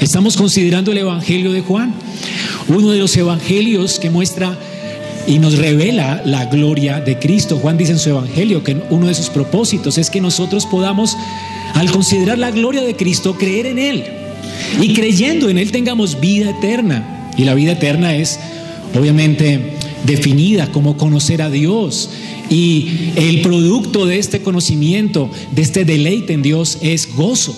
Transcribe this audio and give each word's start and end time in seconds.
Estamos 0.00 0.36
considerando 0.36 0.92
el 0.92 0.98
Evangelio 0.98 1.52
de 1.52 1.60
Juan, 1.60 1.94
uno 2.68 2.90
de 2.90 2.98
los 2.98 3.16
evangelios 3.16 3.98
que 3.98 4.10
muestra 4.10 4.58
y 5.26 5.38
nos 5.38 5.56
revela 5.56 6.22
la 6.24 6.46
gloria 6.46 7.00
de 7.00 7.18
Cristo. 7.18 7.58
Juan 7.58 7.78
dice 7.78 7.92
en 7.92 7.98
su 7.98 8.10
Evangelio 8.10 8.62
que 8.62 8.76
uno 8.90 9.06
de 9.06 9.14
sus 9.14 9.30
propósitos 9.30 9.98
es 9.98 10.10
que 10.10 10.20
nosotros 10.20 10.66
podamos, 10.66 11.16
al 11.74 11.90
considerar 11.90 12.38
la 12.38 12.50
gloria 12.50 12.82
de 12.82 12.96
Cristo, 12.96 13.36
creer 13.38 13.66
en 13.66 13.78
Él. 13.78 14.04
Y 14.80 14.92
creyendo 14.92 15.48
en 15.48 15.58
Él 15.58 15.72
tengamos 15.72 16.20
vida 16.20 16.50
eterna. 16.50 17.30
Y 17.36 17.44
la 17.44 17.54
vida 17.54 17.72
eterna 17.72 18.14
es, 18.14 18.38
obviamente, 18.98 19.74
definida 20.04 20.70
como 20.70 20.96
conocer 20.96 21.42
a 21.42 21.50
Dios. 21.50 22.10
Y 22.50 23.10
el 23.16 23.40
producto 23.42 24.06
de 24.06 24.18
este 24.18 24.42
conocimiento, 24.42 25.30
de 25.52 25.62
este 25.62 25.84
deleite 25.84 26.34
en 26.34 26.42
Dios, 26.42 26.78
es 26.82 27.14
gozo. 27.14 27.56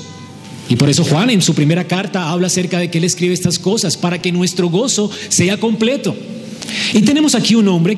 Y 0.68 0.76
por 0.76 0.88
eso 0.88 1.04
Juan 1.04 1.30
en 1.30 1.42
su 1.42 1.54
primera 1.54 1.86
carta 1.86 2.30
habla 2.30 2.48
acerca 2.48 2.78
de 2.78 2.90
que 2.90 2.98
él 2.98 3.04
escribe 3.04 3.34
estas 3.34 3.58
cosas, 3.58 3.96
para 3.96 4.20
que 4.20 4.32
nuestro 4.32 4.68
gozo 4.68 5.10
sea 5.28 5.58
completo. 5.58 6.14
Y 6.92 7.02
tenemos 7.02 7.34
aquí 7.34 7.54
un 7.54 7.68
hombre 7.68 7.96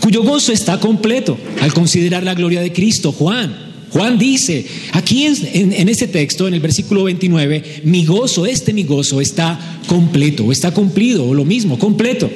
cuyo 0.00 0.22
gozo 0.22 0.52
está 0.52 0.78
completo 0.80 1.38
al 1.60 1.72
considerar 1.72 2.22
la 2.22 2.34
gloria 2.34 2.60
de 2.60 2.72
Cristo, 2.72 3.12
Juan. 3.12 3.66
Juan 3.90 4.18
dice, 4.18 4.66
aquí 4.92 5.24
en, 5.24 5.88
este 5.88 6.08
texto, 6.08 6.46
en 6.48 6.54
el 6.54 6.60
versículo 6.60 7.04
29, 7.04 7.82
mi 7.84 8.04
gozo, 8.04 8.44
este 8.44 8.72
mi 8.72 8.82
gozo 8.82 9.20
está 9.20 9.58
completo, 9.86 10.50
está 10.52 10.72
cumplido, 10.72 11.24
o 11.24 11.34
lo 11.34 11.44
mismo, 11.44 11.78
completo. 11.78 12.28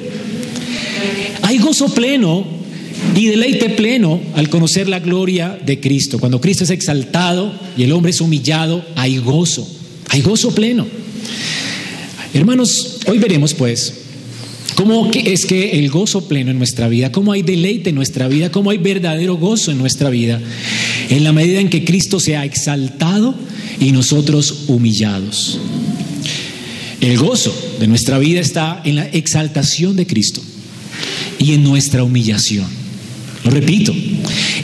Hay 1.43 1.57
gozo 1.57 1.93
pleno 1.93 2.60
y 3.15 3.27
deleite 3.27 3.69
pleno 3.69 4.21
al 4.35 4.49
conocer 4.49 4.87
la 4.87 4.99
gloria 4.99 5.59
de 5.65 5.79
Cristo. 5.79 6.19
Cuando 6.19 6.39
Cristo 6.39 6.63
es 6.63 6.69
exaltado 6.69 7.53
y 7.77 7.83
el 7.83 7.91
hombre 7.91 8.11
es 8.11 8.21
humillado, 8.21 8.85
hay 8.95 9.17
gozo, 9.17 9.67
hay 10.09 10.21
gozo 10.21 10.53
pleno. 10.53 10.85
Hermanos, 12.33 12.99
hoy 13.07 13.19
veremos 13.19 13.53
pues 13.53 13.93
cómo 14.75 15.11
es 15.13 15.45
que 15.45 15.71
el 15.71 15.89
gozo 15.89 16.27
pleno 16.27 16.51
en 16.51 16.57
nuestra 16.57 16.87
vida, 16.87 17.11
cómo 17.11 17.33
hay 17.33 17.41
deleite 17.41 17.89
en 17.89 17.95
nuestra 17.95 18.27
vida, 18.27 18.51
cómo 18.51 18.69
hay 18.69 18.77
verdadero 18.77 19.35
gozo 19.35 19.71
en 19.71 19.77
nuestra 19.77 20.09
vida, 20.09 20.39
en 21.09 21.23
la 21.23 21.33
medida 21.33 21.59
en 21.59 21.69
que 21.69 21.83
Cristo 21.83 22.19
sea 22.19 22.45
exaltado 22.45 23.35
y 23.79 23.91
nosotros 23.91 24.65
humillados. 24.67 25.59
El 27.01 27.17
gozo 27.17 27.53
de 27.79 27.87
nuestra 27.87 28.19
vida 28.19 28.39
está 28.39 28.81
en 28.85 28.95
la 28.95 29.07
exaltación 29.07 29.95
de 29.95 30.05
Cristo 30.05 30.41
y 31.39 31.53
en 31.53 31.63
nuestra 31.63 32.03
humillación. 32.03 32.80
Lo 33.43 33.51
repito, 33.51 33.93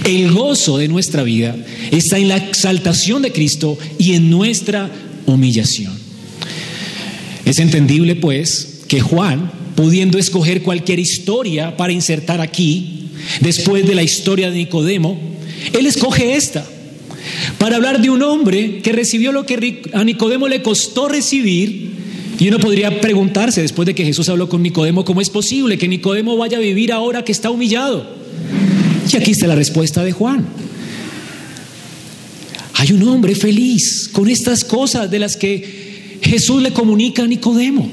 el 0.05 0.31
gozo 0.31 0.77
de 0.77 0.87
nuestra 0.87 1.23
vida 1.23 1.55
está 1.91 2.17
en 2.17 2.27
la 2.27 2.37
exaltación 2.37 3.21
de 3.21 3.31
Cristo 3.31 3.77
y 3.97 4.13
en 4.13 4.29
nuestra 4.29 4.91
humillación. 5.25 5.93
Es 7.45 7.59
entendible, 7.59 8.15
pues, 8.15 8.83
que 8.87 8.99
Juan, 9.01 9.51
pudiendo 9.75 10.17
escoger 10.17 10.61
cualquier 10.61 10.99
historia 10.99 11.75
para 11.75 11.93
insertar 11.93 12.41
aquí, 12.41 13.09
después 13.41 13.87
de 13.87 13.95
la 13.95 14.03
historia 14.03 14.51
de 14.51 14.57
Nicodemo, 14.57 15.19
él 15.73 15.85
escoge 15.85 16.35
esta, 16.35 16.65
para 17.57 17.77
hablar 17.77 18.01
de 18.01 18.09
un 18.09 18.21
hombre 18.21 18.79
que 18.79 18.91
recibió 18.91 19.31
lo 19.31 19.45
que 19.45 19.81
a 19.93 20.03
Nicodemo 20.03 20.47
le 20.47 20.61
costó 20.61 21.07
recibir 21.07 21.91
y 22.39 22.47
uno 22.47 22.59
podría 22.59 23.01
preguntarse, 23.01 23.61
después 23.61 23.85
de 23.87 23.95
que 23.95 24.05
Jesús 24.05 24.29
habló 24.29 24.47
con 24.47 24.61
Nicodemo, 24.61 25.03
¿cómo 25.03 25.21
es 25.21 25.29
posible 25.29 25.77
que 25.77 25.87
Nicodemo 25.87 26.37
vaya 26.37 26.57
a 26.57 26.61
vivir 26.61 26.91
ahora 26.91 27.25
que 27.25 27.31
está 27.31 27.49
humillado? 27.49 28.26
Y 29.11 29.15
aquí 29.15 29.31
está 29.31 29.47
la 29.47 29.55
respuesta 29.55 30.03
de 30.03 30.11
Juan. 30.11 30.45
Hay 32.73 32.91
un 32.91 33.03
hombre 33.07 33.35
feliz 33.35 34.09
con 34.11 34.29
estas 34.29 34.63
cosas 34.63 35.09
de 35.09 35.19
las 35.19 35.35
que 35.35 36.19
Jesús 36.21 36.61
le 36.61 36.71
comunica 36.71 37.23
a 37.23 37.27
Nicodemo. 37.27 37.89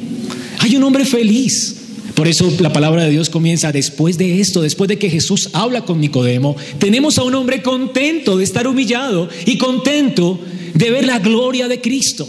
Hay 0.58 0.76
un 0.76 0.82
hombre 0.82 1.04
feliz. 1.04 1.76
Por 2.14 2.28
eso 2.28 2.52
la 2.60 2.72
palabra 2.72 3.04
de 3.04 3.10
Dios 3.10 3.28
comienza 3.28 3.72
después 3.72 4.18
de 4.18 4.40
esto, 4.40 4.62
después 4.62 4.88
de 4.88 4.98
que 4.98 5.10
Jesús 5.10 5.50
habla 5.52 5.84
con 5.84 6.00
Nicodemo, 6.00 6.56
tenemos 6.78 7.18
a 7.18 7.24
un 7.24 7.34
hombre 7.34 7.62
contento 7.62 8.36
de 8.36 8.44
estar 8.44 8.68
humillado 8.68 9.28
y 9.46 9.58
contento 9.58 10.38
de 10.74 10.90
ver 10.90 11.06
la 11.06 11.18
gloria 11.18 11.66
de 11.66 11.80
Cristo. 11.80 12.28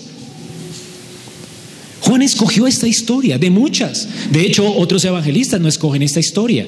Juan 2.01 2.21
escogió 2.21 2.67
esta 2.67 2.87
historia, 2.87 3.37
de 3.37 3.49
muchas. 3.49 4.07
De 4.31 4.41
hecho, 4.41 4.71
otros 4.75 5.03
evangelistas 5.05 5.59
no 5.59 5.67
escogen 5.67 6.03
esta 6.03 6.19
historia. 6.19 6.67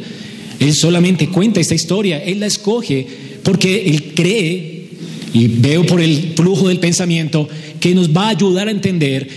Él 0.59 0.73
solamente 0.73 1.29
cuenta 1.29 1.59
esta 1.59 1.75
historia. 1.75 2.23
Él 2.23 2.39
la 2.39 2.47
escoge 2.47 3.07
porque 3.43 3.85
él 3.89 4.13
cree, 4.15 4.87
y 5.33 5.47
veo 5.47 5.85
por 5.85 6.01
el 6.01 6.33
flujo 6.35 6.67
del 6.67 6.79
pensamiento, 6.79 7.47
que 7.79 7.93
nos 7.93 8.15
va 8.15 8.27
a 8.27 8.29
ayudar 8.29 8.67
a 8.67 8.71
entender 8.71 9.27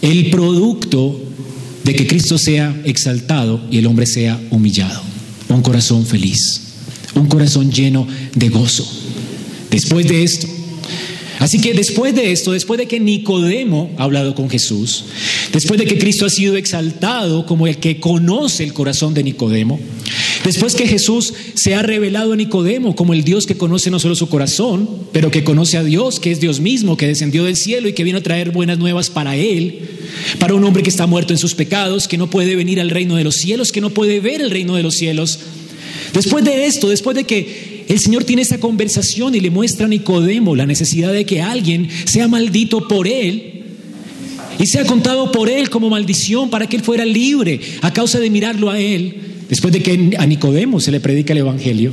el 0.00 0.30
producto 0.30 1.20
de 1.84 1.94
que 1.94 2.06
Cristo 2.06 2.38
sea 2.38 2.80
exaltado 2.84 3.60
y 3.70 3.78
el 3.78 3.86
hombre 3.86 4.06
sea 4.06 4.40
humillado. 4.50 5.02
Un 5.48 5.62
corazón 5.62 6.06
feliz, 6.06 6.62
un 7.14 7.26
corazón 7.26 7.70
lleno 7.70 8.06
de 8.34 8.48
gozo. 8.48 8.88
Después 9.70 10.06
de 10.08 10.22
esto, 10.22 10.48
Así 11.42 11.60
que 11.60 11.74
después 11.74 12.14
de 12.14 12.30
esto, 12.30 12.52
después 12.52 12.78
de 12.78 12.86
que 12.86 13.00
Nicodemo 13.00 13.90
ha 13.98 14.04
hablado 14.04 14.32
con 14.36 14.48
Jesús, 14.48 15.06
después 15.52 15.76
de 15.80 15.86
que 15.86 15.98
Cristo 15.98 16.24
ha 16.24 16.30
sido 16.30 16.56
exaltado 16.56 17.46
como 17.46 17.66
el 17.66 17.78
que 17.78 17.98
conoce 17.98 18.62
el 18.62 18.72
corazón 18.72 19.12
de 19.12 19.24
Nicodemo, 19.24 19.80
después 20.44 20.74
que 20.74 20.86
Jesús 20.86 21.34
se 21.54 21.74
ha 21.74 21.82
revelado 21.82 22.32
a 22.32 22.36
Nicodemo 22.36 22.94
como 22.94 23.14
el 23.14 23.24
Dios 23.24 23.46
que 23.46 23.56
conoce 23.56 23.90
no 23.90 23.98
solo 23.98 24.14
su 24.14 24.28
corazón, 24.28 24.88
pero 25.12 25.30
que 25.30 25.44
conoce 25.44 25.76
a 25.76 25.84
Dios, 25.84 26.20
que 26.20 26.30
es 26.30 26.40
Dios 26.40 26.60
mismo, 26.60 26.96
que 26.96 27.06
descendió 27.06 27.44
del 27.44 27.56
cielo 27.56 27.88
y 27.88 27.92
que 27.92 28.04
vino 28.04 28.18
a 28.18 28.22
traer 28.22 28.50
buenas 28.50 28.78
nuevas 28.78 29.10
para 29.10 29.36
él, 29.36 29.80
para 30.38 30.54
un 30.54 30.64
hombre 30.64 30.82
que 30.82 30.90
está 30.90 31.06
muerto 31.06 31.32
en 31.32 31.38
sus 31.38 31.54
pecados, 31.54 32.08
que 32.08 32.18
no 32.18 32.30
puede 32.30 32.56
venir 32.56 32.80
al 32.80 32.90
reino 32.90 33.16
de 33.16 33.24
los 33.24 33.36
cielos, 33.36 33.72
que 33.72 33.80
no 33.80 33.90
puede 33.90 34.20
ver 34.20 34.40
el 34.40 34.50
reino 34.50 34.74
de 34.74 34.82
los 34.82 34.94
cielos. 34.94 35.38
Después 36.12 36.44
de 36.44 36.66
esto, 36.66 36.88
después 36.88 37.16
de 37.16 37.24
que 37.24 37.84
el 37.88 37.98
Señor 37.98 38.24
tiene 38.24 38.42
esa 38.42 38.60
conversación 38.60 39.34
y 39.34 39.40
le 39.40 39.50
muestra 39.50 39.86
a 39.86 39.88
Nicodemo 39.88 40.56
la 40.56 40.66
necesidad 40.66 41.12
de 41.12 41.26
que 41.26 41.42
alguien 41.42 41.88
sea 42.04 42.28
maldito 42.28 42.88
por 42.88 43.08
él 43.08 43.64
y 44.58 44.66
sea 44.66 44.84
contado 44.84 45.32
por 45.32 45.48
él 45.48 45.70
como 45.70 45.90
maldición 45.90 46.50
para 46.50 46.66
que 46.66 46.76
él 46.76 46.82
fuera 46.82 47.04
libre 47.04 47.60
a 47.80 47.92
causa 47.92 48.18
de 48.18 48.30
mirarlo 48.30 48.70
a 48.70 48.78
él. 48.78 49.31
Después 49.52 49.70
de 49.70 49.82
que 49.82 50.16
a 50.16 50.24
Nicodemo 50.24 50.80
se 50.80 50.90
le 50.90 50.98
predica 50.98 51.34
el 51.34 51.40
Evangelio, 51.40 51.92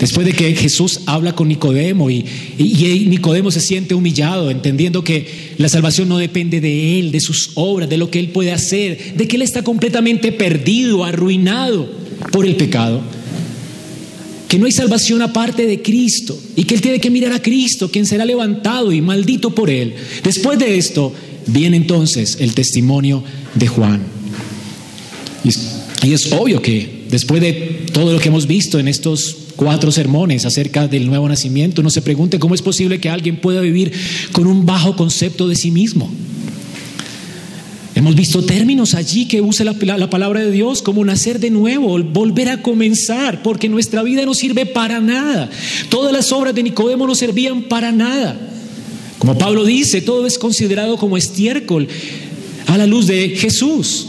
después 0.00 0.26
de 0.26 0.32
que 0.32 0.54
Jesús 0.54 1.00
habla 1.04 1.34
con 1.34 1.46
Nicodemo 1.46 2.08
y, 2.08 2.24
y, 2.56 3.04
Nicodemo 3.06 3.50
se 3.50 3.60
siente 3.60 3.94
humillado, 3.94 4.50
entendiendo 4.50 5.04
que 5.04 5.26
la 5.58 5.68
salvación 5.68 6.08
no 6.08 6.16
depende 6.16 6.62
de 6.62 6.98
él, 6.98 7.12
de 7.12 7.20
sus 7.20 7.50
obras, 7.56 7.90
de 7.90 7.98
lo 7.98 8.10
que 8.10 8.18
él 8.18 8.30
puede 8.30 8.50
hacer, 8.50 9.12
de 9.14 9.28
que 9.28 9.36
él 9.36 9.42
está 9.42 9.62
completamente 9.62 10.32
perdido, 10.32 11.04
arruinado 11.04 11.86
por 12.32 12.46
el 12.46 12.56
pecado 12.56 13.02
que 14.48 14.58
no 14.58 14.64
hay 14.64 14.72
salvación 14.72 15.20
aparte 15.20 15.66
de 15.66 15.82
Cristo 15.82 16.40
y 16.56 16.64
que 16.64 16.76
él 16.76 16.80
tiene 16.80 16.98
que 16.98 17.10
mirar 17.10 17.34
a 17.34 17.42
Cristo, 17.42 17.90
quien 17.90 18.06
será 18.06 18.24
levantado 18.24 18.90
y 18.90 19.02
maldito 19.02 19.54
por 19.54 19.68
él. 19.68 19.96
Después 20.24 20.58
de 20.58 20.78
esto, 20.78 21.12
viene 21.46 21.76
entonces 21.76 22.38
el 22.40 22.54
testimonio 22.54 23.22
de 23.54 23.66
Juan. 23.66 24.17
Y 26.02 26.12
es, 26.12 26.32
obvio 26.32 26.62
que 26.62 27.04
después 27.10 27.40
de 27.40 27.86
todo 27.92 28.12
lo 28.12 28.18
que 28.18 28.28
hemos 28.28 28.46
visto 28.46 28.78
en 28.78 28.88
estos 28.88 29.36
cuatro 29.56 29.90
sermones 29.90 30.44
acerca 30.44 30.86
del 30.86 31.06
nuevo 31.06 31.28
nacimiento, 31.28 31.80
uno 31.80 31.90
se 31.90 32.02
pregunte 32.02 32.38
cómo 32.38 32.54
es 32.54 32.62
posible 32.62 33.00
que 33.00 33.08
alguien 33.08 33.40
pueda 33.40 33.60
vivir 33.60 33.92
con 34.32 34.46
un 34.46 34.64
bajo 34.64 34.96
concepto 34.96 35.48
de 35.48 35.56
sí 35.56 35.70
mismo. 35.70 36.10
Hemos 37.94 38.14
visto 38.14 38.44
términos 38.44 38.94
allí 38.94 39.26
que 39.26 39.40
usa 39.40 39.64
la, 39.64 40.08
palabra 40.08 40.40
de 40.40 40.52
Dios 40.52 40.82
como 40.82 41.04
nacer 41.04 41.40
de 41.40 41.50
nuevo, 41.50 42.00
volver 42.00 42.48
a 42.48 42.62
comenzar, 42.62 43.42
porque 43.42 43.68
nuestra 43.68 44.04
vida 44.04 44.24
no 44.24 44.34
sirve 44.34 44.66
para 44.66 45.00
nada. 45.00 45.50
Todas 45.88 46.12
las 46.12 46.30
obras 46.30 46.54
de 46.54 46.62
Nicodemo 46.62 47.08
no 47.08 47.16
servían 47.16 47.62
para 47.62 47.90
nada. 47.90 48.38
Como 49.18 49.36
Pablo 49.36 49.64
dice, 49.64 50.00
todo 50.00 50.28
es 50.28 50.38
considerado 50.38 50.96
como 50.96 51.16
estiércol 51.16 51.88
a 52.68 52.78
la 52.78 52.86
luz 52.86 53.08
de 53.08 53.30
Jesús. 53.30 54.06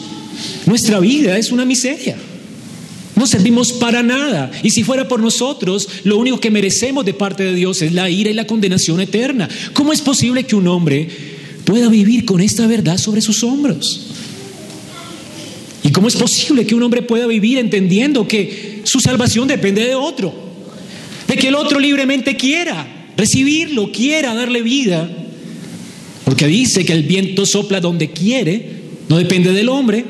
Nuestra 0.65 1.00
vida 1.00 1.38
es 1.38 1.51
una 1.51 1.65
miseria. 1.65 2.18
No 3.15 3.27
servimos 3.27 3.74
para 3.74 4.01
nada. 4.01 4.50
Y 4.63 4.69
si 4.69 4.83
fuera 4.83 5.07
por 5.07 5.19
nosotros, 5.19 5.88
lo 6.03 6.18
único 6.18 6.39
que 6.39 6.51
merecemos 6.51 7.06
de 7.06 7.13
parte 7.13 7.44
de 7.44 7.53
Dios 7.53 7.81
es 7.81 7.94
la 7.94 8.09
ira 8.09 8.30
y 8.30 8.33
la 8.33 8.47
condenación 8.47 9.01
eterna. 9.01 9.50
¿Cómo 9.74 9.91
es 9.91 10.01
posible 10.01 10.45
que 10.45 10.56
un 10.56 10.68
hombre 10.68 11.09
pueda 11.69 11.88
vivir 11.88 12.25
con 12.25 12.41
esta 12.41 12.65
verdad 12.65 12.97
sobre 12.97 13.21
sus 13.21 13.44
hombros. 13.44 14.07
¿Y 15.83 15.91
cómo 15.91 16.07
es 16.07 16.15
posible 16.15 16.65
que 16.65 16.74
un 16.74 16.81
hombre 16.81 17.03
pueda 17.03 17.27
vivir 17.27 17.59
entendiendo 17.59 18.27
que 18.27 18.81
su 18.86 19.00
salvación 19.00 19.47
depende 19.47 19.86
de 19.86 19.94
otro? 19.94 20.33
De 21.27 21.36
que 21.36 21.50
el 21.50 21.53
otro 21.53 21.80
libremente 21.80 22.36
quiera 22.36 23.12
recibirlo, 23.15 23.91
quiera 23.91 24.33
darle 24.33 24.63
vida. 24.63 25.07
Porque 26.25 26.47
dice 26.47 26.83
que 26.83 26.94
el 26.94 27.03
viento 27.03 27.45
sopla 27.45 27.80
donde 27.80 28.09
quiere, 28.09 28.71
no 29.07 29.19
depende 29.19 29.53
del 29.53 29.69
hombre, 29.69 30.03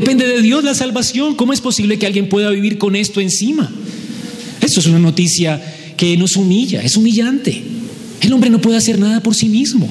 depende 0.00 0.26
de 0.26 0.42
Dios 0.42 0.64
la 0.64 0.74
salvación. 0.74 1.34
¿Cómo 1.34 1.52
es 1.52 1.60
posible 1.60 1.98
que 1.98 2.06
alguien 2.06 2.28
pueda 2.28 2.50
vivir 2.50 2.78
con 2.78 2.94
esto 2.94 3.20
encima? 3.20 3.70
Eso 4.60 4.80
es 4.80 4.86
una 4.86 4.98
noticia 4.98 5.60
que 5.96 6.16
nos 6.16 6.36
humilla, 6.36 6.82
es 6.82 6.96
humillante. 6.96 7.62
El 8.20 8.32
hombre 8.32 8.50
no 8.50 8.60
puede 8.60 8.76
hacer 8.76 8.98
nada 8.98 9.22
por 9.22 9.34
sí 9.34 9.48
mismo. 9.48 9.88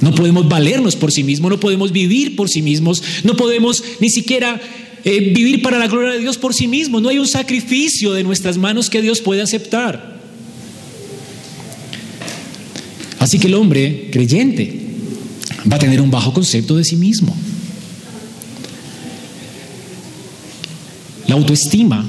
No 0.00 0.14
podemos 0.14 0.48
valernos 0.48 0.94
por 0.94 1.10
sí 1.10 1.24
mismos, 1.24 1.50
no 1.50 1.58
podemos 1.58 1.90
vivir 1.90 2.36
por 2.36 2.48
sí 2.48 2.62
mismos, 2.62 3.02
no 3.24 3.36
podemos 3.36 3.82
ni 3.98 4.10
siquiera 4.10 4.60
eh, 5.04 5.32
vivir 5.34 5.60
para 5.60 5.78
la 5.78 5.88
gloria 5.88 6.12
de 6.12 6.20
Dios 6.20 6.38
por 6.38 6.54
sí 6.54 6.68
mismos. 6.68 7.02
No 7.02 7.08
hay 7.08 7.18
un 7.18 7.26
sacrificio 7.26 8.12
de 8.12 8.22
nuestras 8.22 8.58
manos 8.58 8.90
que 8.90 9.02
Dios 9.02 9.20
puede 9.20 9.42
aceptar. 9.42 10.18
Así 13.18 13.40
que 13.40 13.48
el 13.48 13.54
hombre 13.54 14.08
creyente 14.12 14.80
va 15.70 15.76
a 15.76 15.80
tener 15.80 16.00
un 16.00 16.12
bajo 16.12 16.32
concepto 16.32 16.76
de 16.76 16.84
sí 16.84 16.94
mismo. 16.94 17.36
La 21.28 21.34
autoestima 21.34 22.04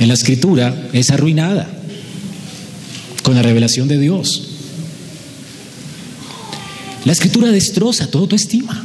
en 0.00 0.08
la 0.08 0.14
escritura 0.14 0.88
es 0.92 1.10
arruinada 1.10 1.70
con 3.22 3.36
la 3.36 3.42
revelación 3.42 3.86
de 3.86 3.98
Dios. 3.98 4.48
La 7.04 7.12
escritura 7.12 7.52
destroza 7.52 8.10
toda 8.10 8.26
tu 8.26 8.34
estima. 8.34 8.84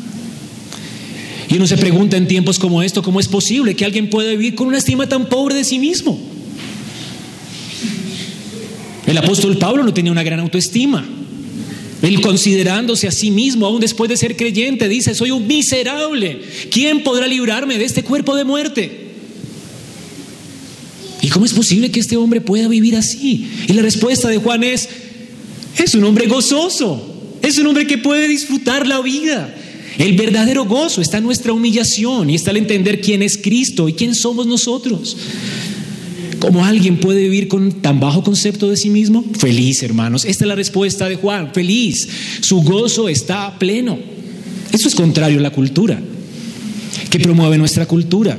Y 1.50 1.56
uno 1.56 1.66
se 1.66 1.78
pregunta 1.78 2.18
en 2.18 2.28
tiempos 2.28 2.60
como 2.60 2.84
esto, 2.84 3.02
¿cómo 3.02 3.20
es 3.20 3.28
posible 3.28 3.76
que 3.76 3.84
alguien 3.84 4.12
pueda 4.12 4.30
vivir 4.30 4.54
con 4.54 4.68
una 4.68 4.78
estima 4.78 5.10
tan 5.10 5.28
pobre 5.28 5.56
de 5.56 5.64
sí 5.64 5.80
mismo? 5.80 6.20
El 9.08 9.18
apóstol 9.18 9.58
Pablo 9.58 9.84
no 9.84 9.94
tenía 9.94 10.12
una 10.12 10.22
gran 10.22 10.40
autoestima. 10.40 11.04
Él 12.04 12.22
considerándose 12.22 13.08
a 13.08 13.12
sí 13.12 13.32
mismo, 13.32 13.66
aún 13.66 13.82
después 13.82 14.08
de 14.08 14.18
ser 14.18 14.38
creyente, 14.38 14.88
dice, 14.88 15.16
soy 15.16 15.32
un 15.32 15.48
miserable. 15.48 16.42
¿Quién 16.70 17.02
podrá 17.04 17.26
librarme 17.26 17.80
de 17.80 17.86
este 17.86 18.04
cuerpo 18.04 18.36
de 18.36 18.44
muerte? 18.44 19.09
¿Y 21.22 21.30
cómo 21.30 21.46
es 21.46 21.54
posible 21.54 21.92
que 21.92 22.00
este 22.00 22.18
hombre 22.18 22.42
pueda 22.42 22.68
vivir 22.68 22.96
así? 22.96 23.48
Y 23.68 23.74
la 23.74 23.82
respuesta 23.82 24.30
de 24.30 24.38
Juan 24.38 24.64
es, 24.64 24.88
es 25.78 25.96
un 25.96 26.04
hombre 26.04 26.28
gozoso. 26.28 27.06
Es 27.42 27.58
un 27.58 27.68
hombre 27.68 27.88
que 27.88 27.98
puede 27.98 28.28
disfrutar 28.28 28.88
la 28.88 29.02
vida. 29.02 29.54
El 29.98 30.14
verdadero 30.14 30.66
gozo 30.66 31.02
está 31.02 31.18
en 31.18 31.26
nuestra 31.26 31.52
humillación 31.52 32.30
y 32.30 32.36
está 32.36 32.52
al 32.52 32.58
entender 32.58 33.02
quién 33.02 33.22
es 33.22 33.38
Cristo 33.38 33.90
y 33.90 33.94
quién 33.94 34.16
somos 34.16 34.48
nosotros. 34.48 35.18
¿Cómo 36.40 36.64
alguien 36.64 36.98
puede 36.98 37.22
vivir 37.22 37.50
con 37.50 37.82
tan 37.82 38.00
bajo 38.00 38.24
concepto 38.24 38.70
de 38.70 38.78
sí 38.78 38.90
mismo? 38.90 39.26
Feliz, 39.38 39.84
hermanos. 39.84 40.24
Esta 40.24 40.46
es 40.46 40.48
la 40.48 40.56
respuesta 40.56 41.10
de 41.10 41.18
Juan. 41.18 41.54
Feliz. 41.54 42.08
Su 42.40 42.62
gozo 42.62 43.10
está 43.10 43.60
pleno. 43.60 44.00
Eso 44.72 44.88
es 44.88 44.96
contrario 44.96 45.40
a 45.40 45.42
la 45.42 45.52
cultura. 45.52 46.02
que 47.10 47.20
promueve 47.20 47.58
nuestra 47.58 47.88
cultura? 47.88 48.38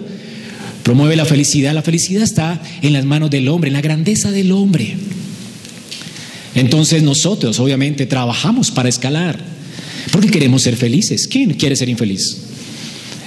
Promueve 0.90 1.14
la 1.14 1.24
felicidad. 1.24 1.72
La 1.72 1.82
felicidad 1.82 2.24
está 2.24 2.60
en 2.82 2.92
las 2.92 3.04
manos 3.04 3.30
del 3.30 3.46
hombre, 3.46 3.68
en 3.68 3.74
la 3.74 3.80
grandeza 3.80 4.32
del 4.32 4.50
hombre. 4.50 4.96
Entonces 6.56 7.04
nosotros 7.04 7.60
obviamente 7.60 8.06
trabajamos 8.06 8.72
para 8.72 8.88
escalar, 8.88 9.38
porque 10.10 10.32
queremos 10.32 10.62
ser 10.62 10.74
felices. 10.74 11.28
¿Quién 11.28 11.54
quiere 11.54 11.76
ser 11.76 11.88
infeliz? 11.88 12.38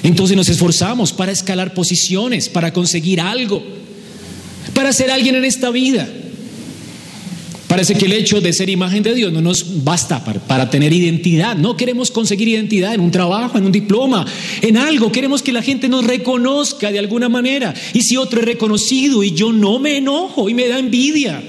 Entonces 0.04 0.36
nos 0.36 0.50
esforzamos 0.50 1.14
para 1.14 1.32
escalar 1.32 1.74
posiciones, 1.74 2.50
para 2.50 2.74
conseguir 2.74 3.22
algo, 3.22 3.64
para 4.74 4.92
ser 4.92 5.10
alguien 5.10 5.36
en 5.36 5.46
esta 5.46 5.70
vida. 5.70 6.06
Parece 7.74 7.96
que 7.96 8.06
el 8.06 8.14
hecho 8.14 8.40
de 8.40 8.54
ser 8.54 8.70
imagen 8.70 9.02
de 9.02 9.16
Dios 9.16 9.34
no 9.34 9.42
nos 9.42 9.84
basta 9.84 10.24
para, 10.24 10.40
para, 10.40 10.70
tener 10.70 10.94
identidad. 10.94 11.56
No 11.56 11.76
queremos 11.76 12.12
conseguir 12.12 12.48
identidad 12.48 12.94
en 12.94 13.00
un 13.00 13.10
trabajo, 13.10 13.58
en 13.58 13.66
un 13.66 13.72
diploma, 13.72 14.28
en 14.62 14.78
algo. 14.78 15.12
Queremos 15.12 15.42
que 15.42 15.52
la 15.52 15.64
gente 15.64 15.90
nos 15.90 16.06
reconozca 16.06 16.92
de 16.92 17.00
alguna 17.00 17.30
manera. 17.30 17.74
Y 17.94 18.04
si 18.04 18.16
otro 18.16 18.42
es 18.42 18.46
reconocido 18.46 19.24
y 19.24 19.32
yo 19.32 19.52
no 19.52 19.80
me 19.80 19.98
enojo 19.98 20.50
y 20.50 20.54
me 20.54 20.68
da 20.68 20.78
envidia. 20.78 21.42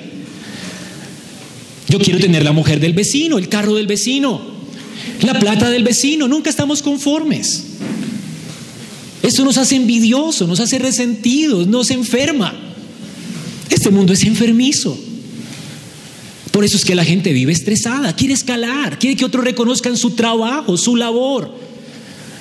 Yo 1.91 1.99
quiero 1.99 2.19
tener 2.19 2.43
la 2.43 2.53
mujer 2.53 2.81
del 2.81 2.95
vecino, 2.95 3.37
el 3.37 3.51
carro 3.51 3.75
del 3.75 3.87
vecino, 3.87 4.41
la 5.21 5.39
plata 5.39 5.69
del 5.69 5.85
vecino. 5.85 6.27
Nunca 6.27 6.49
estamos 6.49 6.81
conformes. 6.81 7.65
Eso 9.23 9.45
nos 9.45 9.59
hace 9.59 9.77
envidiosos, 9.77 10.49
nos 10.49 10.61
hace 10.61 10.79
resentidos, 10.79 11.67
nos 11.67 11.91
enferma. 11.91 12.59
Este 13.69 13.91
mundo 13.91 14.15
es 14.15 14.25
enfermizo. 14.25 14.99
Por 16.55 16.65
eso 16.65 16.77
es 16.77 16.85
que 16.85 16.95
la 16.95 17.05
gente 17.05 17.33
vive 17.33 17.53
estresada, 17.53 18.15
quiere 18.15 18.33
escalar, 18.33 18.97
quiere 19.01 19.17
que 19.17 19.25
otros 19.25 19.45
reconozcan 19.45 19.97
su 19.97 20.11
trabajo, 20.11 20.77
su 20.77 20.95
labor. 20.95 21.53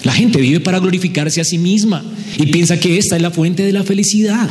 La 0.03 0.13
gente 0.13 0.39
vive 0.39 0.59
para 0.59 0.77
glorificarse 0.77 1.41
a 1.41 1.43
sí 1.43 1.57
misma 1.57 2.03
y 2.37 2.45
piensa 2.45 2.79
que 2.79 2.99
esta 2.99 3.15
es 3.15 3.23
la 3.23 3.31
fuente 3.31 3.63
de 3.63 3.71
la 3.71 3.83
felicidad. 3.83 4.47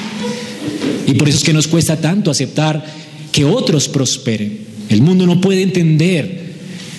Y 1.07 1.15
por 1.15 1.29
eso 1.29 1.39
es 1.39 1.45
que 1.45 1.53
nos 1.53 1.69
cuesta 1.69 2.01
tanto 2.01 2.33
aceptar 2.33 2.85
que 3.31 3.45
otros 3.45 3.89
prosperen. 3.89 4.67
El 4.89 5.01
mundo 5.01 5.27
no 5.27 5.41
puede 5.41 5.63
entender 5.63 6.55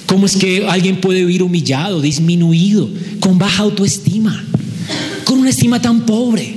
cómo 0.06 0.26
es 0.26 0.38
que 0.38 0.66
alguien 0.66 1.02
puede 1.02 1.20
vivir 1.26 1.44
humillado, 1.44 2.00
disminuido, 2.00 2.90
con 3.20 3.38
baja 3.38 3.64
autoestima, 3.64 4.42
con 5.26 5.38
una 5.38 5.50
estima 5.50 5.82
tan 5.82 6.06
pobre. 6.06 6.56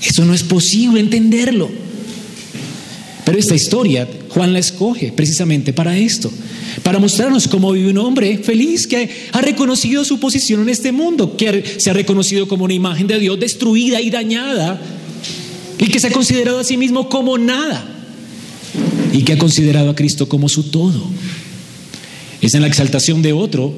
Eso 0.00 0.24
no 0.24 0.32
es 0.32 0.44
posible 0.44 1.00
entenderlo. 1.00 1.68
Pero 3.28 3.40
esta 3.40 3.54
historia 3.54 4.08
Juan 4.30 4.54
la 4.54 4.58
escoge 4.58 5.12
precisamente 5.12 5.74
para 5.74 5.98
esto, 5.98 6.32
para 6.82 6.98
mostrarnos 6.98 7.46
cómo 7.46 7.72
vive 7.72 7.90
un 7.90 7.98
hombre 7.98 8.38
feliz 8.38 8.86
que 8.86 9.10
ha 9.32 9.42
reconocido 9.42 10.02
su 10.02 10.18
posición 10.18 10.62
en 10.62 10.70
este 10.70 10.92
mundo, 10.92 11.36
que 11.36 11.62
se 11.76 11.90
ha 11.90 11.92
reconocido 11.92 12.48
como 12.48 12.64
una 12.64 12.72
imagen 12.72 13.06
de 13.06 13.18
Dios 13.18 13.38
destruida 13.38 14.00
y 14.00 14.08
dañada 14.08 14.80
y 15.78 15.88
que 15.88 16.00
se 16.00 16.06
ha 16.06 16.10
considerado 16.10 16.58
a 16.60 16.64
sí 16.64 16.78
mismo 16.78 17.10
como 17.10 17.36
nada 17.36 17.84
y 19.12 19.20
que 19.24 19.34
ha 19.34 19.38
considerado 19.38 19.90
a 19.90 19.94
Cristo 19.94 20.26
como 20.26 20.48
su 20.48 20.70
todo. 20.70 21.04
Es 22.40 22.54
en 22.54 22.62
la 22.62 22.68
exaltación 22.68 23.20
de 23.20 23.34
otro 23.34 23.74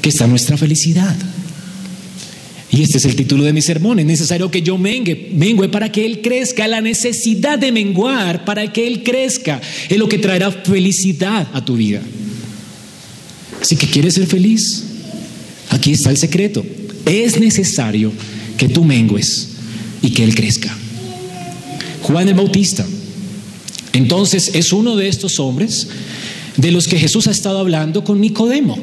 que 0.00 0.10
está 0.10 0.28
nuestra 0.28 0.56
felicidad. 0.56 1.16
Y 2.72 2.82
este 2.82 2.98
es 2.98 3.04
el 3.04 3.14
título 3.14 3.44
de 3.44 3.52
mi 3.52 3.62
sermón. 3.62 4.00
Es 4.00 4.06
necesario 4.06 4.50
que 4.50 4.62
yo 4.62 4.78
mengue, 4.78 5.30
mengue 5.34 5.68
para 5.68 5.92
que 5.92 6.04
Él 6.04 6.22
crezca. 6.22 6.66
La 6.66 6.80
necesidad 6.80 7.58
de 7.58 7.70
menguar 7.70 8.44
para 8.44 8.72
que 8.72 8.86
Él 8.86 9.02
crezca 9.02 9.60
es 9.88 9.98
lo 9.98 10.08
que 10.08 10.18
traerá 10.18 10.50
felicidad 10.50 11.46
a 11.52 11.64
tu 11.64 11.76
vida. 11.76 12.00
Así 13.60 13.76
que 13.76 13.86
quieres 13.86 14.14
ser 14.14 14.26
feliz. 14.26 14.84
Aquí 15.68 15.92
está 15.92 16.10
el 16.10 16.16
secreto. 16.16 16.64
Es 17.04 17.38
necesario 17.38 18.10
que 18.56 18.68
tú 18.68 18.84
mengues 18.84 19.48
y 20.00 20.10
que 20.10 20.24
Él 20.24 20.34
crezca. 20.34 20.74
Juan 22.00 22.26
el 22.28 22.34
Bautista 22.34 22.84
entonces 23.92 24.52
es 24.54 24.72
uno 24.72 24.96
de 24.96 25.08
estos 25.08 25.38
hombres 25.38 25.88
de 26.56 26.72
los 26.72 26.88
que 26.88 26.98
Jesús 26.98 27.26
ha 27.26 27.30
estado 27.30 27.58
hablando 27.58 28.04
con 28.04 28.20
Nicodemo, 28.20 28.78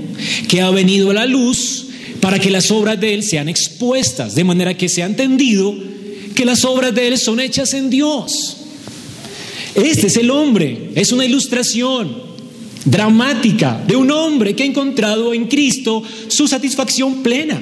que 0.48 0.62
ha 0.62 0.70
venido 0.70 1.12
a 1.12 1.14
la 1.14 1.26
luz 1.26 1.88
para 2.22 2.40
que 2.40 2.50
las 2.50 2.72
obras 2.72 3.00
de 3.00 3.14
Él 3.14 3.24
sean 3.24 3.50
expuestas, 3.50 4.36
de 4.36 4.44
manera 4.44 4.76
que 4.76 4.90
se 4.90 5.04
ha 5.04 5.06
entendido 5.06 5.76
que 6.36 6.46
las 6.46 6.66
obras 6.66 6.94
de 6.94 7.08
Él 7.08 7.18
son 7.18 7.40
hechas 7.40 7.74
en 7.74 7.90
Dios. 7.90 8.58
Este 9.76 10.08
es 10.08 10.18
el 10.18 10.32
hombre, 10.32 10.92
es 10.96 11.12
una 11.12 11.26
ilustración 11.26 12.30
dramática 12.86 13.84
de 13.88 13.96
un 13.96 14.10
hombre 14.12 14.56
que 14.56 14.64
ha 14.64 14.66
encontrado 14.66 15.34
en 15.34 15.48
Cristo 15.48 16.02
su 16.28 16.48
satisfacción 16.48 17.22
plena 17.22 17.62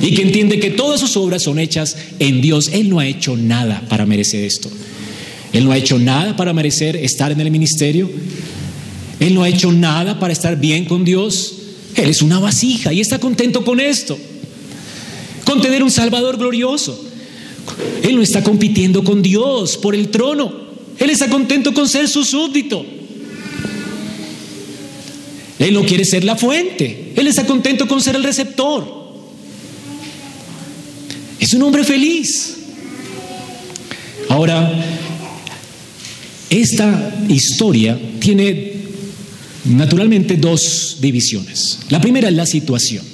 y 0.00 0.14
que 0.14 0.22
entiende 0.22 0.60
que 0.60 0.70
todas 0.70 1.00
sus 1.00 1.16
obras 1.16 1.42
son 1.42 1.58
hechas 1.58 1.96
en 2.18 2.40
Dios. 2.40 2.70
Él 2.72 2.88
no 2.88 2.98
ha 2.98 3.06
hecho 3.06 3.36
nada 3.36 3.82
para 3.88 4.06
merecer 4.06 4.44
esto. 4.44 4.70
Él 5.52 5.64
no 5.64 5.72
ha 5.72 5.76
hecho 5.76 5.98
nada 5.98 6.34
para 6.36 6.52
merecer 6.52 6.96
estar 6.96 7.30
en 7.30 7.40
el 7.40 7.50
ministerio. 7.50 8.10
Él 9.20 9.34
no 9.34 9.42
ha 9.42 9.48
hecho 9.48 9.70
nada 9.70 10.18
para 10.18 10.32
estar 10.32 10.58
bien 10.58 10.86
con 10.86 11.04
Dios. 11.04 11.61
Él 11.96 12.08
es 12.08 12.22
una 12.22 12.38
vasija 12.38 12.92
y 12.92 13.00
está 13.00 13.18
contento 13.18 13.64
con 13.64 13.80
esto. 13.80 14.18
Con 15.44 15.60
tener 15.60 15.82
un 15.82 15.90
Salvador 15.90 16.38
glorioso. 16.38 16.98
Él 18.02 18.16
no 18.16 18.22
está 18.22 18.42
compitiendo 18.42 19.04
con 19.04 19.22
Dios 19.22 19.76
por 19.76 19.94
el 19.94 20.08
trono. 20.08 20.52
Él 20.98 21.10
está 21.10 21.28
contento 21.28 21.74
con 21.74 21.88
ser 21.88 22.08
su 22.08 22.24
súbdito. 22.24 22.84
Él 25.58 25.74
no 25.74 25.84
quiere 25.84 26.04
ser 26.04 26.24
la 26.24 26.36
fuente. 26.36 27.12
Él 27.14 27.26
está 27.26 27.46
contento 27.46 27.86
con 27.86 28.00
ser 28.00 28.16
el 28.16 28.24
receptor. 28.24 29.02
Es 31.38 31.52
un 31.54 31.62
hombre 31.62 31.84
feliz. 31.84 32.56
Ahora, 34.28 34.72
esta 36.48 37.14
historia 37.28 37.98
tiene 38.20 38.71
naturalmente 39.64 40.36
dos 40.36 40.98
divisiones. 41.00 41.80
La 41.88 42.00
primera 42.00 42.28
es 42.28 42.34
la 42.34 42.46
situación. 42.46 43.04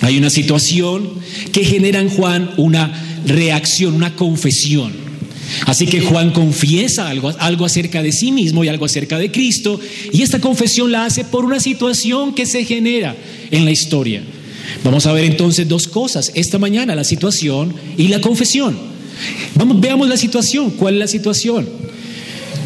Hay 0.00 0.18
una 0.18 0.30
situación 0.30 1.10
que 1.52 1.64
genera 1.64 2.00
en 2.00 2.08
Juan 2.08 2.50
una 2.56 3.22
reacción, 3.26 3.94
una 3.94 4.16
confesión. 4.16 4.92
Así 5.66 5.86
que 5.86 6.00
Juan 6.00 6.32
confiesa 6.32 7.08
algo, 7.08 7.32
algo, 7.38 7.64
acerca 7.64 8.02
de 8.02 8.12
sí 8.12 8.32
mismo 8.32 8.64
y 8.64 8.68
algo 8.68 8.86
acerca 8.86 9.18
de 9.18 9.30
Cristo, 9.30 9.78
y 10.12 10.22
esta 10.22 10.40
confesión 10.40 10.90
la 10.90 11.04
hace 11.04 11.24
por 11.24 11.44
una 11.44 11.60
situación 11.60 12.34
que 12.34 12.46
se 12.46 12.64
genera 12.64 13.14
en 13.50 13.64
la 13.64 13.70
historia. 13.70 14.22
Vamos 14.82 15.06
a 15.06 15.12
ver 15.12 15.24
entonces 15.24 15.68
dos 15.68 15.86
cosas 15.86 16.32
esta 16.34 16.58
mañana, 16.58 16.94
la 16.94 17.04
situación 17.04 17.74
y 17.96 18.08
la 18.08 18.20
confesión. 18.20 18.76
Vamos, 19.54 19.80
veamos 19.80 20.08
la 20.08 20.16
situación. 20.16 20.70
¿Cuál 20.70 20.94
es 20.94 21.00
la 21.00 21.08
situación? 21.08 21.68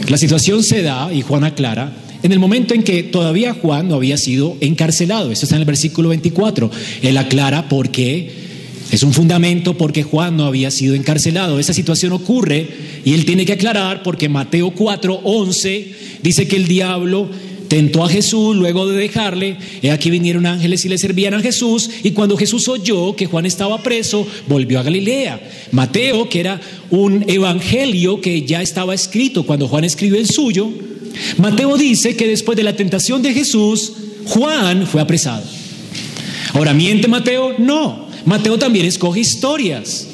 La 0.08 0.16
situación 0.16 0.62
se 0.62 0.82
da, 0.82 1.12
y 1.12 1.22
Juan 1.22 1.44
aclara, 1.44 1.92
en 2.22 2.32
el 2.32 2.38
momento 2.38 2.75
en 2.75 2.82
que 2.82 3.02
todavía 3.02 3.54
Juan 3.54 3.88
no 3.88 3.94
había 3.94 4.16
sido 4.16 4.56
encarcelado. 4.60 5.30
Esto 5.30 5.46
está 5.46 5.56
en 5.56 5.62
el 5.62 5.66
versículo 5.66 6.08
24. 6.10 6.70
Él 7.02 7.16
aclara 7.16 7.68
por 7.68 7.90
qué 7.90 8.30
es 8.90 9.02
un 9.02 9.12
fundamento 9.12 9.76
porque 9.76 10.02
Juan 10.02 10.37
no 10.37 10.46
había 10.46 10.70
sido 10.70 10.94
encarcelado. 10.94 11.58
Esa 11.58 11.75
situación 11.75 12.12
ocurre 12.12 12.66
y 13.04 13.14
él 13.14 13.25
tiene 13.25 13.44
que 13.44 13.52
aclarar 13.52 14.02
porque 14.02 14.28
Mateo 14.28 14.70
4, 14.70 15.20
11 15.22 15.94
dice 16.22 16.48
que 16.48 16.56
el 16.56 16.66
diablo 16.66 17.28
tentó 17.68 18.02
a 18.02 18.08
Jesús 18.08 18.56
luego 18.56 18.88
de 18.88 18.96
dejarle. 18.96 19.58
He 19.82 19.90
aquí 19.90 20.10
vinieron 20.10 20.46
ángeles 20.46 20.84
y 20.84 20.88
le 20.88 20.98
servían 20.98 21.34
a 21.34 21.40
Jesús. 21.40 21.90
Y 22.02 22.12
cuando 22.12 22.37
Jesús 22.37 22.66
oyó 22.68 23.14
que 23.14 23.26
Juan 23.26 23.46
estaba 23.46 23.82
preso, 23.82 24.26
volvió 24.48 24.80
a 24.80 24.82
Galilea. 24.82 25.40
Mateo, 25.72 26.28
que 26.28 26.40
era 26.40 26.60
un 26.90 27.25
evangelio 27.28 28.20
que 28.20 28.42
ya 28.42 28.62
estaba 28.62 28.94
escrito 28.94 29.44
cuando 29.44 29.68
Juan 29.68 29.84
escribió 29.84 30.18
el 30.18 30.26
suyo, 30.26 30.70
Mateo 31.38 31.76
dice 31.76 32.16
que 32.16 32.26
después 32.26 32.56
de 32.56 32.64
la 32.64 32.76
tentación 32.76 33.22
de 33.22 33.32
Jesús, 33.32 33.92
Juan 34.26 34.87
fue 34.87 35.00
apresado. 35.00 35.44
Ahora, 36.54 36.75
¿miente 36.75 37.08
Mateo? 37.08 37.54
No. 37.58 38.08
Mateo 38.25 38.58
también 38.58 38.87
escoge 38.87 39.20
historias. 39.20 40.07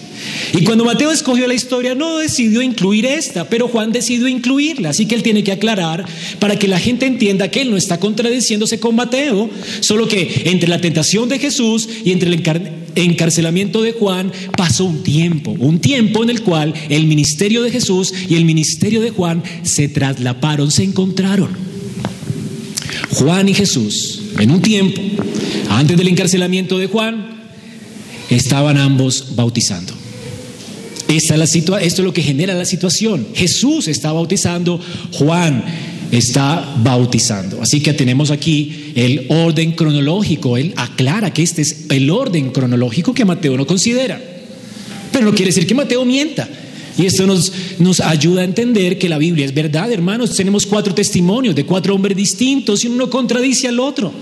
Y 0.53 0.65
cuando 0.65 0.85
Mateo 0.85 1.11
escogió 1.11 1.47
la 1.47 1.55
historia 1.55 1.95
no 1.95 2.19
decidió 2.19 2.63
incluir 2.63 3.07
esta, 3.07 3.49
pero 3.49 3.69
Juan 3.69 3.93
decidió 3.93 4.29
incluirla. 4.29 4.91
Así 4.91 5.07
que 5.07 5.15
él 5.15 5.23
tiene 5.23 5.43
que 5.43 5.53
aclarar 5.53 6.05
para 6.39 6.59
que 6.59 6.69
la 6.69 6.79
gente 6.79 7.07
entienda 7.07 7.51
que 7.51 7.63
él 7.63 7.71
no 7.71 7.77
está 7.77 7.99
contradiciéndose 7.99 8.79
con 8.79 8.95
Mateo, 8.95 9.51
solo 9.81 10.07
que 10.09 10.43
entre 10.47 10.69
la 10.69 10.81
tentación 10.81 11.29
de 11.29 11.39
Jesús 11.39 11.89
y 12.05 12.13
entre 12.13 12.29
el 12.29 12.43
encarcelamiento 12.95 13.83
de 13.83 13.93
Juan 13.93 14.33
pasó 14.57 14.85
un 14.85 15.03
tiempo, 15.03 15.55
un 15.59 15.81
tiempo 15.81 16.23
en 16.23 16.31
el 16.31 16.43
cual 16.43 16.75
el 16.89 17.07
ministerio 17.07 17.63
de 17.63 17.71
Jesús 17.71 18.13
y 18.29 18.37
el 18.37 18.45
ministerio 18.45 19.01
de 19.01 19.11
Juan 19.11 19.43
se 19.63 19.89
traslaparon, 19.89 20.71
se 20.71 20.85
encontraron. 20.85 21.75
Juan 23.11 23.49
y 23.49 23.55
Jesús, 23.55 24.21
en 24.39 24.51
un 24.51 24.61
tiempo, 24.61 25.01
antes 25.69 25.97
del 25.97 26.09
encarcelamiento 26.09 26.79
de 26.79 26.87
Juan, 26.87 27.35
estaban 28.31 28.77
ambos 28.77 29.37
bautizando. 29.37 30.04
La 31.15 31.45
esto 31.45 31.79
es 31.79 31.99
lo 32.01 32.13
que 32.13 32.23
genera 32.23 32.55
la 32.55 32.65
situación. 32.65 33.29
Jesús 33.35 33.87
está 33.87 34.13
bautizando, 34.13 34.81
Juan 35.13 35.65
está 36.11 36.75
bautizando. 36.83 37.63
Así 37.63 37.81
que 37.81 37.93
tenemos 37.93 38.33
aquí 38.33 38.93
el 38.97 39.27
orden 39.29 39.73
cronológico. 39.73 40.57
Él 40.57 40.73
aclara 40.77 41.33
que 41.33 41.45
este 41.45 41.63
es 41.63 41.87
el 41.91 42.11
orden 42.11 42.51
cronológico 42.51 43.15
que 43.15 43.25
Mateo 43.25 43.57
no 43.57 43.65
considera. 43.65 44.21
Pero 45.13 45.27
no 45.27 45.33
quiere 45.33 45.51
decir 45.51 45.69
que 45.69 45.75
Mateo 45.75 46.05
mienta. 46.05 46.49
Y 46.99 47.07
esto 47.07 47.27
nos, 47.27 47.53
nos 47.79 48.01
ayuda 48.01 48.43
a 48.43 48.45
entender 48.45 48.99
que 48.99 49.09
la 49.09 49.19
Biblia 49.19 49.47
es 49.47 49.55
verdad, 49.55 49.93
hermanos. 49.93 50.35
Tenemos 50.35 50.67
cuatro 50.67 50.95
testimonios 50.95 51.55
de 51.55 51.65
cuatro 51.65 51.95
hombres 51.95 52.17
distintos 52.17 52.85
y 52.85 52.89
uno 52.89 53.09
contradice 53.09 53.69
al 53.69 53.79
otro. 53.79 54.13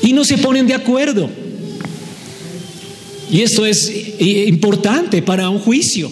Y 0.00 0.14
no 0.14 0.24
se 0.24 0.38
ponen 0.38 0.66
de 0.66 0.74
acuerdo. 0.74 1.43
Y 3.30 3.40
esto 3.40 3.64
es 3.66 3.92
importante 4.20 5.22
para 5.22 5.48
un 5.50 5.58
juicio. 5.58 6.10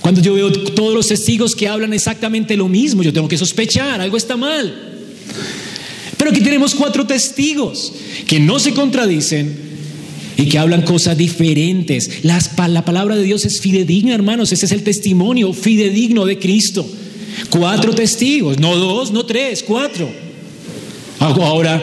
Cuando 0.00 0.20
yo 0.20 0.34
veo 0.34 0.52
todos 0.52 0.94
los 0.94 1.08
testigos 1.08 1.54
que 1.54 1.68
hablan 1.68 1.92
exactamente 1.92 2.56
lo 2.56 2.68
mismo, 2.68 3.02
yo 3.02 3.12
tengo 3.12 3.28
que 3.28 3.36
sospechar, 3.36 4.00
algo 4.00 4.16
está 4.16 4.36
mal. 4.36 4.74
Pero 6.16 6.30
aquí 6.30 6.40
tenemos 6.40 6.74
cuatro 6.74 7.06
testigos 7.06 7.92
que 8.26 8.40
no 8.40 8.58
se 8.58 8.72
contradicen 8.72 9.68
y 10.36 10.46
que 10.46 10.58
hablan 10.58 10.82
cosas 10.82 11.18
diferentes. 11.18 12.22
la 12.22 12.84
palabra 12.84 13.16
de 13.16 13.24
Dios 13.24 13.44
es 13.44 13.60
fidedigna, 13.60 14.14
hermanos. 14.14 14.52
Ese 14.52 14.66
es 14.66 14.72
el 14.72 14.82
testimonio 14.82 15.52
fidedigno 15.52 16.24
de 16.24 16.38
Cristo. 16.38 16.88
Cuatro 17.50 17.92
testigos, 17.92 18.58
no 18.58 18.76
dos, 18.76 19.12
no 19.12 19.26
tres, 19.26 19.62
cuatro. 19.62 20.08
Ahora, 21.18 21.82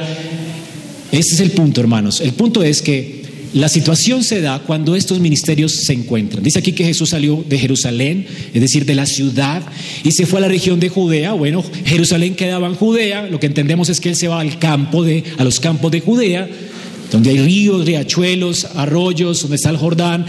ese 1.11 1.35
es 1.35 1.39
el 1.41 1.51
punto, 1.51 1.81
hermanos. 1.81 2.21
El 2.21 2.33
punto 2.33 2.63
es 2.63 2.81
que 2.81 3.24
la 3.55 3.69
situación 3.69 4.21
se 4.21 4.41
da 4.41 4.59
cuando 4.59 4.97
estos 4.97 5.21
ministerios 5.21 5.71
se 5.71 5.93
encuentran. 5.93 6.43
Dice 6.43 6.59
aquí 6.59 6.73
que 6.73 6.83
Jesús 6.83 7.11
salió 7.11 7.41
de 7.47 7.57
Jerusalén, 7.57 8.27
es 8.53 8.59
decir, 8.59 8.85
de 8.85 8.95
la 8.95 9.05
ciudad, 9.05 9.63
y 10.03 10.11
se 10.11 10.25
fue 10.25 10.39
a 10.39 10.41
la 10.41 10.49
región 10.49 10.77
de 10.81 10.89
Judea. 10.89 11.31
Bueno, 11.31 11.63
Jerusalén 11.85 12.35
quedaba 12.35 12.67
en 12.67 12.75
Judea, 12.75 13.27
lo 13.27 13.39
que 13.39 13.47
entendemos 13.47 13.87
es 13.87 14.01
que 14.01 14.09
él 14.09 14.17
se 14.17 14.27
va 14.27 14.41
al 14.41 14.59
campo 14.59 15.05
de, 15.05 15.23
a 15.37 15.45
los 15.45 15.61
campos 15.61 15.89
de 15.89 16.01
Judea, 16.01 16.49
donde 17.13 17.29
hay 17.29 17.37
ríos, 17.37 17.85
riachuelos, 17.85 18.65
arroyos, 18.75 19.43
donde 19.43 19.55
está 19.55 19.69
el 19.69 19.77
Jordán, 19.77 20.25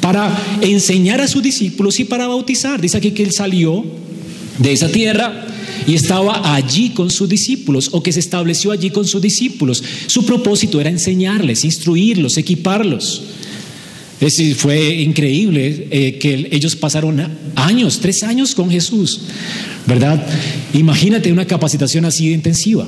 para 0.00 0.36
enseñar 0.60 1.20
a 1.20 1.28
sus 1.28 1.44
discípulos 1.44 2.00
y 2.00 2.04
para 2.04 2.26
bautizar. 2.26 2.80
Dice 2.80 2.96
aquí 2.96 3.12
que 3.12 3.22
él 3.22 3.30
salió 3.30 3.84
de 4.58 4.72
esa 4.72 4.88
tierra 4.88 5.46
y 5.86 5.94
estaba 5.94 6.54
allí 6.54 6.90
con 6.90 7.10
sus 7.10 7.28
discípulos 7.28 7.90
o 7.92 8.02
que 8.02 8.12
se 8.12 8.20
estableció 8.20 8.70
allí 8.70 8.90
con 8.90 9.06
sus 9.06 9.20
discípulos. 9.20 9.82
Su 10.06 10.24
propósito 10.24 10.80
era 10.80 10.90
enseñarles, 10.90 11.64
instruirlos, 11.64 12.36
equiparlos. 12.36 13.22
Es, 14.20 14.40
fue 14.56 15.02
increíble 15.02 15.88
eh, 15.90 16.18
que 16.18 16.48
ellos 16.50 16.76
pasaron 16.76 17.20
años, 17.56 18.00
tres 18.00 18.22
años 18.22 18.54
con 18.54 18.70
Jesús, 18.70 19.22
¿verdad? 19.86 20.24
Imagínate 20.72 21.32
una 21.32 21.46
capacitación 21.46 22.04
así 22.04 22.32
intensiva. 22.32 22.86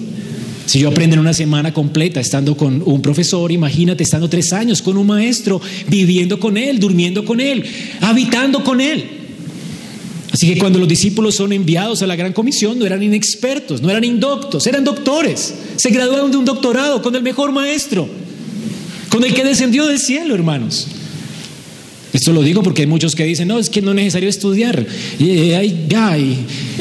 Si 0.66 0.80
yo 0.80 0.88
aprendo 0.88 1.14
en 1.14 1.20
una 1.20 1.32
semana 1.32 1.72
completa 1.72 2.20
estando 2.20 2.56
con 2.56 2.82
un 2.84 3.00
profesor, 3.00 3.52
imagínate 3.52 4.02
estando 4.02 4.28
tres 4.28 4.52
años 4.52 4.82
con 4.82 4.96
un 4.96 5.06
maestro, 5.06 5.60
viviendo 5.88 6.40
con 6.40 6.56
él, 6.56 6.80
durmiendo 6.80 7.24
con 7.24 7.40
él, 7.40 7.64
habitando 8.00 8.64
con 8.64 8.80
él. 8.80 9.15
Así 10.36 10.52
que 10.52 10.60
cuando 10.60 10.78
los 10.78 10.86
discípulos 10.86 11.34
son 11.34 11.54
enviados 11.54 12.02
a 12.02 12.06
la 12.06 12.14
gran 12.14 12.34
comisión, 12.34 12.78
no 12.78 12.84
eran 12.84 13.02
inexpertos, 13.02 13.80
no 13.80 13.88
eran 13.88 14.04
indoctos, 14.04 14.66
eran 14.66 14.84
doctores. 14.84 15.54
Se 15.76 15.88
graduaron 15.88 16.30
de 16.30 16.36
un 16.36 16.44
doctorado 16.44 17.00
con 17.00 17.16
el 17.16 17.22
mejor 17.22 17.52
maestro, 17.52 18.06
con 19.08 19.24
el 19.24 19.32
que 19.32 19.42
descendió 19.44 19.86
del 19.86 19.98
cielo, 19.98 20.34
hermanos. 20.34 20.88
Esto 22.12 22.34
lo 22.34 22.42
digo 22.42 22.62
porque 22.62 22.82
hay 22.82 22.86
muchos 22.86 23.14
que 23.14 23.24
dicen, 23.24 23.48
no, 23.48 23.58
es 23.58 23.70
que 23.70 23.80
no 23.80 23.92
es 23.92 23.96
necesario 23.96 24.28
estudiar. 24.28 24.86
Y, 25.18 25.54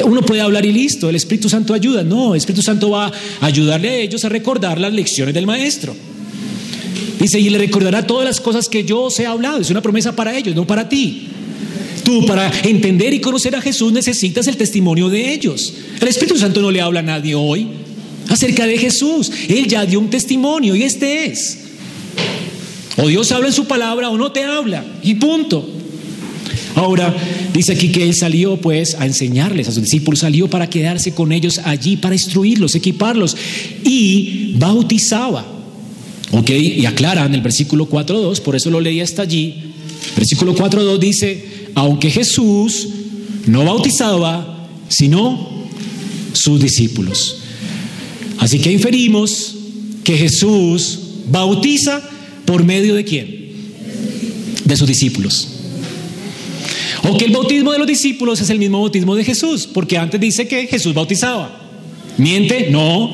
uno 0.04 0.22
puede 0.24 0.42
hablar 0.42 0.66
y 0.66 0.74
listo, 0.74 1.08
el 1.08 1.16
Espíritu 1.16 1.48
Santo 1.48 1.74
ayuda. 1.74 2.04
No, 2.04 2.34
el 2.34 2.40
Espíritu 2.40 2.62
Santo 2.62 2.90
va 2.90 3.06
a 3.06 3.46
ayudarle 3.46 3.88
a 3.88 3.96
ellos 3.96 4.26
a 4.26 4.28
recordar 4.28 4.82
las 4.82 4.92
lecciones 4.92 5.34
del 5.34 5.46
maestro. 5.46 5.96
Dice, 7.22 7.40
y 7.40 7.50
le 7.50 7.58
recordará 7.58 8.06
todas 8.06 8.26
las 8.26 8.42
cosas 8.42 8.68
que 8.68 8.84
yo 8.84 9.04
os 9.04 9.18
he 9.18 9.26
hablado. 9.26 9.60
Es 9.60 9.70
una 9.70 9.82
promesa 9.82 10.14
para 10.14 10.38
ellos, 10.38 10.54
no 10.54 10.68
para 10.68 10.90
ti. 10.90 11.30
Tú 12.06 12.26
para 12.26 12.52
entender 12.62 13.14
y 13.14 13.20
conocer 13.20 13.56
a 13.56 13.62
Jesús 13.62 13.92
necesitas 13.92 14.46
el 14.48 14.56
testimonio 14.56 15.10
de 15.10 15.34
ellos. 15.34 15.74
El 16.00 16.08
Espíritu 16.08 16.38
Santo 16.38 16.62
no 16.62 16.70
le 16.70 16.80
habla 16.80 17.00
a 17.00 17.04
nadie 17.04 17.34
hoy 17.34 17.68
acerca 18.30 18.68
de 18.68 18.78
Jesús. 18.78 19.32
Él 19.50 19.68
ya 19.68 19.86
dio 19.86 20.00
un 20.00 20.12
testimonio 20.12 20.76
y 20.76 20.84
este 20.84 21.26
es. 21.26 21.58
O 22.98 23.08
Dios 23.08 23.32
habla 23.32 23.48
en 23.48 23.54
su 23.54 23.66
palabra 23.66 24.10
o 24.10 24.18
no 24.18 24.32
te 24.32 24.44
habla. 24.44 24.86
Y 25.02 25.16
punto. 25.16 25.68
Ahora 26.76 27.16
dice 27.54 27.72
aquí 27.74 27.90
que 27.90 28.04
él 28.04 28.14
salió 28.14 28.58
pues 28.58 28.96
a 28.96 29.06
enseñarles 29.06 29.68
a 29.68 29.72
sus 29.72 29.84
discípulos, 29.84 30.20
salió 30.20 30.50
para 30.50 30.70
quedarse 30.70 31.14
con 31.14 31.32
ellos 31.32 31.60
allí, 31.64 31.98
para 31.98 32.14
instruirlos, 32.14 32.76
equiparlos 32.76 33.36
y 33.84 34.54
bautizaba. 34.58 35.46
Ok, 36.32 36.50
y 36.50 36.86
aclara 36.86 37.26
en 37.26 37.34
el 37.34 37.42
versículo 37.42 37.90
4.2, 37.90 38.42
por 38.42 38.56
eso 38.56 38.70
lo 38.70 38.82
leí 38.82 39.00
hasta 39.00 39.22
allí. 39.22 39.74
Versículo 40.18 40.54
4.2 40.54 41.00
dice, 41.00 41.65
aunque 41.76 42.10
Jesús 42.10 42.88
no 43.46 43.64
bautizaba, 43.66 44.68
sino 44.88 45.68
sus 46.34 46.62
discípulos. 46.62 47.42
Así 48.40 48.60
que 48.60 48.72
inferimos 48.72 49.56
que 50.04 50.18
Jesús 50.18 51.00
bautiza 51.28 52.02
por 52.46 52.64
medio 52.64 52.96
de 52.96 53.04
quién? 53.04 53.52
De 54.64 54.76
sus 54.76 54.88
discípulos. 54.88 55.50
O 57.04 57.18
que 57.18 57.26
el 57.26 57.32
bautismo 57.32 57.72
de 57.72 57.80
los 57.80 57.88
discípulos 57.88 58.42
es 58.42 58.50
el 58.50 58.58
mismo 58.58 58.80
bautismo 58.80 59.16
de 59.16 59.24
Jesús, 59.24 59.68
porque 59.72 59.98
antes 59.98 60.20
dice 60.20 60.48
que 60.48 60.66
Jesús 60.68 60.94
bautizaba. 60.94 61.62
¿Miente? 62.18 62.70
No. 62.72 63.12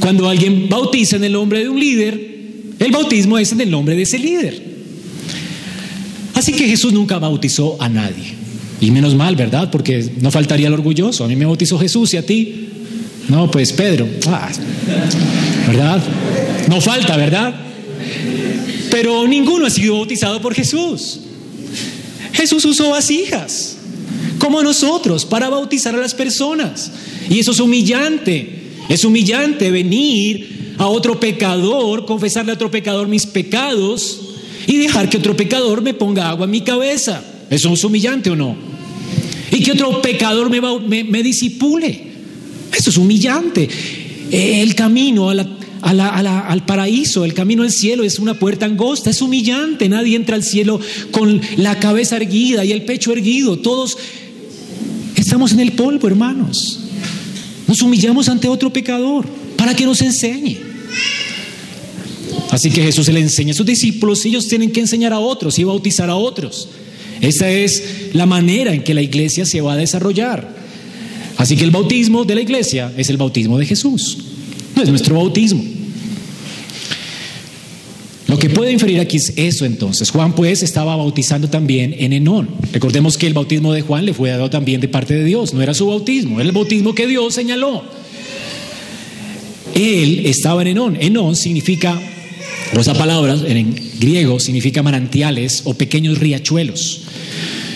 Cuando 0.00 0.28
alguien 0.28 0.68
bautiza 0.68 1.16
en 1.16 1.24
el 1.24 1.32
nombre 1.32 1.60
de 1.60 1.68
un 1.68 1.78
líder, 1.78 2.34
el 2.78 2.90
bautismo 2.90 3.38
es 3.38 3.52
en 3.52 3.60
el 3.60 3.70
nombre 3.70 3.94
de 3.94 4.02
ese 4.02 4.18
líder. 4.18 4.73
Así 6.44 6.52
que 6.52 6.68
Jesús 6.68 6.92
nunca 6.92 7.18
bautizó 7.18 7.78
a 7.80 7.88
nadie. 7.88 8.34
Y 8.78 8.90
menos 8.90 9.14
mal, 9.14 9.34
¿verdad? 9.34 9.70
Porque 9.70 10.12
no 10.20 10.30
faltaría 10.30 10.66
el 10.66 10.74
orgulloso. 10.74 11.24
A 11.24 11.26
mí 11.26 11.36
me 11.36 11.46
bautizó 11.46 11.78
Jesús 11.78 12.12
y 12.12 12.18
a 12.18 12.26
ti. 12.26 12.68
No, 13.30 13.50
pues 13.50 13.72
Pedro. 13.72 14.06
Ah, 14.26 14.50
¿Verdad? 15.66 16.02
No 16.68 16.82
falta, 16.82 17.16
¿verdad? 17.16 17.54
Pero 18.90 19.26
ninguno 19.26 19.64
ha 19.64 19.70
sido 19.70 19.94
bautizado 19.94 20.42
por 20.42 20.52
Jesús. 20.52 21.20
Jesús 22.34 22.62
usó 22.66 22.90
vasijas, 22.90 23.78
como 24.38 24.62
nosotros, 24.62 25.24
para 25.24 25.48
bautizar 25.48 25.94
a 25.94 25.98
las 25.98 26.12
personas. 26.12 26.92
Y 27.30 27.38
eso 27.38 27.52
es 27.52 27.58
humillante. 27.58 28.64
Es 28.90 29.02
humillante 29.06 29.70
venir 29.70 30.74
a 30.76 30.88
otro 30.88 31.18
pecador, 31.18 32.04
confesarle 32.04 32.52
a 32.52 32.56
otro 32.56 32.70
pecador 32.70 33.08
mis 33.08 33.24
pecados 33.24 34.23
y 34.66 34.76
dejar 34.76 35.08
que 35.08 35.18
otro 35.18 35.36
pecador 35.36 35.82
me 35.82 35.94
ponga 35.94 36.30
agua 36.30 36.44
en 36.44 36.50
mi 36.50 36.62
cabeza. 36.62 37.22
¿Eso 37.50 37.72
es 37.72 37.84
humillante 37.84 38.30
o 38.30 38.36
no? 38.36 38.56
Y 39.50 39.62
que 39.62 39.72
otro 39.72 40.02
pecador 40.02 40.50
me, 40.50 41.04
me, 41.04 41.22
disipule. 41.22 42.12
Eso 42.76 42.90
es 42.90 42.96
humillante. 42.96 43.68
El 44.30 44.74
camino 44.74 45.30
al 45.30 46.64
paraíso, 46.66 47.24
el 47.24 47.34
camino 47.34 47.62
al 47.62 47.70
cielo 47.70 48.02
es 48.04 48.18
una 48.18 48.34
puerta 48.34 48.66
angosta, 48.66 49.10
es 49.10 49.22
humillante. 49.22 49.88
Nadie 49.88 50.16
entra 50.16 50.34
al 50.34 50.42
cielo 50.42 50.80
con 51.10 51.40
la 51.56 51.78
cabeza 51.78 52.16
erguida 52.16 52.64
y 52.64 52.72
el 52.72 52.82
pecho 52.84 53.12
erguido. 53.12 53.58
Todos 53.58 53.96
estamos 55.14 55.52
en 55.52 55.60
el 55.60 55.72
polvo, 55.72 56.08
hermanos. 56.08 56.80
Nos 57.66 57.80
humillamos 57.82 58.28
ante 58.28 58.48
otro 58.48 58.72
pecador 58.72 59.26
para 59.56 59.74
que 59.74 59.84
nos 59.84 60.02
enseñe. 60.02 60.58
Así 62.54 62.70
que 62.70 62.82
Jesús 62.82 63.08
le 63.08 63.18
enseña 63.18 63.50
a 63.50 63.56
sus 63.56 63.66
discípulos, 63.66 64.24
ellos 64.24 64.46
tienen 64.46 64.70
que 64.70 64.78
enseñar 64.78 65.12
a 65.12 65.18
otros 65.18 65.58
y 65.58 65.64
bautizar 65.64 66.08
a 66.08 66.14
otros. 66.14 66.68
Esa 67.20 67.50
es 67.50 68.10
la 68.12 68.26
manera 68.26 68.72
en 68.72 68.84
que 68.84 68.94
la 68.94 69.02
iglesia 69.02 69.44
se 69.44 69.60
va 69.60 69.72
a 69.72 69.76
desarrollar. 69.76 70.54
Así 71.36 71.56
que 71.56 71.64
el 71.64 71.72
bautismo 71.72 72.24
de 72.24 72.36
la 72.36 72.42
iglesia 72.42 72.92
es 72.96 73.10
el 73.10 73.16
bautismo 73.16 73.58
de 73.58 73.66
Jesús, 73.66 74.18
no 74.76 74.84
es 74.84 74.88
nuestro 74.88 75.16
bautismo. 75.16 75.64
Lo 78.28 78.38
que 78.38 78.48
puede 78.48 78.70
inferir 78.70 79.00
aquí 79.00 79.16
es 79.16 79.32
eso 79.34 79.64
entonces. 79.64 80.12
Juan 80.12 80.36
pues 80.36 80.62
estaba 80.62 80.94
bautizando 80.94 81.50
también 81.50 81.92
en 81.98 82.12
Enón. 82.12 82.50
Recordemos 82.72 83.18
que 83.18 83.26
el 83.26 83.34
bautismo 83.34 83.72
de 83.72 83.82
Juan 83.82 84.06
le 84.06 84.14
fue 84.14 84.30
dado 84.30 84.48
también 84.48 84.80
de 84.80 84.86
parte 84.86 85.14
de 85.14 85.24
Dios, 85.24 85.54
no 85.54 85.60
era 85.60 85.74
su 85.74 85.88
bautismo, 85.88 86.38
era 86.38 86.48
el 86.48 86.54
bautismo 86.54 86.94
que 86.94 87.08
Dios 87.08 87.34
señaló. 87.34 87.82
Él 89.74 90.24
estaba 90.26 90.62
en 90.62 90.68
Enón. 90.68 90.96
Enón 91.00 91.34
significa, 91.34 92.00
o 92.76 92.80
esa 92.80 92.94
palabra 92.94 93.36
en 93.46 93.74
griego 94.00 94.40
significa 94.40 94.82
manantiales 94.82 95.62
o 95.64 95.74
pequeños 95.74 96.18
riachuelos. 96.18 97.02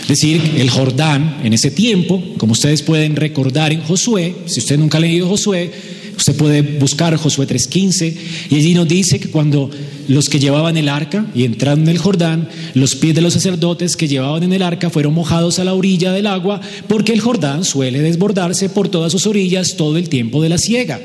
Es 0.02 0.08
decir, 0.08 0.40
el 0.56 0.70
Jordán 0.70 1.40
en 1.44 1.52
ese 1.52 1.70
tiempo, 1.70 2.22
como 2.38 2.52
ustedes 2.52 2.82
pueden 2.82 3.14
recordar 3.14 3.72
en 3.72 3.82
Josué, 3.82 4.34
si 4.46 4.60
usted 4.60 4.78
nunca 4.78 4.98
ha 4.98 5.00
leído 5.02 5.28
Josué, 5.28 5.70
usted 6.16 6.34
puede 6.34 6.62
buscar 6.62 7.14
Josué 7.16 7.46
3.15 7.46 8.14
y 8.50 8.54
allí 8.56 8.74
nos 8.74 8.88
dice 8.88 9.20
que 9.20 9.28
cuando 9.28 9.70
los 10.08 10.28
que 10.28 10.40
llevaban 10.40 10.76
el 10.76 10.88
arca 10.88 11.26
y 11.34 11.44
entraron 11.44 11.82
en 11.82 11.90
el 11.90 11.98
Jordán, 11.98 12.48
los 12.74 12.96
pies 12.96 13.14
de 13.14 13.20
los 13.20 13.34
sacerdotes 13.34 13.96
que 13.96 14.08
llevaban 14.08 14.42
en 14.42 14.52
el 14.52 14.62
arca 14.62 14.90
fueron 14.90 15.14
mojados 15.14 15.58
a 15.58 15.64
la 15.64 15.74
orilla 15.74 16.10
del 16.12 16.26
agua 16.26 16.60
porque 16.88 17.12
el 17.12 17.20
Jordán 17.20 17.64
suele 17.64 18.00
desbordarse 18.00 18.68
por 18.68 18.88
todas 18.88 19.12
sus 19.12 19.26
orillas 19.26 19.76
todo 19.76 19.96
el 19.96 20.08
tiempo 20.08 20.42
de 20.42 20.48
la 20.48 20.58
siega. 20.58 21.00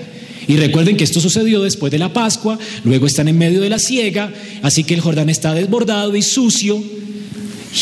Y 0.48 0.58
recuerden 0.58 0.98
que 0.98 1.04
esto 1.04 1.20
sucedió 1.20 1.62
después 1.62 1.92
de 1.92 2.00
la 2.00 2.12
Pascua, 2.12 2.60
luego 2.84 3.08
están 3.08 3.28
en 3.28 3.38
medio 3.38 3.62
de 3.62 3.70
la 3.70 3.80
siega, 3.80 4.32
así 4.62 4.84
que 4.84 4.94
el 4.94 5.02
Jordán 5.02 5.30
está 5.30 5.54
desbordado 5.54 6.16
y 6.16 6.22
sucio 6.22 6.84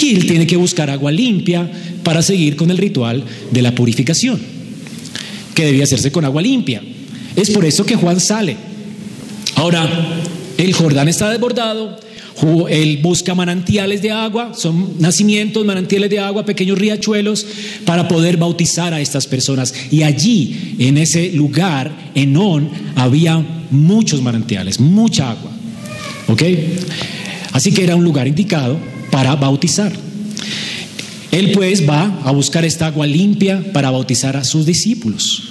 y 0.01 0.15
él 0.15 0.25
tiene 0.25 0.48
que 0.48 0.56
buscar 0.56 0.89
agua 0.89 1.12
limpia 1.12 1.70
para 2.03 2.22
seguir 2.22 2.56
con 2.56 2.72
el 2.72 2.77
ritual 2.77 3.24
de 3.51 3.62
la 3.62 3.75
purificación, 3.75 4.39
que 5.53 5.65
debía 5.65 5.84
hacerse 5.84 6.12
con 6.12 6.25
agua 6.25 6.41
limpia. 6.41 6.82
Es 7.36 7.50
por 7.51 7.65
eso 7.65 7.86
que 7.86 7.96
Juan 7.96 8.20
sale. 8.20 8.58
Ahora, 9.56 9.88
el 10.58 10.74
Jordán 10.74 11.08
está 11.08 11.30
desbordado, 11.30 12.00
él 12.69 13.00
busca 13.01 13.36
manantiales 13.36 14.01
de 14.01 14.12
agua, 14.12 14.53
son 14.55 14.95
nacimientos, 15.00 15.65
manantiales 15.65 16.10
de 16.10 16.19
agua, 16.19 16.43
pequeños 16.43 16.77
riachuelos, 16.77 17.45
para 17.86 18.07
poder 18.07 18.38
bautizar 18.38 18.93
a 18.93 19.01
estas 19.01 19.27
personas. 19.27 19.74
Y 19.91 20.03
allí, 20.03 20.75
en 20.79 20.98
ese 20.98 21.31
lugar, 21.33 22.12
en 22.15 22.36
On, 22.36 22.69
había 22.95 23.43
muchos 23.69 24.21
manantiales, 24.21 24.79
mucha 24.79 25.31
agua. 25.31 25.51
¿Ok? 26.27 26.43
Así 27.51 27.71
que 27.71 27.83
era 27.83 27.95
un 27.95 28.03
lugar 28.03 28.27
indicado 28.27 28.79
para 29.12 29.36
bautizar. 29.36 29.91
Él 31.31 31.51
pues 31.53 31.88
va 31.88 32.21
a 32.25 32.31
buscar 32.31 32.65
esta 32.65 32.88
agua 32.88 33.07
limpia 33.07 33.63
para 33.71 33.89
bautizar 33.89 34.36
a 34.36 34.43
sus 34.43 34.65
discípulos. 34.65 35.43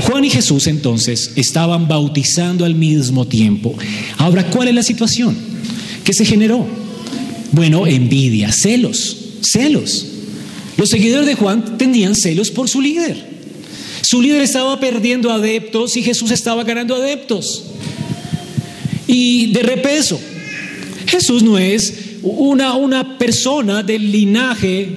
Juan 0.00 0.24
y 0.24 0.30
Jesús 0.30 0.66
entonces 0.66 1.32
estaban 1.36 1.88
bautizando 1.88 2.64
al 2.64 2.74
mismo 2.74 3.26
tiempo. 3.26 3.74
Ahora, 4.16 4.46
¿cuál 4.46 4.68
es 4.68 4.74
la 4.74 4.82
situación 4.82 5.55
que 6.06 6.12
se 6.12 6.24
generó? 6.24 6.64
Bueno, 7.50 7.84
envidia, 7.84 8.52
celos, 8.52 9.16
celos. 9.42 10.06
Los 10.76 10.88
seguidores 10.88 11.26
de 11.26 11.34
Juan 11.34 11.76
tenían 11.78 12.14
celos 12.14 12.52
por 12.52 12.68
su 12.68 12.80
líder. 12.80 13.16
Su 14.02 14.22
líder 14.22 14.42
estaba 14.42 14.78
perdiendo 14.78 15.32
adeptos 15.32 15.96
y 15.96 16.04
Jesús 16.04 16.30
estaba 16.30 16.62
ganando 16.62 16.94
adeptos. 16.94 17.64
Y 19.08 19.46
de 19.46 19.62
repeso, 19.64 20.20
Jesús 21.06 21.42
no 21.42 21.58
es 21.58 21.94
una, 22.22 22.74
una 22.74 23.18
persona 23.18 23.82
del 23.82 24.12
linaje 24.12 24.88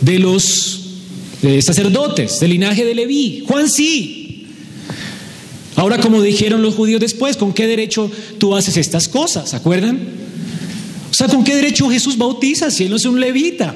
de 0.00 0.18
los 0.18 0.80
sacerdotes, 1.60 2.40
del 2.40 2.50
linaje 2.50 2.84
de 2.84 2.94
Leví. 2.96 3.44
Juan 3.46 3.70
sí. 3.70 4.46
Ahora, 5.76 5.98
como 5.98 6.20
dijeron 6.20 6.60
los 6.60 6.74
judíos 6.74 7.00
después, 7.00 7.36
¿con 7.36 7.52
qué 7.52 7.68
derecho 7.68 8.10
tú 8.38 8.56
haces 8.56 8.76
estas 8.76 9.06
cosas? 9.06 9.50
¿Se 9.50 9.56
acuerdan? 9.56 10.19
Sea, 11.20 11.28
¿con 11.28 11.44
qué 11.44 11.54
derecho 11.54 11.86
Jesús 11.90 12.16
bautiza 12.16 12.70
si 12.70 12.84
él 12.84 12.90
no 12.90 12.96
es 12.96 13.04
un 13.04 13.20
levita? 13.20 13.74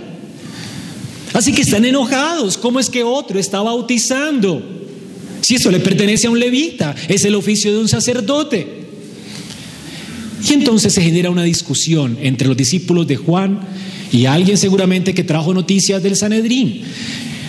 Así 1.35 1.53
que 1.53 1.61
están 1.61 1.85
enojados. 1.85 2.57
¿Cómo 2.57 2.81
es 2.81 2.89
que 2.89 3.05
otro 3.05 3.39
está 3.39 3.61
bautizando? 3.61 4.63
Si 5.43 5.57
eso 5.57 5.71
le 5.71 5.79
pertenece 5.79 6.27
a 6.27 6.31
un 6.31 6.41
levita, 6.41 6.95
es 7.07 7.23
el 7.27 7.35
oficio 7.35 7.71
de 7.71 7.81
un 7.81 7.89
sacerdote. 7.89 8.87
Y 10.49 10.55
entonces 10.55 10.95
se 10.95 11.03
genera 11.03 11.29
una 11.29 11.43
discusión 11.43 12.17
entre 12.23 12.49
los 12.49 12.57
discípulos 12.57 13.07
de 13.07 13.17
Juan 13.17 13.61
y 14.11 14.25
alguien 14.25 14.57
seguramente 14.57 15.13
que 15.13 15.23
trajo 15.23 15.53
noticias 15.53 16.03
del 16.03 16.17
Sanedrín. 16.17 16.81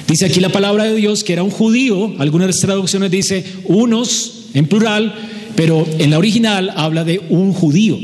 Dice 0.09 0.25
aquí 0.25 0.41
la 0.41 0.49
palabra 0.49 0.83
de 0.83 0.95
Dios 0.95 1.23
que 1.23 1.31
era 1.31 1.43
un 1.43 1.51
judío, 1.51 2.15
algunas 2.19 2.59
traducciones 2.59 3.11
dice 3.11 3.45
unos 3.63 4.47
en 4.53 4.67
plural, 4.67 5.15
pero 5.55 5.87
en 5.99 6.09
la 6.09 6.17
original 6.17 6.73
habla 6.75 7.05
de 7.05 7.21
un 7.29 7.53
judío. 7.53 7.97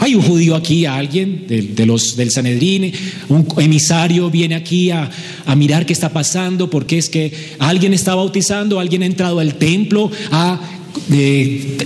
Hay 0.00 0.14
un 0.14 0.22
judío 0.22 0.54
aquí, 0.54 0.84
alguien 0.84 1.46
de, 1.48 1.86
los, 1.86 2.16
del 2.16 2.30
Sanedrín, 2.30 2.92
un 3.28 3.46
emisario 3.58 4.30
viene 4.30 4.54
aquí 4.54 4.90
a, 4.90 5.10
a, 5.46 5.56
mirar 5.56 5.86
qué 5.86 5.92
está 5.92 6.10
pasando, 6.10 6.68
porque 6.68 6.98
es 6.98 7.08
que 7.08 7.32
alguien 7.58 7.94
está 7.94 8.14
bautizando, 8.14 8.78
alguien 8.78 9.02
ha 9.02 9.06
entrado 9.06 9.38
al 9.38 9.54
templo, 9.54 10.10
ha 10.30 10.60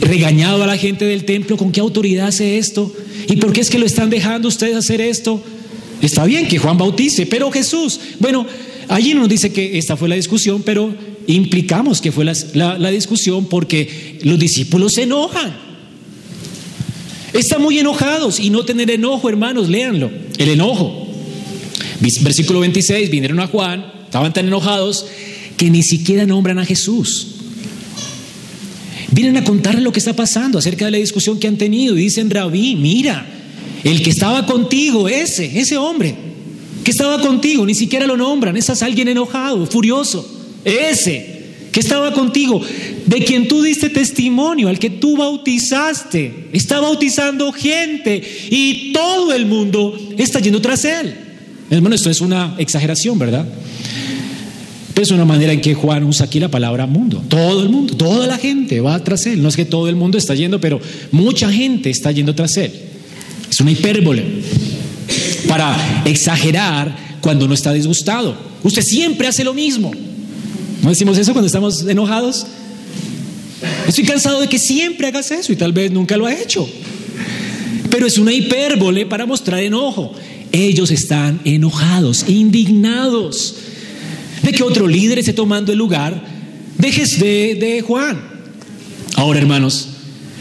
regañado 0.01 0.63
a 0.63 0.67
la 0.67 0.77
gente 0.77 1.05
del 1.05 1.25
templo, 1.25 1.57
¿con 1.57 1.73
qué 1.73 1.81
autoridad 1.81 2.29
hace 2.29 2.59
esto? 2.59 2.93
¿Y 3.29 3.37
por 3.37 3.53
qué 3.53 3.61
es 3.61 3.71
que 3.71 3.79
lo 3.79 3.87
están 3.87 4.11
dejando 4.11 4.49
ustedes 4.49 4.77
hacer 4.77 5.01
esto? 5.01 5.43
Está 6.03 6.25
bien 6.25 6.49
que 6.49 6.59
Juan 6.59 6.79
bautice, 6.79 7.27
pero 7.27 7.51
Jesús, 7.51 8.01
bueno, 8.19 8.47
allí 8.89 9.15
no 9.15 9.21
nos 9.21 9.29
dice 9.29 9.53
que 9.53 9.79
esta 9.79 9.97
fue 9.97 10.09
la 10.09 10.15
discusión, 10.15 10.63
pero 10.63 10.93
implicamos 11.27 12.01
que 12.01 12.11
fue 12.11 12.25
la, 12.25 12.35
la 12.55 12.91
discusión 12.91 13.47
porque 13.47 14.19
los 14.23 14.39
discípulos 14.39 14.95
se 14.95 15.03
enojan. 15.03 15.70
Están 17.33 17.63
muy 17.63 17.79
enojados 17.79 18.41
y 18.41 18.51
no 18.51 18.65
tener 18.65 18.91
enojo, 18.91 19.29
hermanos, 19.29 19.69
léanlo. 19.69 20.11
El 20.39 20.49
enojo. 20.49 21.07
Versículo 22.01 22.61
26, 22.61 23.11
vinieron 23.11 23.41
a 23.41 23.47
Juan, 23.47 23.85
estaban 24.05 24.33
tan 24.33 24.47
enojados 24.47 25.07
que 25.57 25.71
ni 25.71 25.83
siquiera 25.83 26.27
nombran 26.27 26.59
a 26.59 26.65
Jesús. 26.65 27.29
Vienen 29.13 29.37
a 29.37 29.45
contarle 29.45 29.83
lo 29.83 29.93
que 29.93 29.99
está 29.99 30.15
pasando 30.15 30.59
acerca 30.59 30.87
de 30.87 30.93
la 30.93 30.99
discusión 30.99 31.39
que 31.39 31.47
han 31.47 31.57
tenido 31.57 31.97
y 31.97 32.03
dicen, 32.03 32.31
Rabí, 32.31 32.77
mira, 32.77 33.27
el 33.85 34.03
que 34.03 34.11
estaba 34.11 34.47
contigo, 34.47 35.09
ese, 35.09 35.59
ese 35.59 35.77
hombre, 35.77 36.15
que 36.85 36.91
estaba 36.91 37.21
contigo, 37.21 37.67
ni 37.67 37.75
siquiera 37.75 38.07
lo 38.07 38.17
nombran, 38.17 38.57
es 38.57 38.71
alguien 38.83 39.09
enojado, 39.09 39.67
furioso, 39.67 40.27
ese 40.65 41.40
que 41.73 41.81
estaba 41.81 42.13
contigo, 42.13 42.61
de 43.07 43.25
quien 43.25 43.49
tú 43.49 43.63
diste 43.63 43.91
testimonio, 43.91 44.69
al 44.69 44.79
que 44.79 44.91
tú 44.91 45.17
bautizaste, 45.17 46.49
está 46.53 46.81
bautizando 46.81 47.53
gente 47.53 48.23
y 48.51 48.93
todo 48.93 49.33
el 49.33 49.47
mundo 49.47 49.97
está 50.19 50.41
yendo 50.41 50.61
tras 50.61 50.85
él. 50.85 51.15
Hermano, 51.71 51.95
esto 51.95 52.11
es 52.11 52.21
una 52.21 52.57
exageración, 52.59 53.19
¿verdad? 53.19 53.47
Es 55.01 55.11
una 55.11 55.25
manera 55.25 55.53
en 55.55 55.63
que 55.63 55.73
Juan 55.73 56.05
usa 56.05 56.27
aquí 56.27 56.41
la 56.41 56.51
palabra 56.51 56.87
mundo. 56.87 57.23
Todo 57.29 57.63
el 57.63 57.71
mundo, 57.71 57.97
toda 57.97 58.27
la 58.27 58.37
gente 58.37 58.81
va 58.81 59.03
tras 59.03 59.25
él. 59.27 59.41
No 59.41 59.49
es 59.49 59.57
que 59.57 59.65
todo 59.65 59.89
el 59.89 59.97
mundo 59.97 60.19
está 60.19 60.35
yendo, 60.35 60.61
pero 60.61 60.79
mucha 61.11 61.51
gente 61.51 61.89
está 61.89 62.13
yendo 62.13 62.35
tras 62.35 62.57
él. 62.59 62.71
Es 63.51 63.61
una 63.61 63.71
hipérbole 63.71 64.25
para 65.49 66.03
exagerar 66.05 66.95
cuando 67.23 67.49
no 67.49 67.55
está 67.55 67.73
disgustado. 67.73 68.37
Usted 68.63 68.83
siempre 68.83 69.27
hace 69.27 69.43
lo 69.43 69.55
mismo. 69.55 69.91
¿No 70.83 70.89
decimos 70.89 71.19
eso 71.19 71.33
cuando 71.33 71.47
estamos 71.47 71.87
enojados? 71.87 72.47
Estoy 73.87 74.05
cansado 74.05 74.41
de 74.41 74.49
que 74.49 74.59
siempre 74.59 75.09
hagas 75.09 75.31
eso 75.31 75.53
y 75.53 75.57
tal 75.57 75.73
vez 75.73 75.91
nunca 75.91 76.17
lo 76.17 76.27
ha 76.27 76.35
hecho. 76.35 76.69
Pero 77.91 78.07
es 78.07 78.19
una 78.19 78.33
hipérbole 78.33 79.07
para 79.07 79.27
mostrar 79.27 79.63
enojo. 79.63 80.15
Ellos 80.53 80.91
están 80.91 81.41
enojados, 81.45 82.25
indignados 82.29 83.57
de 84.43 84.53
que 84.53 84.63
otro 84.63 84.87
líder 84.87 85.19
esté 85.19 85.33
tomando 85.33 85.73
el 85.73 85.79
lugar 85.79 86.25
de, 86.79 87.57
de 87.61 87.83
Juan. 87.87 88.19
Ahora, 89.17 89.39
hermanos, 89.39 89.89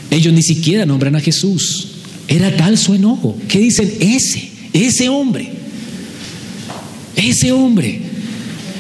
ellos 0.10 0.34
ni 0.34 0.42
siquiera 0.42 0.86
nombran 0.86 1.16
a 1.16 1.20
Jesús. 1.20 1.88
Era 2.28 2.56
tal 2.56 2.78
su 2.78 2.94
enojo 2.94 3.36
que 3.48 3.60
dicen, 3.60 3.92
ese, 4.00 4.50
ese 4.72 5.10
hombre, 5.10 5.50
ese 7.16 7.52
hombre. 7.52 8.02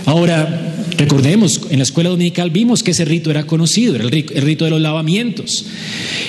Ahora, 0.05 0.68
Recordemos, 0.99 1.61
en 1.69 1.79
la 1.79 1.83
escuela 1.83 2.09
dominical 2.09 2.49
vimos 2.51 2.83
que 2.83 2.91
ese 2.91 3.05
rito 3.05 3.31
era 3.31 3.47
conocido, 3.47 3.95
era 3.95 4.03
el 4.03 4.11
rito 4.41 4.65
de 4.65 4.71
los 4.71 4.81
lavamientos. 4.81 5.65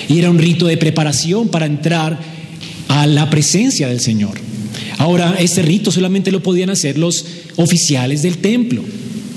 Y 0.07 0.17
era 0.17 0.29
un 0.29 0.39
rito 0.39 0.65
de 0.65 0.77
preparación 0.77 1.49
para 1.49 1.65
entrar 1.65 2.17
a 2.87 3.05
la 3.05 3.29
presencia 3.29 3.89
del 3.89 3.99
Señor. 3.99 4.39
Ahora, 4.97 5.35
este 5.37 5.61
rito 5.61 5.91
solamente 5.91 6.31
lo 6.31 6.41
podían 6.41 6.69
hacer 6.69 6.97
los 6.97 7.25
oficiales 7.57 8.21
del 8.21 8.37
templo. 8.37 8.81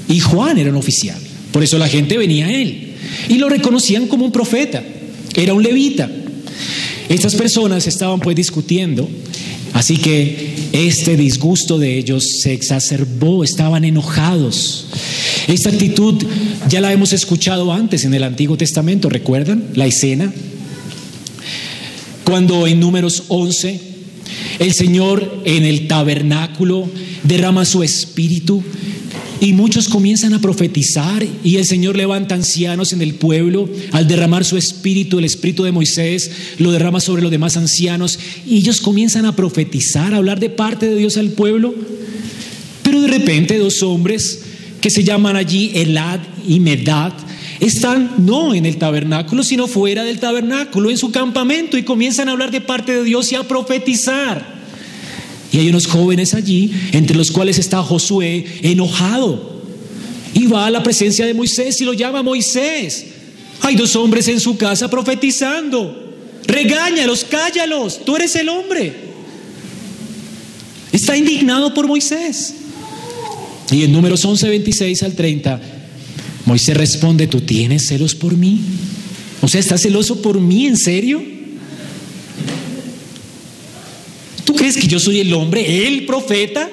Y 0.09 0.21
Juan 0.21 0.57
era 0.57 0.71
un 0.71 0.77
oficial. 0.77 1.19
Por 1.51 1.65
eso 1.65 1.79
la 1.79 1.89
gente 1.89 2.17
venía 2.17 2.47
a 2.47 2.53
él. 2.53 2.93
Y 3.29 3.39
lo 3.39 3.49
reconocían 3.49 4.07
como 4.07 4.27
un 4.27 4.31
profeta. 4.31 4.85
Era 5.35 5.53
un 5.53 5.65
levita. 5.65 6.09
Estas 7.09 7.35
personas 7.35 7.89
estaban 7.89 8.21
pues 8.21 8.37
discutiendo. 8.37 9.09
Así 9.73 9.97
que 9.97 10.55
este 10.73 11.17
disgusto 11.17 11.79
de 11.79 11.99
ellos 11.99 12.41
se 12.43 12.53
exacerbó, 12.53 13.43
estaban 13.43 13.85
enojados. 13.85 14.87
Esta 15.47 15.69
actitud 15.69 16.25
ya 16.69 16.81
la 16.81 16.93
hemos 16.93 17.13
escuchado 17.13 17.73
antes 17.73 18.05
en 18.05 18.15
el 18.15 18.25
Antiguo 18.25 18.57
Testamento, 18.57 19.09
¿recuerdan? 19.09 19.65
La 19.75 19.87
escena. 19.87 20.33
Cuando 22.25 22.67
en 22.67 22.81
números 22.81 23.25
11 23.29 23.81
el 24.59 24.73
Señor 24.73 25.43
en 25.45 25.65
el 25.65 25.87
tabernáculo 25.89 26.89
derrama 27.25 27.65
su 27.65 27.83
espíritu 27.83 28.63
y 29.41 29.53
muchos 29.53 29.89
comienzan 29.89 30.33
a 30.33 30.41
profetizar 30.41 31.27
y 31.43 31.57
el 31.57 31.67
Señor 31.67 31.97
levanta 31.97 32.35
ancianos 32.35 32.95
en 32.95 33.03
el 33.03 33.15
pueblo. 33.15 33.69
Al 33.93 34.09
derramar 34.09 34.45
su 34.45 34.57
espíritu, 34.57 35.19
el 35.19 35.27
espíritu 35.27 35.65
de 35.65 35.73
Moisés 35.73 36.31
lo 36.59 36.73
derrama 36.73 37.01
sobre 37.01 37.21
los 37.21 37.31
demás 37.31 37.59
ancianos 37.59 38.19
y 38.47 38.57
ellos 38.57 38.81
comienzan 38.81 39.27
a 39.27 39.37
profetizar, 39.37 40.15
a 40.15 40.19
hablar 40.19 40.41
de 40.41 40.51
parte 40.51 40.87
de 40.87 40.97
Dios 40.97 41.19
al 41.19 41.31
pueblo. 41.31 41.75
Pero 42.83 43.03
de 43.03 43.09
repente 43.09 43.59
dos 43.59 43.83
hombres 43.83 44.44
que 44.85 44.91
se 44.91 45.03
llaman 45.03 45.35
allí 45.35 45.73
Elad 45.75 46.21
y 46.47 46.61
Medad 46.61 47.15
están 47.59 48.17
no 48.19 48.53
en 48.53 48.67
el 48.67 48.77
tabernáculo, 48.77 49.43
sino 49.43 49.67
fuera 49.67 50.05
del 50.05 50.21
tabernáculo, 50.21 50.91
en 50.91 50.99
su 50.99 51.11
campamento 51.11 51.79
y 51.79 51.85
comienzan 51.85 52.29
a 52.29 52.33
hablar 52.33 52.51
de 52.51 52.61
parte 52.61 52.93
de 52.93 53.03
Dios 53.03 53.33
y 53.33 53.35
a 53.35 53.49
profetizar. 53.49 54.47
Y 55.51 55.57
hay 55.57 55.71
unos 55.71 55.87
jóvenes 55.87 56.35
allí, 56.35 56.71
entre 56.93 57.17
los 57.17 57.31
cuales 57.31 57.59
está 57.59 57.83
Josué, 57.83 58.45
enojado. 58.61 59.63
Y 60.35 60.49
va 60.49 60.67
a 60.67 60.71
la 60.71 60.83
presencia 60.83 61.25
de 61.25 61.33
Moisés 61.33 61.81
y 61.81 61.87
lo 61.87 61.95
llama 61.95 62.23
Moisés. 62.23 63.07
Hay 63.63 63.77
dos 63.77 63.97
hombres 63.97 64.29
en 64.29 64.39
su 64.39 64.59
casa 64.59 64.91
profetizando. 64.91 66.13
Regáñalos, 66.47 67.25
cállalos, 67.25 68.05
tú 68.05 68.17
eres 68.17 68.37
el 68.37 68.51
hombre. 68.51 68.93
Está 70.93 71.17
indignado 71.17 71.73
por 71.73 71.87
Moisés. 71.87 72.57
Y 73.75 73.83
en 73.83 73.91
números 73.91 74.25
11, 74.25 74.51
26 74.51 75.03
al 75.03 75.15
30, 75.15 75.61
Moisés 76.45 76.77
responde, 76.77 77.27
¿tú 77.27 77.41
tienes 77.41 77.89
celos 77.89 78.15
por 78.15 78.37
mí? 78.37 78.61
O 79.41 79.49
sea, 79.49 79.59
¿estás 79.59 79.83
celoso 79.83 80.23
por 80.23 80.41
mí? 80.41 80.69
¿En 80.69 80.77
serio? 80.77 81.21
¿Tú 84.45 84.55
crees 84.55 84.77
que 84.77 84.87
yo 84.87 85.01
soy 85.01 85.19
el 85.19 85.35
hombre, 85.35 85.89
el 85.89 86.07
profeta? 86.07 86.71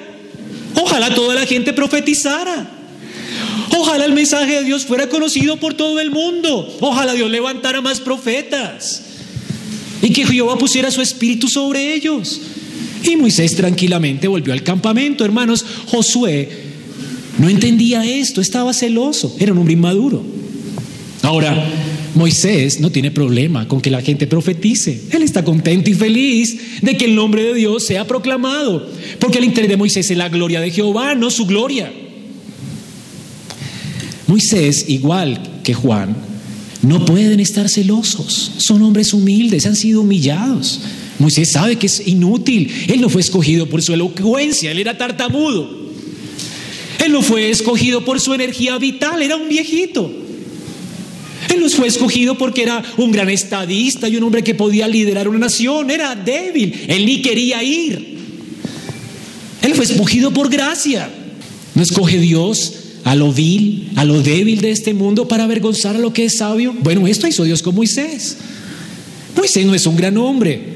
Ojalá 0.80 1.12
toda 1.12 1.34
la 1.34 1.44
gente 1.44 1.72
profetizara. 1.72 2.70
Ojalá 3.76 4.04
el 4.04 4.12
mensaje 4.12 4.60
de 4.60 4.64
Dios 4.64 4.84
fuera 4.84 5.08
conocido 5.08 5.56
por 5.56 5.74
todo 5.74 5.98
el 5.98 6.12
mundo. 6.12 6.72
Ojalá 6.80 7.14
Dios 7.14 7.32
levantara 7.32 7.80
más 7.80 7.98
profetas. 7.98 9.02
Y 10.02 10.12
que 10.12 10.24
Jehová 10.24 10.56
pusiera 10.56 10.88
su 10.92 11.02
espíritu 11.02 11.48
sobre 11.48 11.94
ellos. 11.94 12.40
Y 13.02 13.16
Moisés 13.16 13.56
tranquilamente 13.56 14.28
volvió 14.28 14.52
al 14.52 14.62
campamento. 14.62 15.24
Hermanos, 15.24 15.66
Josué 15.88 16.70
no 17.42 17.48
entendía 17.48 18.04
esto, 18.04 18.40
estaba 18.40 18.72
celoso, 18.72 19.34
era 19.40 19.50
un 19.52 19.58
hombre 19.58 19.74
inmaduro. 19.74 20.22
Ahora, 21.22 21.68
Moisés 22.14 22.78
no 22.78 22.92
tiene 22.92 23.10
problema 23.10 23.66
con 23.66 23.80
que 23.80 23.90
la 23.90 24.00
gente 24.00 24.28
profetice. 24.28 25.08
Él 25.10 25.22
está 25.22 25.44
contento 25.44 25.90
y 25.90 25.94
feliz 25.94 26.56
de 26.82 26.96
que 26.96 27.06
el 27.06 27.16
nombre 27.16 27.42
de 27.42 27.54
Dios 27.54 27.84
sea 27.84 28.06
proclamado. 28.06 28.88
Porque 29.18 29.38
el 29.38 29.44
interés 29.44 29.68
de 29.68 29.76
Moisés 29.76 30.08
es 30.08 30.16
la 30.16 30.28
gloria 30.28 30.60
de 30.60 30.70
Jehová, 30.70 31.16
no 31.16 31.32
su 31.32 31.44
gloria. 31.44 31.92
Moisés, 34.28 34.84
igual 34.86 35.42
que 35.64 35.74
Juan, 35.74 36.14
no 36.82 37.04
pueden 37.04 37.40
estar 37.40 37.68
celosos. 37.68 38.52
Son 38.58 38.80
hombres 38.82 39.12
humildes, 39.12 39.66
han 39.66 39.74
sido 39.74 40.02
humillados. 40.02 40.80
Moisés 41.18 41.50
sabe 41.50 41.74
que 41.74 41.86
es 41.86 42.06
inútil. 42.06 42.70
Él 42.86 43.00
no 43.00 43.08
fue 43.08 43.20
escogido 43.20 43.68
por 43.68 43.82
su 43.82 43.92
elocuencia, 43.92 44.70
él 44.70 44.78
era 44.78 44.96
tartamudo. 44.96 45.81
Él 47.04 47.12
no 47.12 47.22
fue 47.22 47.50
escogido 47.50 48.04
por 48.04 48.20
su 48.20 48.32
energía 48.32 48.78
vital, 48.78 49.22
era 49.22 49.36
un 49.36 49.48
viejito. 49.48 50.10
Él 51.52 51.60
no 51.60 51.68
fue 51.68 51.88
escogido 51.88 52.38
porque 52.38 52.62
era 52.62 52.82
un 52.96 53.10
gran 53.10 53.28
estadista 53.28 54.08
y 54.08 54.16
un 54.16 54.22
hombre 54.22 54.44
que 54.44 54.54
podía 54.54 54.86
liderar 54.86 55.28
una 55.28 55.38
nación. 55.38 55.90
Era 55.90 56.14
débil. 56.14 56.84
Él 56.88 57.04
ni 57.04 57.20
quería 57.20 57.62
ir. 57.62 58.18
Él 59.60 59.74
fue 59.74 59.84
escogido 59.84 60.32
por 60.32 60.48
gracia. 60.48 61.10
¿No 61.74 61.82
escoge 61.82 62.18
Dios 62.18 62.74
a 63.04 63.16
lo 63.16 63.32
vil, 63.32 63.90
a 63.96 64.04
lo 64.04 64.22
débil 64.22 64.60
de 64.60 64.70
este 64.70 64.94
mundo 64.94 65.26
para 65.26 65.44
avergonzar 65.44 65.96
a 65.96 65.98
lo 65.98 66.12
que 66.12 66.26
es 66.26 66.36
sabio? 66.36 66.74
Bueno, 66.80 67.06
esto 67.06 67.26
hizo 67.26 67.44
Dios 67.44 67.62
con 67.62 67.74
Moisés. 67.74 68.36
Moisés 69.36 69.66
no 69.66 69.74
es 69.74 69.86
un 69.86 69.96
gran 69.96 70.16
hombre. 70.18 70.72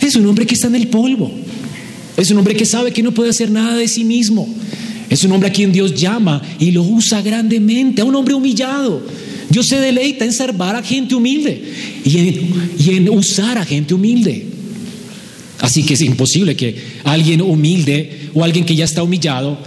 Es 0.00 0.14
un 0.14 0.26
hombre 0.26 0.46
que 0.46 0.54
está 0.54 0.68
en 0.68 0.76
el 0.76 0.88
polvo. 0.88 1.30
Es 2.16 2.30
un 2.30 2.38
hombre 2.38 2.56
que 2.56 2.64
sabe 2.64 2.92
que 2.92 3.02
no 3.02 3.12
puede 3.12 3.30
hacer 3.30 3.50
nada 3.50 3.76
de 3.76 3.88
sí 3.88 4.04
mismo. 4.04 4.48
Es 5.10 5.24
un 5.24 5.32
hombre 5.32 5.48
a 5.48 5.52
quien 5.52 5.72
Dios 5.72 5.94
llama 5.94 6.42
y 6.58 6.70
lo 6.70 6.82
usa 6.82 7.22
grandemente, 7.22 8.02
a 8.02 8.04
un 8.04 8.14
hombre 8.14 8.34
humillado. 8.34 9.02
Dios 9.48 9.66
se 9.66 9.80
deleita 9.80 10.24
en 10.24 10.32
salvar 10.32 10.76
a 10.76 10.82
gente 10.82 11.14
humilde 11.14 11.72
y 12.04 12.90
en, 12.90 13.08
usar 13.08 13.56
a 13.56 13.64
gente 13.64 13.94
humilde. 13.94 14.46
Así 15.60 15.82
que 15.82 15.94
es 15.94 16.02
imposible 16.02 16.54
que 16.54 16.76
alguien 17.04 17.40
humilde 17.40 18.30
o 18.34 18.44
alguien 18.44 18.64
que 18.64 18.76
ya 18.76 18.84
está 18.84 19.02
humillado 19.02 19.58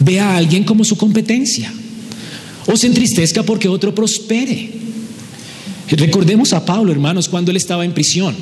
vea 0.00 0.30
a 0.30 0.36
alguien 0.36 0.64
como 0.64 0.84
su 0.84 0.96
competencia 0.96 1.72
o 2.66 2.76
se 2.76 2.88
entristezca 2.88 3.42
porque 3.42 3.68
otro 3.68 3.94
prospere. 3.94 4.70
Recordemos 5.88 6.52
a 6.52 6.64
Pablo, 6.64 6.92
hermanos, 6.92 7.28
cuando 7.28 7.50
él 7.50 7.56
estaba 7.56 7.84
en 7.84 7.92
prisión. 7.92 8.34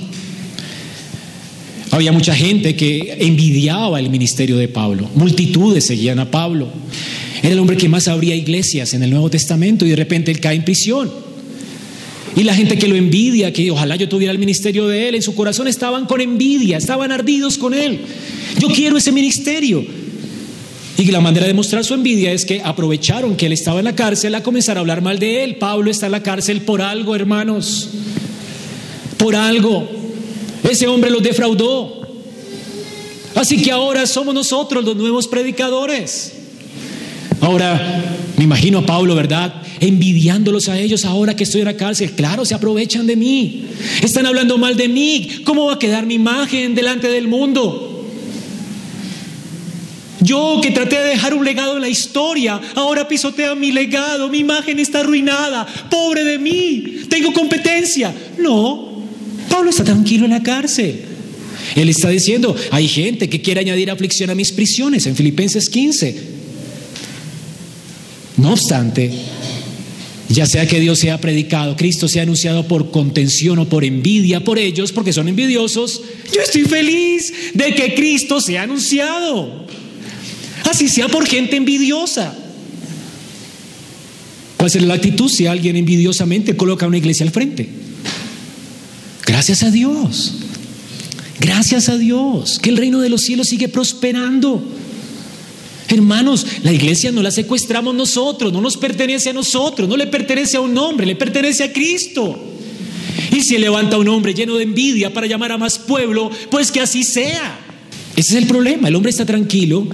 Había 1.91 2.13
mucha 2.13 2.35
gente 2.35 2.77
que 2.77 3.17
envidiaba 3.21 3.99
el 3.99 4.11
ministerio 4.11 4.57
de 4.57 4.69
Pablo. 4.69 5.09
Multitudes 5.15 5.87
seguían 5.87 6.19
a 6.19 6.31
Pablo. 6.31 6.69
Era 7.43 7.53
el 7.53 7.59
hombre 7.59 7.77
que 7.77 7.89
más 7.89 8.09
abría 8.09 8.35
iglesias 8.35 8.95
en 8.95 9.03
el 9.03 9.11
Nuevo 9.11 9.31
Testamento 9.31 9.87
y 9.87 9.91
de 9.91 9.97
repente 9.97 10.31
él 10.31 10.41
cae 10.41 10.57
en 10.57 10.65
prisión. 10.65 11.11
Y 12.37 12.45
la 12.45 12.55
gente 12.55 12.79
que 12.79 12.89
lo 12.89 12.95
envidia, 12.95 13.53
que 13.53 13.71
ojalá 13.71 13.97
yo 13.97 14.09
tuviera 14.09 14.33
el 14.33 14.39
ministerio 14.39 14.87
de 14.87 15.09
él, 15.09 15.15
en 15.15 15.23
su 15.23 15.35
corazón 15.35 15.67
estaban 15.67 16.07
con 16.07 16.21
envidia, 16.21 16.77
estaban 16.77 17.11
ardidos 17.11 17.59
con 17.59 17.75
él. 17.75 18.01
Yo 18.59 18.69
quiero 18.69 18.97
ese 18.99 19.13
ministerio. 19.13 19.85
Y 20.99 21.05
la 21.07 21.21
manera 21.21 21.47
de 21.47 21.55
mostrar 21.55 21.85
su 21.85 21.95
envidia 21.95 22.33
es 22.33 22.45
que 22.45 22.61
aprovecharon 22.63 23.37
que 23.37 23.47
él 23.47 23.53
estaba 23.53 23.79
en 23.79 23.85
la 23.85 23.95
cárcel 23.95 24.35
a 24.35 24.43
comenzar 24.43 24.77
a 24.77 24.81
hablar 24.81 25.01
mal 25.01 25.19
de 25.19 25.45
él. 25.45 25.57
Pablo 25.57 25.91
está 25.91 26.07
en 26.07 26.13
la 26.13 26.23
cárcel 26.23 26.61
por 26.63 26.83
algo, 26.83 27.15
hermanos. 27.15 27.91
Por 29.17 29.35
algo. 29.35 29.98
Ese 30.63 30.87
hombre 30.87 31.11
los 31.11 31.23
defraudó. 31.23 32.07
Así 33.35 33.63
que 33.63 33.71
ahora 33.71 34.07
somos 34.07 34.35
nosotros 34.35 34.85
los 34.85 34.97
nuevos 34.97 35.29
predicadores. 35.29 36.33
Ahora, 37.41 38.05
me 38.37 38.45
imagino 38.45 38.79
a 38.79 38.87
Pablo, 38.87 39.15
¿verdad? 39.15 39.63
Envidiándolos 39.81 40.69
a 40.69 40.79
ellos 40.79 41.05
ahora 41.05 41.37
que 41.37 41.45
estoy 41.45 41.61
en 41.61 41.67
la 41.67 41.77
cárcel. 41.77 42.13
Claro, 42.13 42.45
se 42.45 42.55
aprovechan 42.55 43.07
de 43.07 43.17
mí. 43.17 43.67
Están 44.03 44.27
hablando 44.27 44.59
mal 44.59 44.77
de 44.77 44.89
mí. 44.89 45.43
¿Cómo 45.45 45.67
va 45.67 45.75
a 45.75 45.79
quedar 45.79 46.05
mi 46.05 46.15
imagen 46.15 46.75
delante 46.75 47.09
del 47.09 47.29
mundo? 47.29 48.07
Yo 50.21 50.59
que 50.61 50.73
traté 50.73 50.99
de 50.99 51.11
dejar 51.11 51.33
un 51.33 51.45
legado 51.45 51.77
en 51.77 51.81
la 51.81 51.89
historia, 51.89 52.61
ahora 52.75 53.07
pisotea 53.07 53.55
mi 53.55 53.71
legado, 53.71 54.29
mi 54.29 54.39
imagen 54.39 54.81
está 54.81 55.01
arruinada. 55.01 55.65
Pobre 55.89 56.25
de 56.25 56.39
mí, 56.39 57.03
tengo 57.09 57.33
competencia. 57.33 58.13
No, 58.37 58.88
Pablo 59.49 59.71
está 59.71 59.85
tranquilo 59.85 60.25
en 60.25 60.33
la 60.33 60.43
cárcel. 60.43 61.01
Él 61.75 61.89
está 61.89 62.09
diciendo, 62.09 62.55
hay 62.71 62.89
gente 62.89 63.29
que 63.29 63.43
quiere 63.43 63.61
añadir 63.61 63.91
aflicción 63.91 64.31
a 64.31 64.35
mis 64.35 64.53
prisiones 64.53 65.07
en 65.07 65.17
Filipenses 65.17 65.69
15. 65.69 66.39
No 68.37 68.53
obstante, 68.53 69.11
ya 70.29 70.47
sea 70.47 70.67
que 70.67 70.79
Dios 70.79 70.99
sea 70.99 71.21
predicado, 71.21 71.77
Cristo 71.77 72.07
sea 72.07 72.23
anunciado 72.23 72.69
por 72.69 72.91
contención 72.91 73.59
o 73.59 73.69
por 73.69 73.85
envidia 73.85 74.45
por 74.45 74.59
ellos, 74.59 74.93
porque 74.93 75.13
son 75.13 75.29
envidiosos, 75.29 76.03
yo 76.33 76.41
estoy 76.41 76.63
feliz 76.63 77.33
de 77.55 77.75
que 77.75 77.95
Cristo 77.95 78.41
sea 78.41 78.63
anunciado. 78.63 79.67
Así 80.71 80.89
sea 80.89 81.09
por 81.09 81.27
gente 81.27 81.57
envidiosa. 81.57 82.37
¿Cuál 84.57 84.71
será 84.71 84.87
la 84.87 84.95
actitud 84.95 85.29
si 85.29 85.47
alguien 85.47 85.77
envidiosamente 85.77 86.57
coloca 86.57 86.87
una 86.87 86.99
iglesia 86.99 87.25
al 87.25 87.33
frente? 87.33 87.69
Gracias 89.39 89.63
a 89.63 89.71
Dios. 89.71 90.33
Gracias 91.39 91.89
a 91.89 91.97
Dios. 91.97 92.59
Que 92.59 92.71
el 92.71 92.77
reino 92.77 92.99
de 92.99 93.09
los 93.09 93.21
cielos 93.21 93.47
sigue 93.47 93.69
prosperando. 93.69 94.61
Hermanos, 95.87 96.45
la 96.65 96.73
iglesia 96.73 97.13
no 97.13 97.23
la 97.23 97.31
secuestramos 97.31 97.95
nosotros, 97.95 98.53
no 98.53 98.61
nos 98.61 98.77
pertenece 98.77 99.31
a 99.31 99.33
nosotros, 99.33 99.89
no 99.89 99.97
le 99.97 100.09
pertenece 100.09 100.57
a 100.57 100.61
un 100.61 100.77
hombre, 100.77 101.07
le 101.07 101.15
pertenece 101.15 101.63
a 101.63 101.73
Cristo. 101.73 102.37
Y 103.31 103.43
si 103.43 103.57
levanta 103.59 103.97
un 103.97 104.09
hombre 104.09 104.35
lleno 104.35 104.57
de 104.57 104.65
envidia 104.65 105.15
para 105.15 105.29
llamar 105.29 105.53
a 105.53 105.57
más 105.57 105.79
pueblo, 105.79 106.33
pues 106.51 106.73
que 106.73 106.81
así 106.81 107.05
sea. 107.05 107.61
Ese 108.17 108.31
es 108.31 108.43
el 108.43 108.49
problema, 108.49 108.89
el 108.89 108.97
hombre 108.97 109.11
está 109.11 109.25
tranquilo 109.25 109.87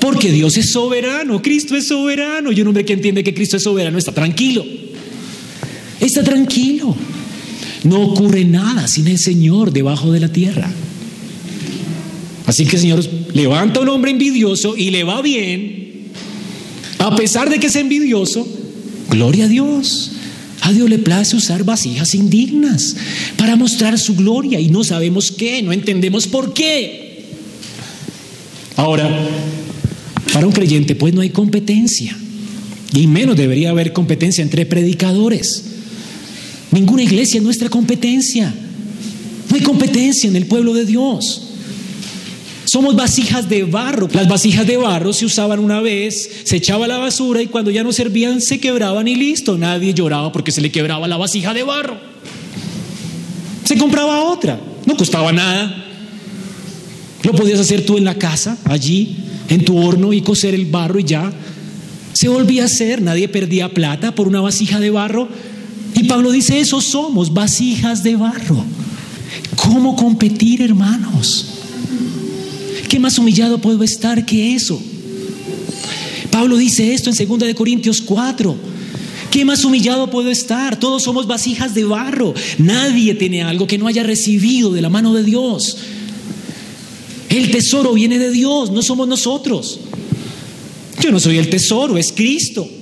porque 0.00 0.32
Dios 0.32 0.56
es 0.56 0.70
soberano, 0.70 1.42
Cristo 1.42 1.76
es 1.76 1.88
soberano. 1.88 2.52
Y 2.52 2.62
un 2.62 2.68
hombre 2.68 2.86
que 2.86 2.94
entiende 2.94 3.22
que 3.22 3.34
Cristo 3.34 3.58
es 3.58 3.64
soberano 3.64 3.98
está 3.98 4.12
tranquilo. 4.12 4.64
Está 6.00 6.24
tranquilo. 6.24 6.96
No 7.84 8.00
ocurre 8.00 8.44
nada 8.44 8.88
sin 8.88 9.08
el 9.08 9.18
Señor 9.18 9.72
debajo 9.72 10.12
de 10.12 10.20
la 10.20 10.28
tierra. 10.28 10.70
Así 12.46 12.64
que, 12.64 12.78
Señor, 12.78 13.04
levanta 13.34 13.80
un 13.80 13.88
hombre 13.88 14.10
envidioso 14.10 14.76
y 14.76 14.90
le 14.90 15.04
va 15.04 15.20
bien, 15.20 15.78
a 16.98 17.14
pesar 17.14 17.50
de 17.50 17.60
que 17.60 17.68
es 17.68 17.76
envidioso, 17.76 18.46
gloria 19.10 19.44
a 19.44 19.48
Dios. 19.48 20.12
A 20.60 20.72
Dios 20.72 20.90
le 20.90 20.98
place 20.98 21.36
usar 21.36 21.64
vasijas 21.64 22.14
indignas 22.14 22.96
para 23.36 23.54
mostrar 23.54 23.98
su 23.98 24.16
gloria 24.16 24.58
y 24.60 24.68
no 24.68 24.82
sabemos 24.82 25.30
qué, 25.30 25.62
no 25.62 25.72
entendemos 25.72 26.26
por 26.26 26.52
qué. 26.52 27.26
Ahora, 28.76 29.08
para 30.32 30.46
un 30.46 30.52
creyente 30.52 30.94
pues 30.94 31.14
no 31.14 31.20
hay 31.20 31.30
competencia 31.30 32.16
y 32.92 33.06
menos 33.06 33.36
debería 33.36 33.70
haber 33.70 33.92
competencia 33.92 34.42
entre 34.42 34.66
predicadores. 34.66 35.64
Ninguna 36.70 37.02
iglesia 37.02 37.38
es 37.38 37.44
nuestra 37.44 37.68
competencia. 37.68 38.52
No 39.48 39.56
hay 39.56 39.62
competencia 39.62 40.28
en 40.28 40.36
el 40.36 40.46
pueblo 40.46 40.74
de 40.74 40.84
Dios. 40.84 41.48
Somos 42.64 42.94
vasijas 42.94 43.48
de 43.48 43.62
barro. 43.62 44.08
Las 44.12 44.28
vasijas 44.28 44.66
de 44.66 44.76
barro 44.76 45.14
se 45.14 45.24
usaban 45.24 45.58
una 45.58 45.80
vez, 45.80 46.42
se 46.44 46.56
echaba 46.56 46.86
la 46.86 46.98
basura 46.98 47.40
y 47.40 47.46
cuando 47.46 47.70
ya 47.70 47.82
no 47.82 47.92
servían 47.92 48.42
se 48.42 48.60
quebraban 48.60 49.08
y 49.08 49.14
listo. 49.14 49.56
Nadie 49.56 49.94
lloraba 49.94 50.30
porque 50.32 50.52
se 50.52 50.60
le 50.60 50.70
quebraba 50.70 51.08
la 51.08 51.16
vasija 51.16 51.54
de 51.54 51.62
barro. 51.62 51.96
Se 53.64 53.78
compraba 53.78 54.22
otra, 54.24 54.60
no 54.84 54.96
costaba 54.96 55.32
nada. 55.32 55.86
Lo 57.22 57.32
podías 57.32 57.58
hacer 57.58 57.86
tú 57.86 57.96
en 57.96 58.04
la 58.04 58.16
casa, 58.16 58.58
allí, 58.64 59.16
en 59.48 59.64
tu 59.64 59.78
horno 59.78 60.12
y 60.12 60.20
coser 60.20 60.54
el 60.54 60.66
barro 60.66 60.98
y 60.98 61.04
ya. 61.04 61.32
Se 62.12 62.28
volvía 62.28 62.64
a 62.64 62.66
hacer, 62.66 63.00
nadie 63.00 63.28
perdía 63.28 63.70
plata 63.70 64.14
por 64.14 64.28
una 64.28 64.42
vasija 64.42 64.78
de 64.78 64.90
barro. 64.90 65.28
Y 65.98 66.04
Pablo 66.04 66.30
dice, 66.30 66.60
eso 66.60 66.80
somos, 66.80 67.34
vasijas 67.34 68.04
de 68.04 68.14
barro. 68.14 68.64
¿Cómo 69.56 69.96
competir, 69.96 70.62
hermanos? 70.62 71.46
¿Qué 72.88 73.00
más 73.00 73.18
humillado 73.18 73.58
puedo 73.58 73.82
estar 73.82 74.24
que 74.24 74.54
eso? 74.54 74.80
Pablo 76.30 76.56
dice 76.56 76.94
esto 76.94 77.10
en 77.10 77.28
2 77.28 77.38
de 77.40 77.54
Corintios 77.56 78.00
4. 78.00 78.56
¿Qué 79.32 79.44
más 79.44 79.64
humillado 79.64 80.08
puedo 80.08 80.30
estar? 80.30 80.78
Todos 80.78 81.02
somos 81.02 81.26
vasijas 81.26 81.74
de 81.74 81.82
barro. 81.82 82.32
Nadie 82.58 83.14
tiene 83.14 83.42
algo 83.42 83.66
que 83.66 83.76
no 83.76 83.88
haya 83.88 84.04
recibido 84.04 84.72
de 84.72 84.80
la 84.80 84.90
mano 84.90 85.14
de 85.14 85.24
Dios. 85.24 85.78
El 87.28 87.50
tesoro 87.50 87.92
viene 87.94 88.20
de 88.20 88.30
Dios, 88.30 88.70
no 88.70 88.82
somos 88.82 89.08
nosotros. 89.08 89.80
Yo 91.00 91.10
no 91.10 91.18
soy 91.18 91.38
el 91.38 91.50
tesoro, 91.50 91.98
es 91.98 92.12
Cristo. 92.12 92.77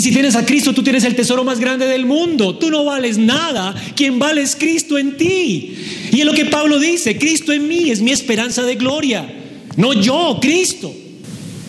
Si 0.00 0.12
tienes 0.12 0.34
a 0.34 0.46
Cristo, 0.46 0.72
tú 0.72 0.82
tienes 0.82 1.04
el 1.04 1.14
tesoro 1.14 1.44
más 1.44 1.60
grande 1.60 1.86
del 1.86 2.06
mundo. 2.06 2.56
Tú 2.56 2.70
no 2.70 2.84
vales 2.84 3.18
nada. 3.18 3.74
Quien 3.94 4.18
vale 4.18 4.40
es 4.40 4.56
Cristo 4.56 4.96
en 4.96 5.16
ti. 5.16 5.76
Y 6.12 6.20
es 6.20 6.24
lo 6.24 6.32
que 6.32 6.46
Pablo 6.46 6.78
dice, 6.78 7.18
Cristo 7.18 7.52
en 7.52 7.68
mí 7.68 7.90
es 7.90 8.00
mi 8.00 8.10
esperanza 8.10 8.62
de 8.62 8.76
gloria. 8.76 9.30
No 9.76 9.92
yo, 9.92 10.38
Cristo. 10.40 10.94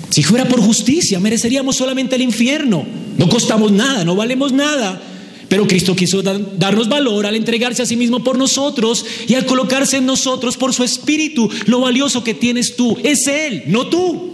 Si 0.09 0.23
fuera 0.23 0.45
por 0.45 0.61
justicia, 0.61 1.19
mereceríamos 1.19 1.75
solamente 1.75 2.15
el 2.15 2.21
infierno. 2.21 2.85
No 3.17 3.29
costamos 3.29 3.71
nada, 3.71 4.03
no 4.03 4.15
valemos 4.15 4.51
nada. 4.51 5.01
Pero 5.47 5.67
Cristo 5.67 5.95
quiso 5.95 6.21
darnos 6.21 6.87
valor 6.87 7.25
al 7.25 7.35
entregarse 7.35 7.81
a 7.81 7.85
sí 7.85 7.97
mismo 7.97 8.23
por 8.23 8.37
nosotros 8.37 9.05
y 9.27 9.35
al 9.35 9.45
colocarse 9.45 9.97
en 9.97 10.05
nosotros 10.05 10.55
por 10.55 10.73
su 10.73 10.83
espíritu. 10.83 11.49
Lo 11.65 11.81
valioso 11.81 12.23
que 12.23 12.33
tienes 12.33 12.77
tú 12.77 12.97
es 13.03 13.27
Él, 13.27 13.63
no 13.67 13.87
tú. 13.87 14.30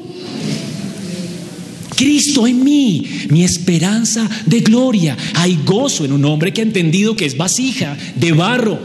Cristo 1.98 2.46
en 2.46 2.64
mí, 2.64 3.04
mi 3.30 3.44
esperanza 3.44 4.30
de 4.46 4.60
gloria. 4.62 5.18
Hay 5.34 5.60
gozo 5.66 6.06
en 6.06 6.14
un 6.14 6.24
hombre 6.26 6.54
que 6.54 6.62
ha 6.62 6.64
entendido 6.64 7.16
que 7.16 7.26
es 7.26 7.36
vasija 7.36 7.98
de 8.16 8.32
barro. 8.34 8.80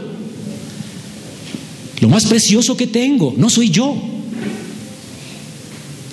Lo 2.01 2.09
más 2.09 2.25
precioso 2.25 2.75
que 2.75 2.87
tengo 2.87 3.35
no 3.37 3.49
soy 3.51 3.69
yo. 3.69 3.95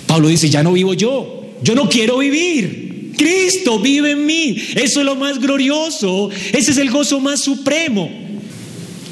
Pablo 0.05 0.27
dice, 0.27 0.49
ya 0.49 0.61
no 0.61 0.73
vivo 0.73 0.93
yo, 0.93 1.55
yo 1.63 1.73
no 1.73 1.89
quiero 1.89 2.19
vivir. 2.19 3.13
Cristo 3.17 3.79
vive 3.79 4.11
en 4.11 4.25
mí. 4.25 4.55
Eso 4.75 4.99
es 4.99 5.05
lo 5.05 5.15
más 5.15 5.39
glorioso. 5.39 6.29
Ese 6.53 6.71
es 6.71 6.77
el 6.77 6.91
gozo 6.91 7.19
más 7.19 7.41
supremo. 7.41 8.11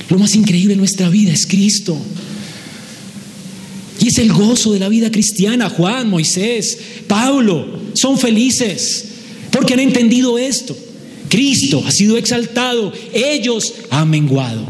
Lo 0.09 0.19
más 0.19 0.35
increíble 0.35 0.73
en 0.73 0.79
nuestra 0.79 1.09
vida 1.09 1.33
es 1.33 1.47
Cristo. 1.47 1.97
Y 3.99 4.09
es 4.09 4.17
el 4.19 4.31
gozo 4.31 4.73
de 4.73 4.79
la 4.79 4.89
vida 4.89 5.11
cristiana. 5.11 5.69
Juan, 5.69 6.09
Moisés, 6.09 6.77
Pablo 7.07 7.78
son 7.99 8.17
felices 8.17 9.05
porque 9.51 9.73
han 9.73 9.79
entendido 9.79 10.37
esto. 10.37 10.77
Cristo 11.29 11.83
ha 11.85 11.91
sido 11.91 12.17
exaltado, 12.17 12.91
ellos 13.13 13.73
han 13.89 14.09
menguado. 14.09 14.65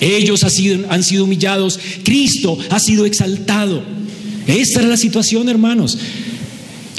Ellos 0.00 0.44
han 0.44 1.02
sido, 1.02 1.24
humillados, 1.24 1.78
Cristo 2.02 2.58
ha 2.70 2.78
sido 2.78 3.06
exaltado. 3.06 3.82
Esta 4.46 4.80
es 4.80 4.86
la 4.86 4.96
situación, 4.96 5.48
hermanos. 5.48 5.98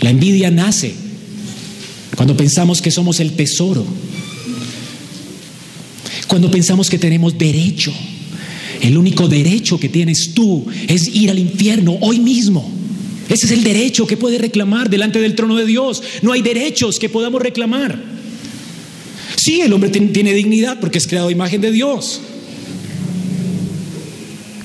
La 0.02 0.10
envidia 0.10 0.52
nace 0.52 0.94
cuando 2.16 2.36
pensamos 2.36 2.82
que 2.82 2.92
somos 2.92 3.20
el 3.20 3.34
tesoro, 3.34 3.86
cuando 6.28 6.50
pensamos 6.52 6.90
que 6.90 6.98
tenemos 6.98 7.38
derecho 7.38 7.94
el 8.82 8.98
único 8.98 9.28
derecho 9.28 9.80
que 9.80 9.90
tienes 9.90 10.34
tú 10.34 10.66
es 10.88 11.08
ir 11.08 11.30
al 11.30 11.40
infierno 11.40 11.98
hoy 12.02 12.20
mismo. 12.20 12.77
Ese 13.30 13.46
es 13.46 13.52
el 13.52 13.64
derecho 13.64 14.08
que 14.08 14.18
puedes 14.18 14.40
reclamar 14.40 14.90
delante 14.90 15.20
del 15.20 15.36
trono 15.36 15.56
de 15.56 15.66
Dios. 15.66 16.02
No 16.22 16.32
hay 16.32 16.42
derechos 16.42 16.98
que 16.98 17.10
podamos 17.10 17.42
reclamar. 17.42 18.02
Sí, 19.36 19.62
el 19.62 19.74
hombre 19.74 19.90
tiene 19.90 20.34
dignidad 20.34 20.80
porque 20.80 20.98
es 20.98 21.08
creado 21.08 21.28
a 21.28 21.32
imagen 21.32 21.62
de 21.62 21.72
Dios. 21.72 22.22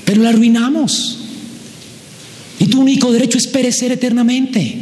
Pero 0.04 0.22
la 0.22 0.30
arruinamos. 0.30 1.18
Y 2.58 2.66
tu 2.66 2.80
único 2.80 3.10
derecho 3.12 3.38
es 3.38 3.46
perecer 3.46 3.92
eternamente. 3.92 4.76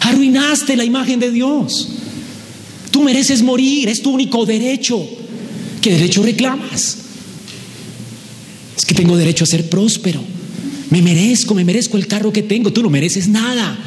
Arruinaste 0.00 0.76
la 0.76 0.84
imagen 0.84 1.20
de 1.20 1.30
Dios. 1.30 1.88
Tú 2.90 3.02
mereces 3.02 3.42
morir, 3.42 3.88
es 3.88 4.02
tu 4.02 4.10
único 4.10 4.44
derecho. 4.44 5.08
¿Qué 5.80 5.92
derecho 5.92 6.22
reclamas? 6.22 6.98
Es 8.76 8.84
que 8.84 8.94
tengo 8.94 9.16
derecho 9.16 9.44
a 9.44 9.46
ser 9.46 9.68
próspero. 9.70 10.22
Me 10.90 11.00
merezco, 11.02 11.54
me 11.54 11.64
merezco 11.64 11.96
el 11.96 12.06
carro 12.06 12.32
que 12.32 12.42
tengo. 12.42 12.72
Tú 12.72 12.82
no 12.82 12.90
mereces 12.90 13.28
nada. 13.28 13.78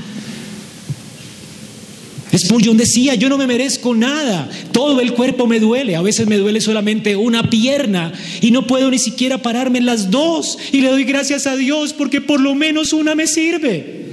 Spurgeon 2.37 2.77
decía, 2.77 3.13
yo 3.15 3.29
no 3.29 3.37
me 3.37 3.45
merezco 3.45 3.93
nada, 3.93 4.49
todo 4.71 5.01
el 5.01 5.13
cuerpo 5.13 5.45
me 5.45 5.59
duele, 5.59 5.95
a 5.95 6.01
veces 6.01 6.25
me 6.25 6.37
duele 6.37 6.61
solamente 6.61 7.15
una 7.15 7.49
pierna 7.49 8.11
y 8.41 8.49
no 8.49 8.65
puedo 8.65 8.89
ni 8.89 8.97
siquiera 8.97 9.37
pararme 9.41 9.77
en 9.77 9.85
las 9.85 10.09
dos 10.09 10.57
y 10.71 10.81
le 10.81 10.89
doy 10.89 11.03
gracias 11.03 11.45
a 11.45 11.55
Dios 11.55 11.93
porque 11.93 12.21
por 12.21 12.39
lo 12.39 12.55
menos 12.55 12.91
una 12.91 13.13
me 13.13 13.27
sirve, 13.27 14.07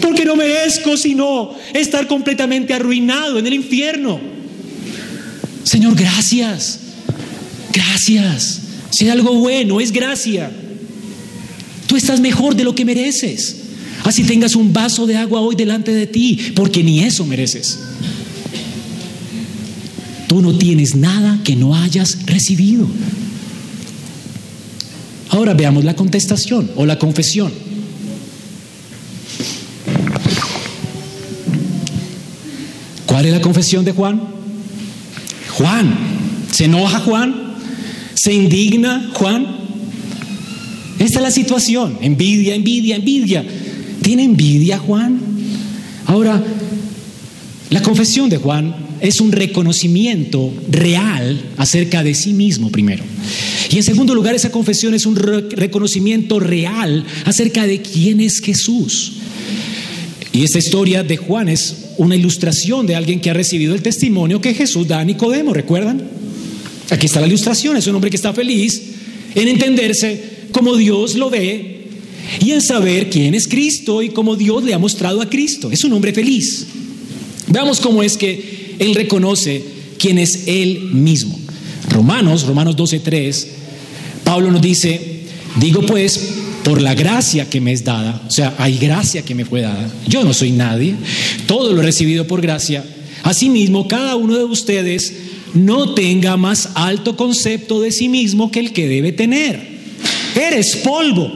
porque 0.00 0.24
no 0.24 0.34
merezco 0.34 0.96
sino 0.96 1.54
estar 1.74 2.06
completamente 2.06 2.72
arruinado 2.72 3.38
en 3.38 3.46
el 3.46 3.52
infierno. 3.52 4.18
Señor, 5.62 5.94
gracias, 5.94 6.80
gracias. 7.70 8.62
Si 8.90 9.10
algo 9.10 9.34
bueno, 9.34 9.80
es 9.80 9.92
gracia. 9.92 10.50
Tú 11.86 11.96
estás 11.96 12.20
mejor 12.20 12.56
de 12.56 12.64
lo 12.64 12.74
que 12.74 12.84
mereces. 12.84 13.56
Así 14.04 14.24
tengas 14.24 14.54
un 14.56 14.72
vaso 14.72 15.06
de 15.06 15.16
agua 15.16 15.40
hoy 15.40 15.56
delante 15.56 15.92
de 15.92 16.06
ti, 16.06 16.52
porque 16.54 16.82
ni 16.82 17.00
eso 17.00 17.24
mereces. 17.24 17.78
Tú 20.28 20.42
no 20.42 20.56
tienes 20.56 20.94
nada 20.94 21.40
que 21.44 21.56
no 21.56 21.74
hayas 21.74 22.26
recibido. 22.26 22.86
Ahora 25.30 25.54
veamos 25.54 25.84
la 25.84 25.94
contestación 25.94 26.70
o 26.76 26.86
la 26.86 26.98
confesión. 26.98 27.52
¿Cuál 33.06 33.26
es 33.26 33.32
la 33.32 33.40
confesión 33.40 33.84
de 33.84 33.92
Juan? 33.92 34.20
Juan, 35.56 35.96
¿se 36.52 36.66
enoja 36.66 36.98
Juan? 37.00 37.54
¿Se 38.14 38.32
indigna 38.32 39.10
Juan? 39.14 39.55
Esta 40.98 41.18
es 41.18 41.22
la 41.22 41.30
situación. 41.30 41.98
Envidia, 42.00 42.54
envidia, 42.54 42.96
envidia. 42.96 43.44
¿Tiene 44.02 44.24
envidia 44.24 44.78
Juan? 44.78 45.20
Ahora, 46.06 46.42
la 47.70 47.82
confesión 47.82 48.28
de 48.28 48.38
Juan 48.38 48.74
es 49.00 49.20
un 49.20 49.32
reconocimiento 49.32 50.52
real 50.70 51.40
acerca 51.56 52.02
de 52.02 52.14
sí 52.14 52.32
mismo 52.32 52.70
primero. 52.70 53.04
Y 53.70 53.76
en 53.76 53.82
segundo 53.82 54.14
lugar, 54.14 54.34
esa 54.34 54.50
confesión 54.50 54.94
es 54.94 55.06
un 55.06 55.16
reconocimiento 55.16 56.40
real 56.40 57.04
acerca 57.24 57.66
de 57.66 57.82
quién 57.82 58.20
es 58.20 58.40
Jesús. 58.40 59.14
Y 60.32 60.44
esta 60.44 60.58
historia 60.58 61.02
de 61.02 61.16
Juan 61.16 61.48
es 61.48 61.86
una 61.98 62.14
ilustración 62.14 62.86
de 62.86 62.94
alguien 62.94 63.20
que 63.20 63.30
ha 63.30 63.34
recibido 63.34 63.74
el 63.74 63.82
testimonio 63.82 64.40
que 64.40 64.54
Jesús 64.54 64.86
da 64.86 65.00
a 65.00 65.04
Nicodemo, 65.04 65.52
¿recuerdan? 65.52 66.02
Aquí 66.90 67.06
está 67.06 67.20
la 67.20 67.26
ilustración, 67.26 67.76
es 67.76 67.86
un 67.86 67.94
hombre 67.96 68.10
que 68.10 68.16
está 68.16 68.32
feliz 68.32 68.82
en 69.34 69.48
entenderse 69.48 70.35
como 70.56 70.74
Dios 70.74 71.16
lo 71.16 71.28
ve 71.28 71.82
y 72.40 72.52
en 72.52 72.62
saber 72.62 73.10
quién 73.10 73.34
es 73.34 73.46
Cristo 73.46 74.00
y 74.00 74.08
cómo 74.08 74.36
Dios 74.36 74.64
le 74.64 74.72
ha 74.72 74.78
mostrado 74.78 75.20
a 75.20 75.28
Cristo. 75.28 75.70
Es 75.70 75.84
un 75.84 75.92
hombre 75.92 76.14
feliz. 76.14 76.66
Veamos 77.48 77.78
cómo 77.78 78.02
es 78.02 78.16
que 78.16 78.74
él 78.78 78.94
reconoce 78.94 79.62
quién 79.98 80.16
es 80.16 80.44
él 80.46 80.80
mismo. 80.94 81.38
Romanos, 81.90 82.44
Romanos 82.44 82.74
12:3, 82.74 83.46
Pablo 84.24 84.50
nos 84.50 84.62
dice, 84.62 85.24
digo 85.60 85.82
pues, 85.82 86.36
por 86.64 86.80
la 86.80 86.94
gracia 86.94 87.50
que 87.50 87.60
me 87.60 87.72
es 87.72 87.84
dada, 87.84 88.22
o 88.26 88.30
sea, 88.30 88.54
hay 88.56 88.78
gracia 88.78 89.26
que 89.26 89.34
me 89.34 89.44
fue 89.44 89.60
dada, 89.60 89.92
yo 90.08 90.24
no 90.24 90.32
soy 90.32 90.52
nadie, 90.52 90.94
todo 91.46 91.74
lo 91.74 91.82
he 91.82 91.84
recibido 91.84 92.26
por 92.26 92.40
gracia, 92.40 92.82
asimismo 93.24 93.88
cada 93.88 94.16
uno 94.16 94.38
de 94.38 94.44
ustedes 94.44 95.12
no 95.52 95.92
tenga 95.92 96.38
más 96.38 96.70
alto 96.76 97.14
concepto 97.14 97.82
de 97.82 97.92
sí 97.92 98.08
mismo 98.08 98.50
que 98.50 98.60
el 98.60 98.72
que 98.72 98.88
debe 98.88 99.12
tener. 99.12 99.75
Eres 100.36 100.76
polvo. 100.76 101.30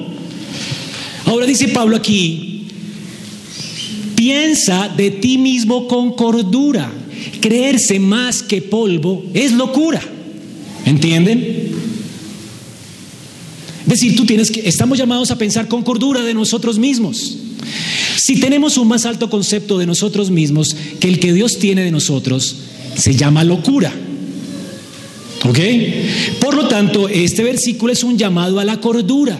Ahora 1.24 1.46
dice 1.46 1.68
Pablo 1.68 1.96
aquí, 1.96 2.66
piensa 4.14 4.88
de 4.88 5.10
ti 5.10 5.38
mismo 5.38 5.88
con 5.88 6.12
cordura. 6.12 6.92
Creerse 7.40 7.98
más 7.98 8.42
que 8.42 8.60
polvo 8.60 9.24
es 9.32 9.52
locura. 9.52 10.02
¿Entienden? 10.84 11.70
Es 13.82 13.88
decir, 13.88 14.14
tú 14.14 14.26
tienes 14.26 14.50
que, 14.50 14.68
estamos 14.68 14.98
llamados 14.98 15.30
a 15.30 15.38
pensar 15.38 15.66
con 15.66 15.82
cordura 15.82 16.22
de 16.22 16.34
nosotros 16.34 16.78
mismos. 16.78 17.38
Si 18.16 18.38
tenemos 18.38 18.76
un 18.76 18.88
más 18.88 19.06
alto 19.06 19.30
concepto 19.30 19.78
de 19.78 19.86
nosotros 19.86 20.30
mismos 20.30 20.76
que 21.00 21.08
el 21.08 21.18
que 21.18 21.32
Dios 21.32 21.58
tiene 21.58 21.82
de 21.82 21.90
nosotros, 21.90 22.56
se 22.96 23.16
llama 23.16 23.44
locura. 23.44 23.92
¿Ok? 25.44 25.58
Por 26.40 26.54
lo 26.54 26.68
tanto, 26.68 27.08
este 27.08 27.42
versículo 27.42 27.92
es 27.92 28.04
un 28.04 28.18
llamado 28.18 28.60
a 28.60 28.64
la 28.64 28.80
cordura. 28.80 29.38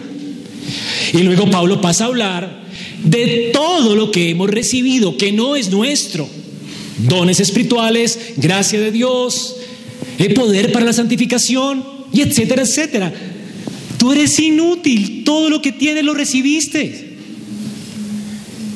Y 1.13 1.19
luego 1.19 1.49
Pablo 1.49 1.81
pasa 1.81 2.05
a 2.05 2.07
hablar 2.07 2.61
de 3.03 3.51
todo 3.53 3.95
lo 3.95 4.11
que 4.11 4.29
hemos 4.29 4.49
recibido, 4.49 5.17
que 5.17 5.31
no 5.31 5.55
es 5.55 5.69
nuestro. 5.69 6.27
Dones 7.07 7.39
espirituales, 7.39 8.33
gracia 8.37 8.79
de 8.79 8.91
Dios, 8.91 9.55
el 10.17 10.33
poder 10.33 10.71
para 10.71 10.85
la 10.85 10.93
santificación, 10.93 11.83
y 12.13 12.21
etcétera, 12.21 12.63
etcétera. 12.63 13.13
Tú 13.97 14.11
eres 14.11 14.39
inútil, 14.39 15.23
todo 15.23 15.49
lo 15.49 15.61
que 15.61 15.71
tienes 15.71 16.03
lo 16.03 16.13
recibiste. 16.13 17.11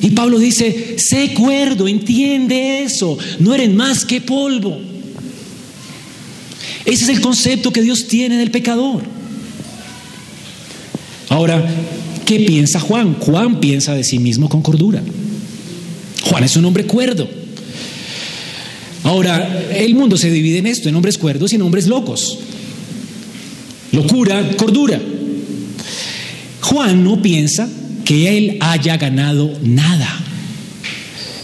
Y 0.00 0.10
Pablo 0.10 0.38
dice, 0.38 0.98
sé 0.98 1.34
cuerdo, 1.34 1.88
entiende 1.88 2.82
eso, 2.82 3.18
no 3.40 3.54
eres 3.54 3.72
más 3.72 4.04
que 4.04 4.20
polvo. 4.20 4.78
Ese 6.86 7.04
es 7.04 7.08
el 7.10 7.20
concepto 7.20 7.72
que 7.72 7.82
Dios 7.82 8.06
tiene 8.06 8.38
del 8.38 8.52
pecador. 8.52 9.02
Ahora, 11.28 11.68
¿qué 12.24 12.40
piensa 12.40 12.78
Juan? 12.78 13.14
Juan 13.18 13.58
piensa 13.58 13.94
de 13.94 14.04
sí 14.04 14.20
mismo 14.20 14.48
con 14.48 14.62
cordura. 14.62 15.02
Juan 16.22 16.44
es 16.44 16.56
un 16.56 16.64
hombre 16.64 16.86
cuerdo. 16.86 17.28
Ahora, 19.02 19.64
el 19.74 19.94
mundo 19.94 20.16
se 20.16 20.30
divide 20.30 20.58
en 20.58 20.66
esto, 20.66 20.88
en 20.88 20.94
hombres 20.94 21.18
cuerdos 21.18 21.52
y 21.52 21.56
en 21.56 21.62
hombres 21.62 21.88
locos. 21.88 22.38
Locura, 23.92 24.56
cordura. 24.56 25.00
Juan 26.60 27.02
no 27.02 27.20
piensa 27.20 27.68
que 28.04 28.38
él 28.38 28.58
haya 28.60 28.96
ganado 28.96 29.52
nada. 29.62 30.08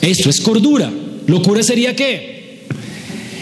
Esto 0.00 0.30
es 0.30 0.40
cordura. 0.40 0.92
Locura 1.26 1.62
sería 1.62 1.94
qué? 1.96 2.31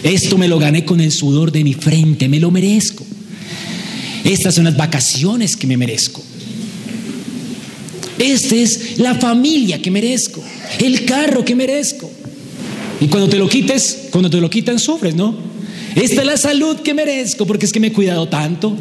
Esto 0.03 0.39
me 0.39 0.49
lo 0.49 0.59
gané 0.59 0.85
con 0.85 1.01
el 1.01 1.13
sudor 1.13 1.53
de 1.53 1.65
mi 1.65 1.75
frente, 1.75 2.29
me 2.29 2.41
lo 2.41 2.51
merezco. 2.51 3.05
Estas 4.25 4.55
son 4.55 4.65
las 4.65 4.77
vacaciones 4.77 5.57
que 5.57 5.67
me 5.67 5.77
merezco. 5.77 6.23
Esta 8.19 8.55
es 8.55 8.99
la 8.99 9.15
familia 9.15 9.81
que 9.81 9.91
merezco, 9.91 10.43
el 10.79 11.05
carro 11.07 11.45
que 11.45 11.55
merezco. 11.55 12.11
Y 13.01 13.09
cuando 13.09 13.29
te 13.29 13.39
lo 13.39 13.49
quites, 13.49 14.09
cuando 14.11 14.29
te 14.29 14.41
lo 14.41 14.51
quitan, 14.51 14.79
sufres, 14.79 15.15
¿no? 15.15 15.35
Esta 15.95 16.21
es 16.21 16.27
la 16.27 16.37
salud 16.37 16.77
que 16.77 16.93
merezco 16.93 17.47
porque 17.47 17.67
es 17.67 17.73
que 17.73 17.81
me 17.81 17.89
he 17.89 17.93
cuidado 17.93 18.29
tanto. 18.29 18.77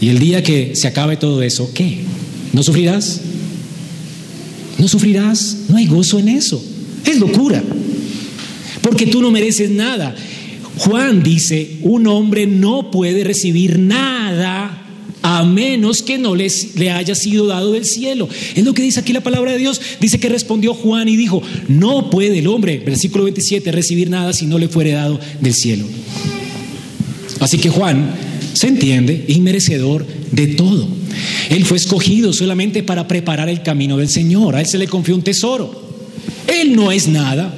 Y 0.00 0.08
el 0.08 0.20
día 0.20 0.42
que 0.42 0.76
se 0.76 0.86
acabe 0.86 1.16
todo 1.16 1.42
eso, 1.42 1.72
¿qué? 1.74 1.98
¿No 2.52 2.62
sufrirás? 2.62 3.20
¿No 4.78 4.86
sufrirás? 4.86 5.56
No 5.68 5.76
hay 5.76 5.86
gozo 5.86 6.20
en 6.20 6.28
eso. 6.28 6.64
Es 7.04 7.18
locura. 7.18 7.62
Porque 8.88 9.06
tú 9.06 9.20
no 9.20 9.30
mereces 9.30 9.70
nada. 9.70 10.14
Juan 10.78 11.22
dice, 11.22 11.76
un 11.82 12.06
hombre 12.06 12.46
no 12.46 12.90
puede 12.90 13.22
recibir 13.24 13.78
nada 13.78 14.84
a 15.22 15.44
menos 15.44 16.02
que 16.02 16.16
no 16.16 16.34
les, 16.34 16.76
le 16.76 16.90
haya 16.90 17.14
sido 17.14 17.46
dado 17.46 17.72
del 17.72 17.84
cielo. 17.84 18.28
Es 18.54 18.64
lo 18.64 18.72
que 18.72 18.82
dice 18.82 19.00
aquí 19.00 19.12
la 19.12 19.20
palabra 19.20 19.52
de 19.52 19.58
Dios. 19.58 19.80
Dice 20.00 20.18
que 20.18 20.28
respondió 20.28 20.72
Juan 20.72 21.08
y 21.08 21.16
dijo, 21.16 21.42
no 21.68 22.08
puede 22.08 22.38
el 22.38 22.46
hombre, 22.46 22.78
versículo 22.78 23.24
27, 23.24 23.72
recibir 23.72 24.08
nada 24.08 24.32
si 24.32 24.46
no 24.46 24.58
le 24.58 24.68
fuere 24.68 24.92
dado 24.92 25.20
del 25.40 25.52
cielo. 25.52 25.84
Así 27.40 27.58
que 27.58 27.68
Juan 27.68 28.14
se 28.54 28.68
entiende, 28.68 29.26
inmerecedor 29.28 30.06
de 30.32 30.46
todo. 30.48 30.88
Él 31.50 31.64
fue 31.64 31.76
escogido 31.76 32.32
solamente 32.32 32.82
para 32.82 33.06
preparar 33.06 33.48
el 33.48 33.62
camino 33.62 33.98
del 33.98 34.08
Señor. 34.08 34.56
A 34.56 34.60
él 34.60 34.66
se 34.66 34.78
le 34.78 34.88
confió 34.88 35.14
un 35.14 35.22
tesoro. 35.22 35.88
Él 36.46 36.74
no 36.74 36.90
es 36.90 37.08
nada. 37.08 37.54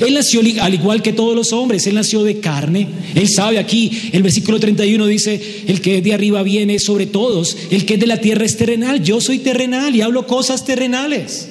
Él 0.00 0.14
nació 0.14 0.40
al 0.60 0.74
igual 0.74 1.02
que 1.02 1.12
todos 1.12 1.36
los 1.36 1.52
hombres, 1.52 1.86
él 1.86 1.94
nació 1.94 2.22
de 2.22 2.40
carne. 2.40 2.88
Él 3.14 3.28
sabe 3.28 3.58
aquí, 3.58 3.90
el 4.12 4.22
versículo 4.22 4.58
31 4.58 5.06
dice, 5.06 5.40
el 5.66 5.80
que 5.80 6.02
de 6.02 6.14
arriba 6.14 6.42
viene 6.42 6.78
sobre 6.78 7.06
todos, 7.06 7.56
el 7.70 7.84
que 7.84 7.94
es 7.94 8.00
de 8.00 8.06
la 8.06 8.20
tierra 8.20 8.44
es 8.44 8.56
terrenal. 8.56 9.02
Yo 9.02 9.20
soy 9.20 9.38
terrenal 9.38 9.94
y 9.94 10.00
hablo 10.00 10.26
cosas 10.26 10.64
terrenales. 10.64 11.48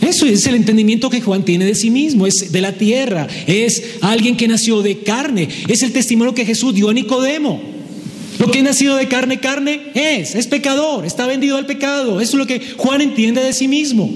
Eso 0.00 0.26
es 0.26 0.46
el 0.46 0.54
entendimiento 0.56 1.10
que 1.10 1.20
Juan 1.20 1.44
tiene 1.44 1.64
de 1.64 1.74
sí 1.74 1.90
mismo, 1.90 2.26
es 2.26 2.50
de 2.50 2.60
la 2.60 2.72
tierra, 2.72 3.28
es 3.46 3.82
alguien 4.00 4.36
que 4.36 4.48
nació 4.48 4.82
de 4.82 4.98
carne, 4.98 5.48
es 5.68 5.82
el 5.82 5.92
testimonio 5.92 6.34
que 6.34 6.46
Jesús 6.46 6.74
dio 6.74 6.88
a 6.88 6.94
Nicodemo. 6.94 7.60
Lo 8.40 8.50
que 8.50 8.60
ha 8.60 8.62
nacido 8.62 8.96
de 8.96 9.06
carne, 9.06 9.38
carne 9.38 9.82
es, 9.94 10.34
es 10.34 10.46
pecador, 10.46 11.04
está 11.04 11.26
vendido 11.26 11.58
al 11.58 11.66
pecado. 11.66 12.22
Eso 12.22 12.32
es 12.32 12.38
lo 12.38 12.46
que 12.46 12.60
Juan 12.78 13.02
entiende 13.02 13.42
de 13.42 13.52
sí 13.52 13.68
mismo. 13.68 14.10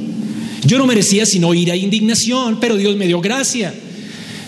Yo 0.64 0.78
no 0.78 0.86
merecía 0.86 1.26
sino 1.26 1.52
ira 1.54 1.74
e 1.74 1.78
indignación, 1.78 2.58
pero 2.60 2.76
Dios 2.76 2.96
me 2.96 3.06
dio 3.06 3.20
gracia. 3.20 3.74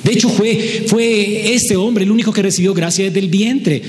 De 0.02 0.12
hecho, 0.12 0.28
fue, 0.28 0.84
fue 0.86 1.54
este 1.54 1.76
hombre 1.76 2.04
el 2.04 2.10
único 2.10 2.32
que 2.32 2.42
recibió 2.42 2.72
gracia 2.74 3.04
desde 3.06 3.18
el 3.18 3.28
vientre. 3.28 3.82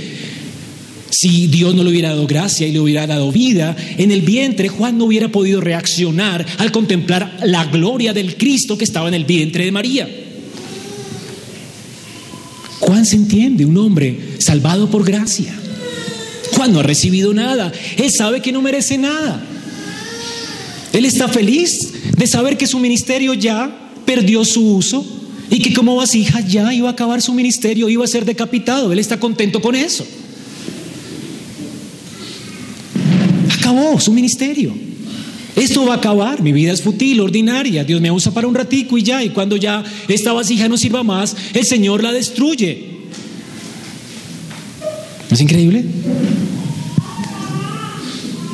Si 1.09 1.47
Dios 1.47 1.73
no 1.73 1.83
le 1.83 1.89
hubiera 1.89 2.09
dado 2.09 2.27
gracia 2.27 2.67
y 2.67 2.71
le 2.71 2.79
hubiera 2.79 3.07
dado 3.07 3.31
vida, 3.31 3.75
en 3.97 4.11
el 4.11 4.21
vientre 4.21 4.67
Juan 4.67 4.97
no 4.97 5.05
hubiera 5.05 5.29
podido 5.29 5.61
reaccionar 5.61 6.45
al 6.57 6.71
contemplar 6.71 7.39
la 7.43 7.65
gloria 7.65 8.13
del 8.13 8.35
Cristo 8.35 8.77
que 8.77 8.83
estaba 8.83 9.07
en 9.07 9.13
el 9.13 9.25
vientre 9.25 9.65
de 9.65 9.71
María. 9.71 10.09
Juan 12.79 13.05
se 13.05 13.15
entiende, 13.15 13.65
un 13.65 13.77
hombre 13.77 14.19
salvado 14.39 14.89
por 14.89 15.05
gracia. 15.05 15.53
Juan 16.53 16.73
no 16.73 16.79
ha 16.79 16.83
recibido 16.83 17.33
nada, 17.33 17.71
él 17.97 18.11
sabe 18.11 18.41
que 18.41 18.51
no 18.51 18.61
merece 18.61 18.97
nada. 18.97 19.43
Él 20.93 21.05
está 21.05 21.27
feliz 21.27 21.93
de 22.15 22.27
saber 22.27 22.57
que 22.57 22.67
su 22.67 22.79
ministerio 22.79 23.33
ya 23.33 23.91
perdió 24.05 24.45
su 24.45 24.75
uso 24.75 25.05
y 25.49 25.59
que 25.59 25.73
como 25.73 25.95
vasija 25.95 26.41
ya 26.41 26.73
iba 26.73 26.89
a 26.89 26.91
acabar 26.91 27.21
su 27.21 27.33
ministerio, 27.33 27.89
iba 27.89 28.03
a 28.03 28.07
ser 28.07 28.25
decapitado. 28.25 28.91
Él 28.91 28.99
está 28.99 29.19
contento 29.19 29.61
con 29.61 29.75
eso. 29.75 30.05
acabó 33.67 33.99
su 33.99 34.13
ministerio. 34.13 34.73
Esto 35.55 35.85
va 35.85 35.95
a 35.95 35.97
acabar, 35.97 36.41
mi 36.41 36.51
vida 36.51 36.71
es 36.71 36.83
fútil, 36.83 37.19
ordinaria, 37.19 37.83
Dios 37.83 37.99
me 37.99 38.11
usa 38.11 38.31
para 38.31 38.47
un 38.47 38.53
ratico 38.53 38.97
y 38.97 39.03
ya, 39.03 39.23
y 39.23 39.29
cuando 39.29 39.57
ya 39.57 39.83
esta 40.07 40.31
vasija 40.31 40.69
no 40.69 40.77
sirva 40.77 41.03
más, 41.03 41.35
el 41.53 41.65
Señor 41.65 42.03
la 42.03 42.11
destruye. 42.11 42.97
¿No 45.29 45.33
es 45.33 45.41
increíble? 45.41 45.83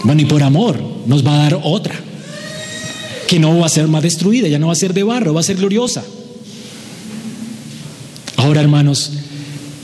Bueno, 0.06 0.22
y 0.22 0.26
por 0.26 0.42
amor 0.44 0.82
nos 1.06 1.26
va 1.26 1.36
a 1.36 1.38
dar 1.50 1.60
otra, 1.62 2.00
que 3.34 3.40
no 3.40 3.58
va 3.58 3.66
a 3.66 3.70
ser 3.70 3.88
más 3.88 4.04
destruida, 4.04 4.48
ya 4.48 4.60
no 4.60 4.68
va 4.68 4.74
a 4.74 4.76
ser 4.76 4.94
de 4.94 5.02
barro, 5.02 5.34
va 5.34 5.40
a 5.40 5.44
ser 5.44 5.56
gloriosa. 5.56 6.04
Ahora, 8.36 8.62
hermanos, 8.62 9.12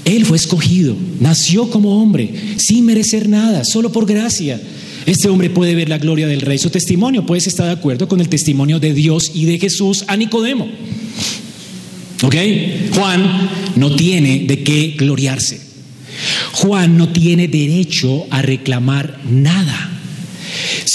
Él 0.06 0.24
fue 0.24 0.38
escogido, 0.38 0.96
nació 1.20 1.68
como 1.72 2.00
hombre, 2.00 2.32
sin 2.58 2.86
merecer 2.86 3.28
nada, 3.28 3.66
solo 3.66 3.92
por 3.92 4.06
gracia. 4.06 4.62
Este 5.08 5.30
hombre 5.30 5.50
puede 5.50 5.74
ver 5.74 5.90
la 5.90 5.98
gloria 5.98 6.28
del 6.28 6.42
rey. 6.42 6.60
Su 6.60 6.70
testimonio, 6.70 7.26
puedes 7.26 7.48
estar 7.48 7.66
de 7.66 7.72
acuerdo 7.72 8.08
con 8.08 8.22
el 8.22 8.30
testimonio 8.30 8.80
de 8.80 8.94
Dios 8.94 9.32
y 9.34 9.46
de 9.46 9.58
Jesús 9.58 10.04
a 10.06 10.16
Nicodemo. 10.16 10.68
¿Ok? 12.22 12.36
Juan 12.94 13.50
no 13.78 13.96
tiene 13.96 14.46
de 14.46 14.62
qué 14.62 14.94
gloriarse. 14.96 15.60
Juan 16.52 17.00
no 17.00 17.10
tiene 17.10 17.48
derecho 17.48 18.28
a 18.30 18.44
reclamar 18.44 19.20
nada. 19.28 19.99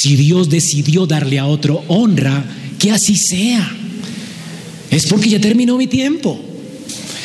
Si 0.05 0.17
Dios 0.17 0.51
decidió 0.51 1.07
darle 1.07 1.39
a 1.39 1.47
otro 1.47 1.83
honra, 1.89 2.45
que 2.79 2.91
así 2.91 3.17
sea. 3.17 3.75
Es 4.91 5.07
porque 5.07 5.31
ya 5.31 5.41
terminó 5.41 5.79
mi 5.79 5.87
tiempo. 5.87 6.39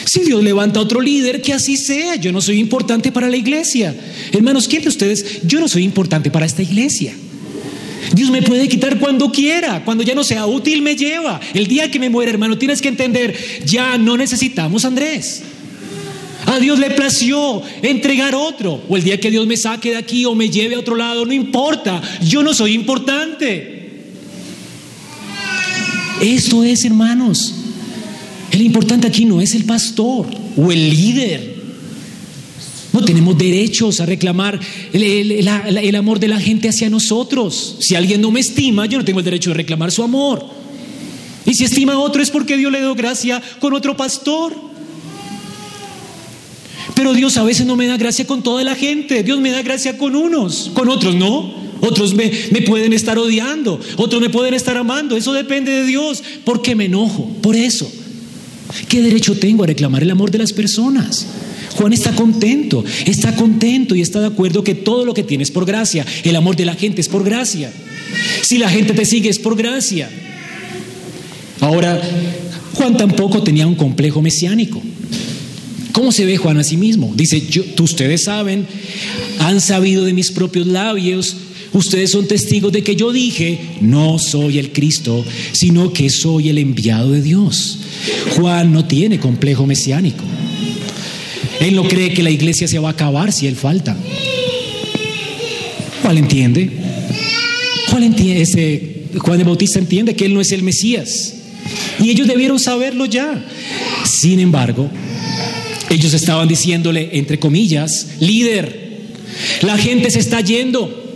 Si 0.06 0.22
Dios 0.22 0.42
levanta 0.42 0.80
a 0.80 0.84
otro 0.84 1.02
líder, 1.02 1.42
que 1.42 1.52
así 1.52 1.76
sea. 1.76 2.16
Yo 2.16 2.32
no 2.32 2.40
soy 2.40 2.58
importante 2.58 3.12
para 3.12 3.28
la 3.30 3.36
iglesia. 3.36 3.94
Hermanos, 4.32 4.70
¿quién 4.70 4.84
de 4.84 4.88
ustedes? 4.88 5.42
Yo 5.46 5.60
no 5.60 5.68
soy 5.68 5.84
importante 5.84 6.32
para 6.32 6.46
esta 6.46 6.62
iglesia. 6.62 7.14
Dios 8.14 8.30
me 8.30 8.44
puede 8.44 8.70
quitar 8.70 8.98
cuando 8.98 9.30
quiera, 9.30 9.84
cuando 9.84 10.06
ya 10.06 10.16
no 10.16 10.24
sea 10.24 10.46
útil 10.46 10.82
me 10.82 10.96
lleva. 10.96 11.42
El 11.54 11.68
día 11.68 11.92
que 11.92 12.00
me 12.00 12.10
muera, 12.10 12.32
hermano, 12.32 12.58
tienes 12.58 12.82
que 12.82 12.88
entender, 12.88 13.36
ya 13.66 13.98
no 13.98 14.16
necesitamos 14.16 14.86
Andrés. 14.86 15.42
A 16.50 16.58
Dios 16.58 16.80
le 16.80 16.90
plació 16.90 17.62
entregar 17.84 18.34
otro. 18.34 18.82
O 18.90 18.98
el 18.98 19.04
día 19.04 19.20
que 19.20 19.30
Dios 19.30 19.46
me 19.46 19.56
saque 19.56 19.92
de 19.92 19.98
aquí 19.98 20.26
o 20.26 20.34
me 20.34 20.50
lleve 20.50 20.74
a 20.74 20.80
otro 20.80 20.96
lado, 20.96 21.24
no 21.24 21.32
importa. 21.32 22.02
Yo 22.24 22.42
no 22.42 22.56
soy 22.56 22.74
importante. 22.74 24.02
Esto 26.20 26.64
es, 26.64 26.84
hermanos. 26.86 27.54
El 28.52 28.64
importante 28.64 29.06
aquí 29.06 29.26
no 29.26 29.42
es 29.42 29.54
el 29.54 29.66
pastor 29.66 30.26
o 30.58 30.72
el 30.72 30.90
líder. 30.90 31.60
No 32.94 33.06
tenemos 33.06 33.38
derechos 33.38 34.02
a 34.02 34.08
reclamar 34.08 34.60
el, 34.92 35.96
amor 35.96 36.20
de 36.20 36.30
la 36.30 36.40
gente 36.40 36.68
hacia 36.68 36.90
nosotros. 36.90 37.78
Si 37.80 37.94
alguien 37.94 38.22
no 38.22 38.32
me 38.32 38.40
estima, 38.40 38.88
yo 38.88 38.98
no 38.98 39.06
tengo 39.06 39.20
el 39.20 39.26
derecho 39.26 39.52
de 39.52 39.58
reclamar 39.58 39.92
su 39.92 40.02
amor. 40.02 40.44
Y 41.46 41.54
si 41.54 41.66
estima 41.66 41.94
a 41.94 42.00
otro 42.00 42.24
es 42.24 42.32
porque 42.32 42.58
Dios 42.58 42.72
le 42.72 42.80
dio 42.80 42.96
gracia 42.96 43.40
con 43.60 43.76
otro 43.76 43.96
pastor. 43.96 44.69
Pero 47.00 47.14
Dios 47.14 47.38
a 47.38 47.44
veces 47.44 47.66
no 47.66 47.78
me 47.78 47.88
da 47.88 47.96
gracia 47.96 48.28
con 48.28 48.44
toda 48.44 48.62
la 48.62 48.76
gente. 48.76 49.24
Dios 49.24 49.40
me 49.40 49.52
da 49.52 49.62
gracia 49.62 49.98
con 49.98 50.18
unos, 50.18 50.70
con 50.74 50.90
otros 50.90 51.16
no. 51.16 51.50
Otros 51.80 52.14
me, 52.14 52.30
pueden 52.68 52.92
estar 52.92 53.18
odiando, 53.18 53.80
otros 53.96 54.22
me 54.22 54.30
pueden 54.30 54.54
estar 54.54 54.76
amando. 54.76 55.16
Eso 55.16 55.32
depende 55.32 55.72
de 55.72 55.86
Dios. 55.86 56.22
¿Por 56.44 56.62
qué 56.62 56.76
me 56.76 56.88
enojo? 56.88 57.26
Por 57.42 57.56
eso. 57.56 57.90
¿Qué 58.90 59.02
derecho 59.02 59.34
tengo 59.40 59.64
a 59.64 59.68
reclamar 59.68 60.04
el 60.04 60.12
amor 60.12 60.30
de 60.30 60.40
las 60.40 60.52
personas? 60.52 61.26
Juan 61.78 61.94
está 61.94 62.12
contento, 62.12 62.84
está 63.06 63.34
contento 63.34 63.96
y 63.96 64.02
está 64.02 64.20
de 64.20 64.28
acuerdo 64.28 64.66
que 64.66 64.76
todo 64.76 65.06
lo 65.06 65.14
que 65.14 65.24
tiene 65.24 65.46
es 65.46 65.52
por 65.52 65.66
gracia. 65.66 66.06
El 66.26 66.36
amor 66.36 66.58
de 66.58 66.66
la 66.66 66.76
gente 66.76 67.00
es 67.00 67.08
por 67.08 67.24
gracia. 67.24 67.72
Si 68.42 68.58
la 68.58 68.68
gente 68.68 68.92
te 68.92 69.06
sigue 69.06 69.30
es 69.30 69.40
por 69.40 69.56
gracia. 69.56 70.10
Ahora, 71.62 72.02
Juan 72.74 72.98
tampoco 72.98 73.42
tenía 73.42 73.68
un 73.68 73.76
complejo 73.76 74.22
mesiánico. 74.22 74.82
¿Cómo 76.00 76.14
se 76.14 76.24
ve 76.24 76.38
Juan 76.38 76.58
a 76.58 76.64
sí 76.64 76.78
mismo? 76.78 77.12
Dice, 77.14 77.44
ustedes 77.82 78.24
saben, 78.24 78.66
han 79.40 79.60
sabido 79.60 80.06
de 80.06 80.14
mis 80.14 80.32
propios 80.32 80.66
labios, 80.66 81.36
ustedes 81.74 82.12
son 82.12 82.26
testigos 82.26 82.72
de 82.72 82.84
que 82.84 82.96
yo 82.96 83.12
dije, 83.12 83.60
no 83.82 84.18
soy 84.18 84.60
el 84.60 84.72
Cristo, 84.72 85.26
sino 85.52 85.92
que 85.92 86.10
soy 86.10 86.48
el 86.48 86.58
enviado 86.58 87.12
de 87.12 87.22
Dios. 87.22 87.80
Juan 88.38 88.72
no 88.72 88.86
tiene 88.86 89.20
complejo 89.20 89.66
mesiánico. 89.66 90.24
Él 91.60 91.76
no 91.76 91.84
cree 91.84 92.14
que 92.14 92.24
la 92.24 92.32
iglesia 92.32 92.70
se 92.70 92.80
va 92.80 92.88
a 92.88 92.92
acabar 92.94 93.34
si 93.34 93.48
él 93.48 93.58
falta. 93.58 93.98
¿Cuál 96.02 96.18
entiende? 96.18 96.72
¿Cuál 97.90 98.04
entiende? 98.04 99.04
Juan 99.18 99.42
el 99.42 99.46
Bautista 99.46 99.80
entiende 99.80 100.16
que 100.16 100.24
él 100.24 100.34
no 100.34 100.40
es 100.40 100.54
el 100.54 100.64
Mesías. 100.64 101.34
Y 102.02 102.10
ellos 102.10 102.26
debieron 102.26 102.58
saberlo 102.58 103.06
ya. 103.06 103.46
Sin 104.06 104.40
embargo, 104.40 104.90
ellos 105.90 106.14
estaban 106.14 106.48
diciéndole, 106.48 107.10
entre 107.14 107.40
comillas, 107.40 108.08
líder, 108.20 108.90
la 109.62 109.78
gente 109.78 110.12
se 110.12 110.20
está 110.20 110.42
yendo. 110.42 111.08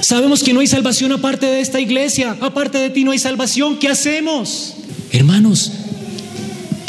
Sabemos 0.00 0.42
que 0.42 0.52
no 0.52 0.60
hay 0.60 0.66
salvación 0.66 1.12
aparte 1.12 1.46
de 1.46 1.60
esta 1.60 1.80
iglesia, 1.80 2.36
aparte 2.40 2.78
de 2.78 2.90
ti 2.90 3.04
no 3.04 3.12
hay 3.12 3.18
salvación, 3.18 3.78
¿qué 3.78 3.88
hacemos? 3.88 4.74
Hermanos, 5.12 5.72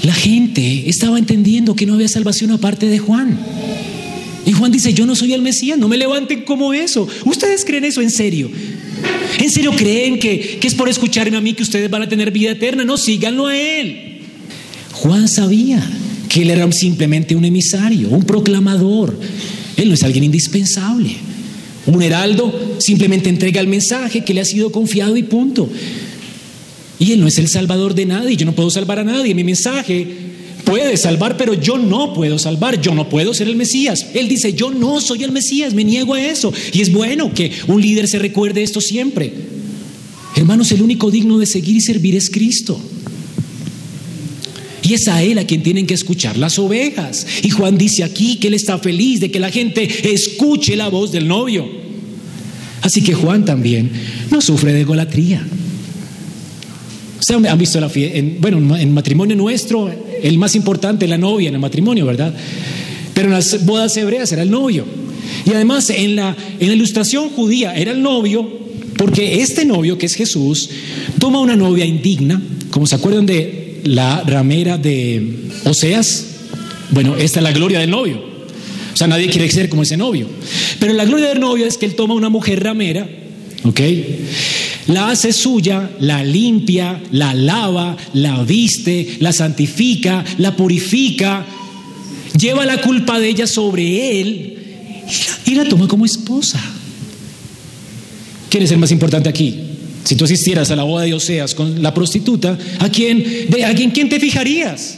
la 0.02 0.14
gente 0.14 0.90
estaba 0.90 1.20
entendiendo 1.20 1.76
que 1.76 1.86
no 1.86 1.94
había 1.94 2.08
salvación 2.08 2.52
aparte 2.52 2.88
de 2.88 2.98
Juan. 2.98 3.38
Y 4.46 4.54
Juan 4.54 4.72
dice, 4.72 4.94
yo 4.94 5.06
no 5.06 5.16
soy 5.16 5.34
el 5.34 5.42
Mesías, 5.44 5.78
no 5.78 5.88
me 5.88 5.98
levanten 5.98 6.42
como 6.42 6.74
eso. 6.74 7.08
¿Ustedes 7.26 7.64
creen 7.64 7.86
eso 7.86 8.02
en 8.02 8.10
serio? 8.10 8.50
¿En 9.40 9.50
serio 9.52 9.72
creen 9.76 10.18
que, 10.18 10.58
que 10.60 10.68
es 10.68 10.74
por 10.74 10.90
escucharme 10.90 11.38
a 11.38 11.42
mí 11.42 11.54
que 11.54 11.64
ustedes 11.64 11.90
van 11.92 12.02
a 12.02 12.10
tener 12.10 12.32
vida 12.32 12.52
eterna? 12.52 12.84
No, 12.84 12.98
síganlo 12.98 13.48
a 13.48 13.58
él. 13.58 14.11
Juan 15.02 15.28
sabía 15.28 15.84
que 16.30 16.44
él 16.44 16.52
era 16.52 16.72
simplemente 16.72 17.36
un 17.36 17.44
emisario, 17.44 18.10
un 18.10 18.22
proclamador. 18.22 19.18
Él 19.76 19.88
no 19.88 19.96
es 19.96 20.04
alguien 20.04 20.26
indispensable. 20.26 21.10
Un 21.88 22.04
heraldo 22.04 22.78
simplemente 22.78 23.28
entrega 23.28 23.60
el 23.60 23.68
mensaje 23.68 24.24
que 24.24 24.36
le 24.36 24.42
ha 24.42 24.46
sido 24.46 24.72
confiado 24.72 25.18
y 25.18 25.24
punto. 25.24 25.68
Y 27.00 27.14
Él 27.14 27.20
no 27.20 27.28
es 27.28 27.40
el 27.40 27.48
salvador 27.48 27.96
de 27.96 28.06
nadie, 28.06 28.38
yo 28.38 28.46
no 28.46 28.54
puedo 28.54 28.70
salvar 28.70 29.00
a 29.00 29.04
nadie. 29.04 29.34
Mi 29.34 29.44
mensaje 29.44 30.06
puede 30.66 30.96
salvar, 30.98 31.36
pero 31.36 31.56
yo 31.56 31.80
no 31.80 32.14
puedo 32.14 32.38
salvar, 32.38 32.80
yo 32.80 32.94
no 32.94 33.10
puedo 33.10 33.34
ser 33.34 33.48
el 33.48 33.56
Mesías. 33.56 34.06
Él 34.14 34.28
dice, 34.28 34.54
yo 34.54 34.70
no 34.70 35.02
soy 35.02 35.24
el 35.24 35.32
Mesías, 35.32 35.74
me 35.74 35.84
niego 35.84 36.14
a 36.14 36.24
eso. 36.24 36.54
Y 36.74 36.82
es 36.82 36.92
bueno 36.92 37.34
que 37.34 37.52
un 37.66 37.82
líder 37.82 38.08
se 38.08 38.20
recuerde 38.20 38.62
esto 38.62 38.80
siempre. 38.80 39.34
Hermanos, 40.36 40.72
el 40.72 40.84
único 40.84 41.10
digno 41.10 41.40
de 41.40 41.48
seguir 41.48 41.76
y 41.76 41.82
servir 41.82 42.16
es 42.16 42.30
Cristo. 42.30 42.80
Es 44.94 45.08
a 45.08 45.24
Él 45.24 45.38
a 45.38 45.46
quien 45.46 45.64
tienen 45.64 45.88
que 45.88 45.94
escuchar 45.94 46.38
las 46.38 46.60
ovejas. 46.60 47.26
Y 47.44 47.50
Juan 47.50 47.78
dice 47.78 48.04
aquí 48.04 48.38
que 48.38 48.48
Él 48.48 48.54
está 48.54 48.78
feliz 48.78 49.20
de 49.20 49.32
que 49.32 49.40
la 49.40 49.50
gente 49.50 50.14
escuche 50.14 50.76
la 50.76 50.90
voz 50.90 51.12
del 51.12 51.28
novio. 51.28 51.66
Así 52.82 53.02
que 53.02 53.14
Juan 53.14 53.46
también 53.46 53.92
no 54.30 54.42
sufre 54.42 54.74
de 54.74 54.84
golatría. 54.84 55.46
¿Han 57.30 57.58
visto 57.58 57.80
la 57.80 57.88
fiesta? 57.88 58.20
bueno, 58.40 58.76
en 58.76 58.94
matrimonio 58.94 59.36
nuestro, 59.38 59.90
el 60.22 60.38
más 60.38 60.56
importante 60.56 61.06
es 61.06 61.10
la 61.10 61.18
novia 61.18 61.48
en 61.48 61.56
el 61.56 61.62
matrimonio, 61.62 62.06
¿verdad? 62.06 62.34
Pero 63.14 63.28
en 63.28 63.34
las 63.34 63.66
bodas 63.66 63.96
hebreas 63.96 64.32
era 64.32 64.42
el 64.42 64.52
novio. 64.52 64.86
Y 65.46 65.52
además 65.52 65.90
en 65.92 66.18
la, 66.18 66.36
en 66.60 66.68
la 66.68 66.74
ilustración 66.74 67.30
judía 67.30 67.74
era 67.76 67.92
el 67.92 68.02
novio, 68.02 68.46
porque 68.98 69.42
este 69.42 69.64
novio, 69.64 69.98
que 69.98 70.08
es 70.08 70.16
Jesús, 70.16 70.70
toma 71.20 71.40
una 71.40 71.56
novia 71.56 71.86
indigna, 71.86 72.42
como 72.70 72.86
se 72.86 72.96
acuerdan 72.96 73.26
de 73.26 73.61
la 73.84 74.24
ramera 74.26 74.78
de 74.78 75.50
Oseas. 75.66 76.28
Bueno, 76.92 77.16
esta 77.16 77.40
es 77.40 77.44
la 77.44 77.52
gloria 77.52 77.80
del 77.80 77.90
novio. 77.90 78.22
O 78.94 78.98
sea, 78.98 79.08
nadie 79.08 79.30
quiere 79.30 79.50
ser 79.50 79.70
como 79.70 79.84
ese 79.84 79.98
novio. 79.98 80.28
Pero 80.80 80.94
la 80.94 81.06
gloria 81.06 81.30
del 81.30 81.40
novio 81.40 81.66
es 81.66 81.78
que 81.78 81.86
él 81.86 81.96
toma 81.96 82.14
una 82.14 82.30
mujer 82.30 82.64
ramera, 82.64 83.08
¿ok? 83.64 83.80
la 84.88 85.10
hace 85.10 85.32
suya, 85.34 85.92
la 86.00 86.24
limpia, 86.24 87.02
la 87.12 87.34
lava, 87.34 87.96
la 88.14 88.44
viste, 88.44 89.18
la 89.20 89.32
santifica, 89.32 90.24
la 90.38 90.56
purifica, 90.56 91.46
lleva 92.38 92.66
la 92.66 92.82
culpa 92.82 93.20
de 93.20 93.30
ella 93.30 93.48
sobre 93.48 94.22
él 94.22 94.58
y 95.46 95.56
la, 95.56 95.66
toma 95.66 95.88
como 95.88 96.06
esposa. 96.06 96.60
¿Quién 98.50 98.64
es 98.64 98.72
el 98.72 98.80
más 98.80 98.92
importante 98.92 99.30
aquí? 99.30 99.71
Si 100.04 100.16
tú 100.16 100.26
asistieras 100.26 100.72
a 100.72 100.76
la 100.76 100.84
boda 100.84 101.04
de 101.04 101.14
Oseas 101.14 101.54
con 101.54 101.82
la 101.82 101.94
prostituta, 101.94 102.58
¿a 102.80 102.90
quién, 102.90 103.24
de, 103.50 103.66
a 103.66 103.74
quién, 103.76 103.92
quién 103.92 104.10
te 104.10 104.20
fijarías? 104.20 104.98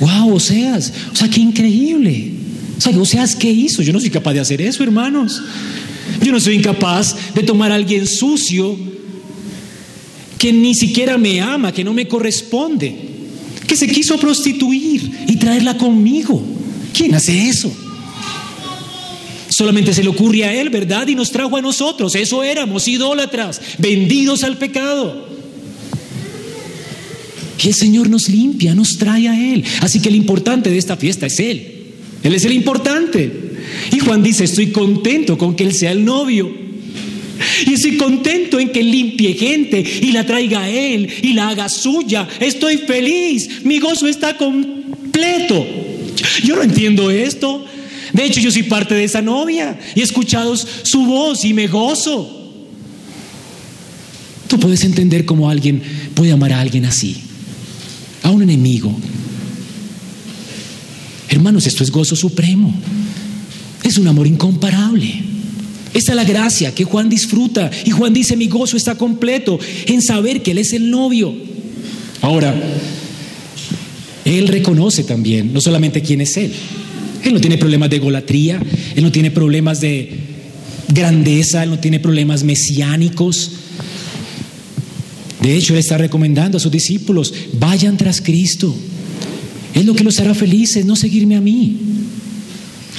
¡Wow, 0.00 0.34
Oseas! 0.34 0.92
O 1.12 1.16
sea, 1.16 1.28
qué 1.28 1.40
increíble. 1.40 2.32
O 2.76 2.80
sea, 2.80 2.96
Oseas, 2.96 3.34
¿qué 3.34 3.50
hizo? 3.50 3.82
Yo 3.82 3.92
no 3.92 4.00
soy 4.00 4.10
capaz 4.10 4.34
de 4.34 4.40
hacer 4.40 4.60
eso, 4.62 4.82
hermanos. 4.82 5.42
Yo 6.22 6.32
no 6.32 6.40
soy 6.40 6.54
incapaz 6.54 7.16
de 7.34 7.42
tomar 7.42 7.72
a 7.72 7.74
alguien 7.74 8.06
sucio 8.06 8.76
que 10.38 10.52
ni 10.52 10.74
siquiera 10.74 11.18
me 11.18 11.40
ama, 11.40 11.72
que 11.72 11.82
no 11.82 11.92
me 11.92 12.06
corresponde, 12.06 12.94
que 13.66 13.76
se 13.76 13.88
quiso 13.88 14.18
prostituir 14.18 15.24
y 15.26 15.36
traerla 15.36 15.76
conmigo. 15.76 16.40
¿Quién 16.92 17.14
hace 17.14 17.48
eso? 17.48 17.72
Solamente 19.58 19.92
se 19.92 20.04
le 20.04 20.10
ocurre 20.10 20.44
a 20.44 20.54
él, 20.54 20.70
¿verdad? 20.70 21.08
Y 21.08 21.16
nos 21.16 21.32
trajo 21.32 21.56
a 21.56 21.60
nosotros. 21.60 22.14
Eso 22.14 22.44
éramos, 22.44 22.86
idólatras, 22.86 23.60
vendidos 23.78 24.44
al 24.44 24.56
pecado. 24.56 25.26
Y 27.60 27.66
el 27.66 27.74
Señor 27.74 28.08
nos 28.08 28.28
limpia, 28.28 28.72
nos 28.76 28.98
trae 28.98 29.26
a 29.26 29.52
Él. 29.52 29.64
Así 29.80 29.98
que 29.98 30.10
el 30.10 30.14
importante 30.14 30.70
de 30.70 30.78
esta 30.78 30.96
fiesta 30.96 31.26
es 31.26 31.40
Él. 31.40 31.86
Él 32.22 32.36
es 32.36 32.44
el 32.44 32.52
importante. 32.52 33.32
Y 33.90 33.98
Juan 33.98 34.22
dice, 34.22 34.44
estoy 34.44 34.68
contento 34.68 35.36
con 35.36 35.56
que 35.56 35.64
Él 35.64 35.74
sea 35.74 35.90
el 35.90 36.04
novio. 36.04 36.48
Y 37.66 37.74
estoy 37.74 37.96
contento 37.96 38.60
en 38.60 38.70
que 38.70 38.84
limpie 38.84 39.34
gente 39.34 39.80
y 39.80 40.12
la 40.12 40.24
traiga 40.24 40.60
a 40.60 40.70
Él 40.70 41.08
y 41.20 41.32
la 41.32 41.48
haga 41.48 41.68
suya. 41.68 42.28
Estoy 42.38 42.76
feliz. 42.76 43.64
Mi 43.64 43.80
gozo 43.80 44.06
está 44.06 44.36
completo. 44.36 45.66
Yo 46.44 46.54
no 46.54 46.62
entiendo 46.62 47.10
esto. 47.10 47.64
De 48.12 48.24
hecho, 48.24 48.40
yo 48.40 48.50
soy 48.50 48.64
parte 48.64 48.94
de 48.94 49.04
esa 49.04 49.22
novia 49.22 49.78
y 49.94 50.00
he 50.00 50.02
escuchado 50.02 50.56
su 50.56 51.04
voz 51.04 51.44
y 51.44 51.52
me 51.54 51.66
gozo. 51.66 52.34
Tú 54.48 54.58
puedes 54.58 54.82
entender 54.84 55.24
cómo 55.24 55.50
alguien 55.50 55.82
puede 56.14 56.32
amar 56.32 56.52
a 56.52 56.60
alguien 56.60 56.86
así, 56.86 57.22
a 58.22 58.30
un 58.30 58.42
enemigo. 58.42 58.96
Hermanos, 61.28 61.66
esto 61.66 61.84
es 61.84 61.90
gozo 61.90 62.16
supremo. 62.16 62.74
Es 63.84 63.98
un 63.98 64.08
amor 64.08 64.26
incomparable. 64.26 65.22
Esta 65.92 66.12
es 66.12 66.16
la 66.16 66.24
gracia 66.24 66.74
que 66.74 66.84
Juan 66.84 67.08
disfruta. 67.08 67.70
Y 67.84 67.90
Juan 67.90 68.12
dice, 68.12 68.36
mi 68.36 68.48
gozo 68.48 68.76
está 68.76 68.96
completo 68.96 69.58
en 69.86 70.00
saber 70.00 70.42
que 70.42 70.52
Él 70.52 70.58
es 70.58 70.72
el 70.72 70.90
novio. 70.90 71.34
Ahora, 72.22 72.54
Él 74.24 74.48
reconoce 74.48 75.04
también, 75.04 75.52
no 75.52 75.60
solamente 75.60 76.02
quién 76.02 76.20
es 76.22 76.36
Él. 76.36 76.52
Él 77.24 77.34
no 77.34 77.40
tiene 77.40 77.58
problemas 77.58 77.90
de 77.90 77.98
golatría, 77.98 78.60
Él 78.94 79.02
no 79.02 79.12
tiene 79.12 79.30
problemas 79.30 79.80
de 79.80 80.10
grandeza, 80.88 81.62
Él 81.62 81.70
no 81.70 81.78
tiene 81.78 82.00
problemas 82.00 82.44
mesiánicos. 82.44 83.52
De 85.42 85.56
hecho, 85.56 85.74
Él 85.74 85.80
está 85.80 85.98
recomendando 85.98 86.58
a 86.58 86.60
sus 86.60 86.72
discípulos, 86.72 87.32
vayan 87.54 87.96
tras 87.96 88.20
Cristo. 88.20 88.74
Es 89.74 89.84
lo 89.84 89.94
que 89.94 90.04
los 90.04 90.18
hará 90.20 90.34
felices, 90.34 90.84
no 90.84 90.96
seguirme 90.96 91.36
a 91.36 91.40
mí. 91.40 91.76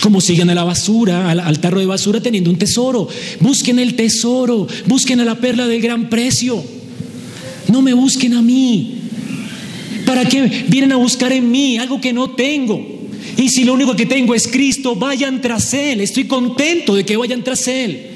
Como 0.01 0.22
sigan 0.22 0.49
a 0.49 0.55
la 0.55 0.63
basura, 0.63 1.30
al, 1.30 1.59
tarro 1.59 1.80
de 1.80 1.86
basura 1.86 2.22
teniendo 2.22 2.49
un 2.49 2.57
tesoro. 2.57 3.07
Busquen 3.41 3.80
el 3.80 3.95
tesoro, 3.95 4.67
busquen 4.86 5.20
a 5.20 5.26
la 5.26 5.36
perla 5.36 5.67
del 5.67 5.82
gran 5.82 6.09
precio. 6.09 6.63
No 7.67 7.82
me 7.82 7.93
busquen 7.93 8.34
a 8.34 8.41
mí. 8.41 8.95
¿Para 10.05 10.26
qué 10.26 10.65
vienen 10.70 10.93
a 10.93 10.95
buscar 10.95 11.34
en 11.34 11.51
mí 11.51 11.78
algo 11.78 11.99
que 11.99 12.13
no 12.13 12.32
tengo? 12.32 12.99
Y 13.38 13.50
si 13.50 13.64
lo 13.64 13.74
único 13.74 13.96
que 13.96 14.06
tengo 14.06 14.36
es 14.36 14.48
Cristo, 14.48 14.96
vayan 14.96 15.42
tras 15.42 15.74
Él. 15.74 16.02
Estoy 16.02 16.26
contento 16.26 16.96
de 16.96 17.06
que 17.06 17.18
vayan 17.18 17.44
tras 17.44 17.68
Él. 17.68 18.08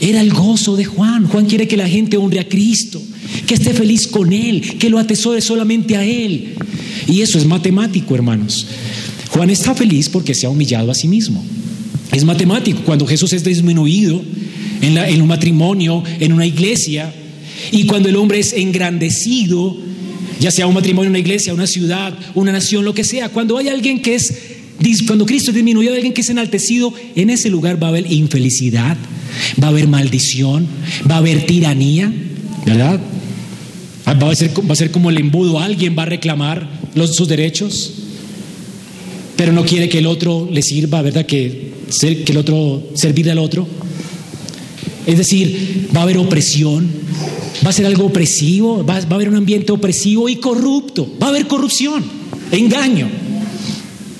Era 0.00 0.20
el 0.20 0.32
gozo 0.32 0.76
de 0.76 0.84
Juan. 0.84 1.26
Juan 1.26 1.46
quiere 1.46 1.66
que 1.66 1.76
la 1.76 1.88
gente 1.88 2.16
honre 2.16 2.40
a 2.40 2.48
Cristo, 2.48 3.02
que 3.46 3.54
esté 3.54 3.74
feliz 3.74 4.06
con 4.06 4.32
Él, 4.32 4.78
que 4.78 4.90
lo 4.90 4.98
atesore 4.98 5.40
solamente 5.40 5.96
a 5.96 6.04
Él. 6.04 6.54
Y 7.08 7.20
eso 7.22 7.38
es 7.38 7.46
matemático, 7.46 8.14
hermanos. 8.14 8.66
Juan 9.30 9.50
está 9.50 9.74
feliz 9.74 10.08
porque 10.08 10.34
se 10.34 10.46
ha 10.46 10.50
humillado 10.50 10.90
a 10.90 10.94
sí 10.94 11.08
mismo. 11.08 11.44
Es 12.12 12.24
matemático. 12.24 12.82
Cuando 12.84 13.06
Jesús 13.06 13.32
es 13.32 13.44
disminuido 13.44 14.22
en, 14.80 15.20
un 15.20 15.28
matrimonio, 15.28 16.02
en 16.20 16.32
una 16.32 16.46
iglesia, 16.46 17.12
y 17.72 17.84
cuando 17.84 18.08
el 18.08 18.16
hombre 18.16 18.38
es 18.38 18.52
engrandecido, 18.52 19.76
ya 20.40 20.50
sea 20.50 20.66
un 20.66 20.74
matrimonio, 20.74 21.10
una 21.10 21.18
iglesia, 21.18 21.54
una 21.54 21.66
ciudad, 21.66 22.14
una 22.34 22.52
nación, 22.52 22.84
lo 22.84 22.94
que 22.94 23.04
sea, 23.04 23.28
cuando 23.28 23.58
hay 23.58 23.68
alguien 23.68 24.00
que 24.00 24.14
es, 24.14 24.34
cuando 25.06 25.26
Cristo 25.26 25.50
es 25.50 25.54
disminuido, 25.54 25.92
hay 25.92 25.98
alguien 25.98 26.14
que 26.14 26.20
es 26.20 26.30
enaltecido, 26.30 26.92
en 27.16 27.30
ese 27.30 27.50
lugar 27.50 27.82
va 27.82 27.88
a 27.88 27.90
haber 27.90 28.10
infelicidad, 28.10 28.96
va 29.62 29.68
a 29.68 29.70
haber 29.70 29.88
maldición, 29.88 30.66
va 31.10 31.16
a 31.16 31.18
haber 31.18 31.46
tiranía, 31.46 32.12
¿verdad? 32.64 33.00
Va 34.06 34.30
a 34.30 34.34
ser, 34.34 34.50
va 34.58 34.72
a 34.72 34.76
ser 34.76 34.90
como 34.90 35.10
el 35.10 35.18
embudo, 35.18 35.58
alguien 35.58 35.94
va 35.98 36.04
a 36.04 36.06
reclamar 36.06 36.68
sus 37.12 37.28
derechos 37.28 37.92
pero 39.38 39.52
no 39.52 39.64
quiere 39.64 39.88
que 39.88 39.98
el 39.98 40.06
otro 40.06 40.48
le 40.50 40.62
sirva, 40.62 41.00
¿verdad? 41.00 41.24
Que, 41.24 41.70
que 42.00 42.32
el 42.32 42.38
otro, 42.38 42.88
servir 42.94 43.30
al 43.30 43.38
otro. 43.38 43.68
Es 45.08 45.16
decir, 45.16 45.88
va 45.96 46.00
a 46.00 46.02
haber 46.02 46.18
opresión, 46.18 46.86
va 47.64 47.70
a 47.70 47.72
ser 47.72 47.86
algo 47.86 48.04
opresivo, 48.04 48.84
va, 48.84 49.00
va 49.00 49.12
a 49.12 49.14
haber 49.14 49.30
un 49.30 49.36
ambiente 49.36 49.72
opresivo 49.72 50.28
y 50.28 50.36
corrupto, 50.36 51.10
va 51.20 51.28
a 51.28 51.30
haber 51.30 51.46
corrupción, 51.46 52.04
engaño. 52.52 53.08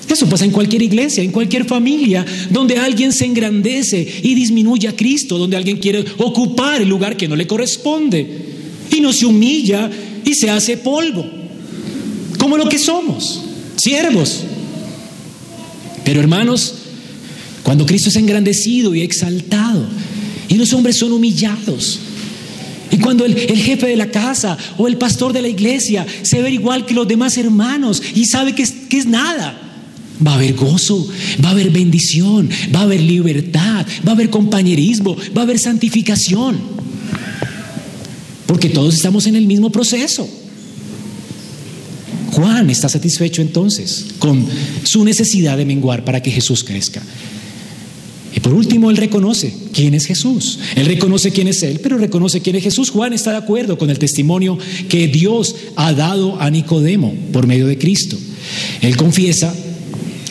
Eso 0.09 0.27
pasa 0.27 0.45
en 0.45 0.51
cualquier 0.51 0.81
iglesia, 0.81 1.21
en 1.21 1.31
cualquier 1.31 1.65
familia, 1.65 2.25
donde 2.49 2.79
alguien 2.79 3.13
se 3.13 3.25
engrandece 3.25 4.01
y 4.23 4.33
disminuye 4.33 4.87
a 4.87 4.95
Cristo, 4.95 5.37
donde 5.37 5.57
alguien 5.57 5.77
quiere 5.77 6.03
ocupar 6.17 6.81
el 6.81 6.89
lugar 6.89 7.15
que 7.15 7.27
no 7.27 7.35
le 7.35 7.45
corresponde 7.45 8.27
y 8.91 8.99
no 8.99 9.13
se 9.13 9.27
humilla 9.27 9.91
y 10.25 10.33
se 10.33 10.49
hace 10.49 10.77
polvo, 10.77 11.23
como 12.39 12.57
lo 12.57 12.67
que 12.67 12.79
somos, 12.79 13.43
siervos. 13.75 14.39
Pero 16.03 16.19
hermanos, 16.19 16.73
cuando 17.61 17.85
Cristo 17.85 18.09
es 18.09 18.15
engrandecido 18.15 18.95
y 18.95 19.01
exaltado, 19.01 19.87
y 20.49 20.55
los 20.55 20.73
hombres 20.73 20.97
son 20.97 21.13
humillados, 21.13 21.99
y 22.91 22.97
cuando 22.97 23.25
el, 23.25 23.35
jefe 23.35 23.87
de 23.87 23.95
la 23.95 24.09
casa 24.09 24.57
o 24.77 24.87
el 24.87 24.97
pastor 24.97 25.33
de 25.33 25.41
la 25.41 25.47
iglesia 25.47 26.05
se 26.23 26.41
ve 26.41 26.51
igual 26.51 26.85
que 26.85 26.93
los 26.93 27.07
demás 27.07 27.37
hermanos 27.37 28.01
y 28.15 28.25
sabe 28.25 28.55
que 28.55 28.63
es, 28.63 28.71
que 28.89 28.97
es 28.97 29.05
nada, 29.05 29.69
va 30.25 30.31
a 30.31 30.35
haber 30.35 30.53
gozo, 30.53 31.07
va 31.43 31.49
a 31.49 31.51
haber 31.51 31.69
bendición, 31.69 32.49
va 32.73 32.79
a 32.79 32.83
haber 32.83 33.01
libertad, 33.01 33.85
va 34.05 34.11
a 34.11 34.15
haber 34.15 34.29
compañerismo, 34.29 35.15
va 35.37 35.41
a 35.41 35.43
haber 35.43 35.59
santificación. 35.59 36.57
Porque 38.47 38.69
todos 38.69 38.95
estamos 38.95 39.27
en 39.27 39.35
el 39.35 39.45
mismo 39.45 39.71
proceso. 39.71 40.27
Juan 42.31 42.69
está 42.69 42.89
satisfecho 42.89 43.41
entonces 43.41 44.07
con 44.17 44.45
su 44.83 45.03
necesidad 45.03 45.57
de 45.57 45.65
menguar 45.65 46.03
para 46.03 46.21
que 46.21 46.31
Jesús 46.31 46.63
crezca. 46.63 47.01
Por 48.41 48.53
último, 48.53 48.89
él 48.89 48.97
reconoce 48.97 49.53
quién 49.73 49.93
es 49.93 50.05
Jesús. 50.05 50.59
Él 50.75 50.85
reconoce 50.85 51.31
quién 51.31 51.47
es 51.47 51.63
Él, 51.63 51.79
pero 51.81 51.97
reconoce 51.97 52.41
quién 52.41 52.55
es 52.55 52.63
Jesús. 52.63 52.89
Juan 52.89 53.13
está 53.13 53.31
de 53.31 53.37
acuerdo 53.37 53.77
con 53.77 53.89
el 53.89 53.99
testimonio 53.99 54.57
que 54.87 55.07
Dios 55.07 55.55
ha 55.75 55.93
dado 55.93 56.39
a 56.39 56.49
Nicodemo 56.49 57.13
por 57.33 57.47
medio 57.47 57.67
de 57.67 57.77
Cristo. 57.77 58.17
Él 58.81 58.95
confiesa 58.97 59.53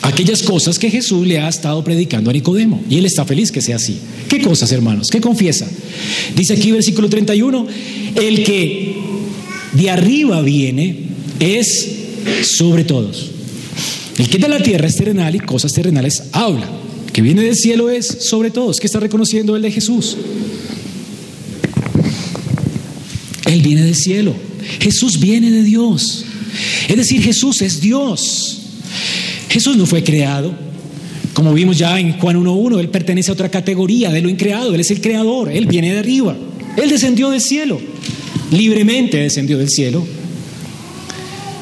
aquellas 0.01 0.43
cosas 0.43 0.79
que 0.79 0.89
Jesús 0.89 1.27
le 1.27 1.39
ha 1.39 1.49
estado 1.49 1.83
predicando 1.83 2.29
a 2.29 2.33
Nicodemo. 2.33 2.81
Y 2.89 2.97
él 2.97 3.05
está 3.05 3.25
feliz 3.25 3.51
que 3.51 3.61
sea 3.61 3.75
así. 3.75 3.97
¿Qué 4.27 4.41
cosas, 4.41 4.71
hermanos? 4.71 5.09
¿Qué 5.09 5.21
confiesa? 5.21 5.67
Dice 6.35 6.53
aquí 6.53 6.71
versículo 6.71 7.09
31, 7.09 7.67
el 8.15 8.43
que 8.43 8.95
de 9.73 9.89
arriba 9.89 10.41
viene 10.41 11.03
es 11.39 11.87
sobre 12.43 12.83
todos. 12.83 13.31
El 14.17 14.27
que 14.27 14.37
de 14.37 14.49
la 14.49 14.61
tierra 14.61 14.87
es 14.87 14.95
terrenal 14.95 15.35
y 15.35 15.39
cosas 15.39 15.73
terrenales 15.73 16.23
habla. 16.33 16.69
Que 17.13 17.21
viene 17.21 17.43
del 17.43 17.55
cielo 17.55 17.89
es 17.89 18.07
sobre 18.21 18.51
todos. 18.51 18.79
¿Qué 18.79 18.87
está 18.87 18.99
reconociendo 18.99 19.55
el 19.55 19.61
de 19.61 19.71
Jesús? 19.71 20.17
Él 23.45 23.61
viene 23.61 23.83
del 23.83 23.95
cielo. 23.95 24.35
Jesús 24.79 25.19
viene 25.19 25.49
de 25.51 25.63
Dios. 25.63 26.25
Es 26.87 26.97
decir, 26.97 27.21
Jesús 27.21 27.61
es 27.61 27.81
Dios. 27.81 28.59
Jesús 29.49 29.75
no 29.75 29.85
fue 29.85 30.03
creado. 30.03 30.53
Como 31.33 31.53
vimos 31.53 31.77
ya 31.77 31.99
en 31.99 32.17
Juan 32.19 32.43
1.1, 32.43 32.79
Él 32.79 32.89
pertenece 32.89 33.31
a 33.31 33.33
otra 33.33 33.49
categoría 33.49 34.11
de 34.11 34.21
lo 34.21 34.29
increado. 34.29 34.73
Él 34.73 34.79
es 34.79 34.91
el 34.91 35.01
creador. 35.01 35.49
Él 35.51 35.65
viene 35.65 35.93
de 35.93 35.99
arriba. 35.99 36.37
Él 36.77 36.89
descendió 36.89 37.29
del 37.29 37.41
cielo. 37.41 37.79
Libremente 38.51 39.17
descendió 39.17 39.57
del 39.57 39.69
cielo 39.69 40.05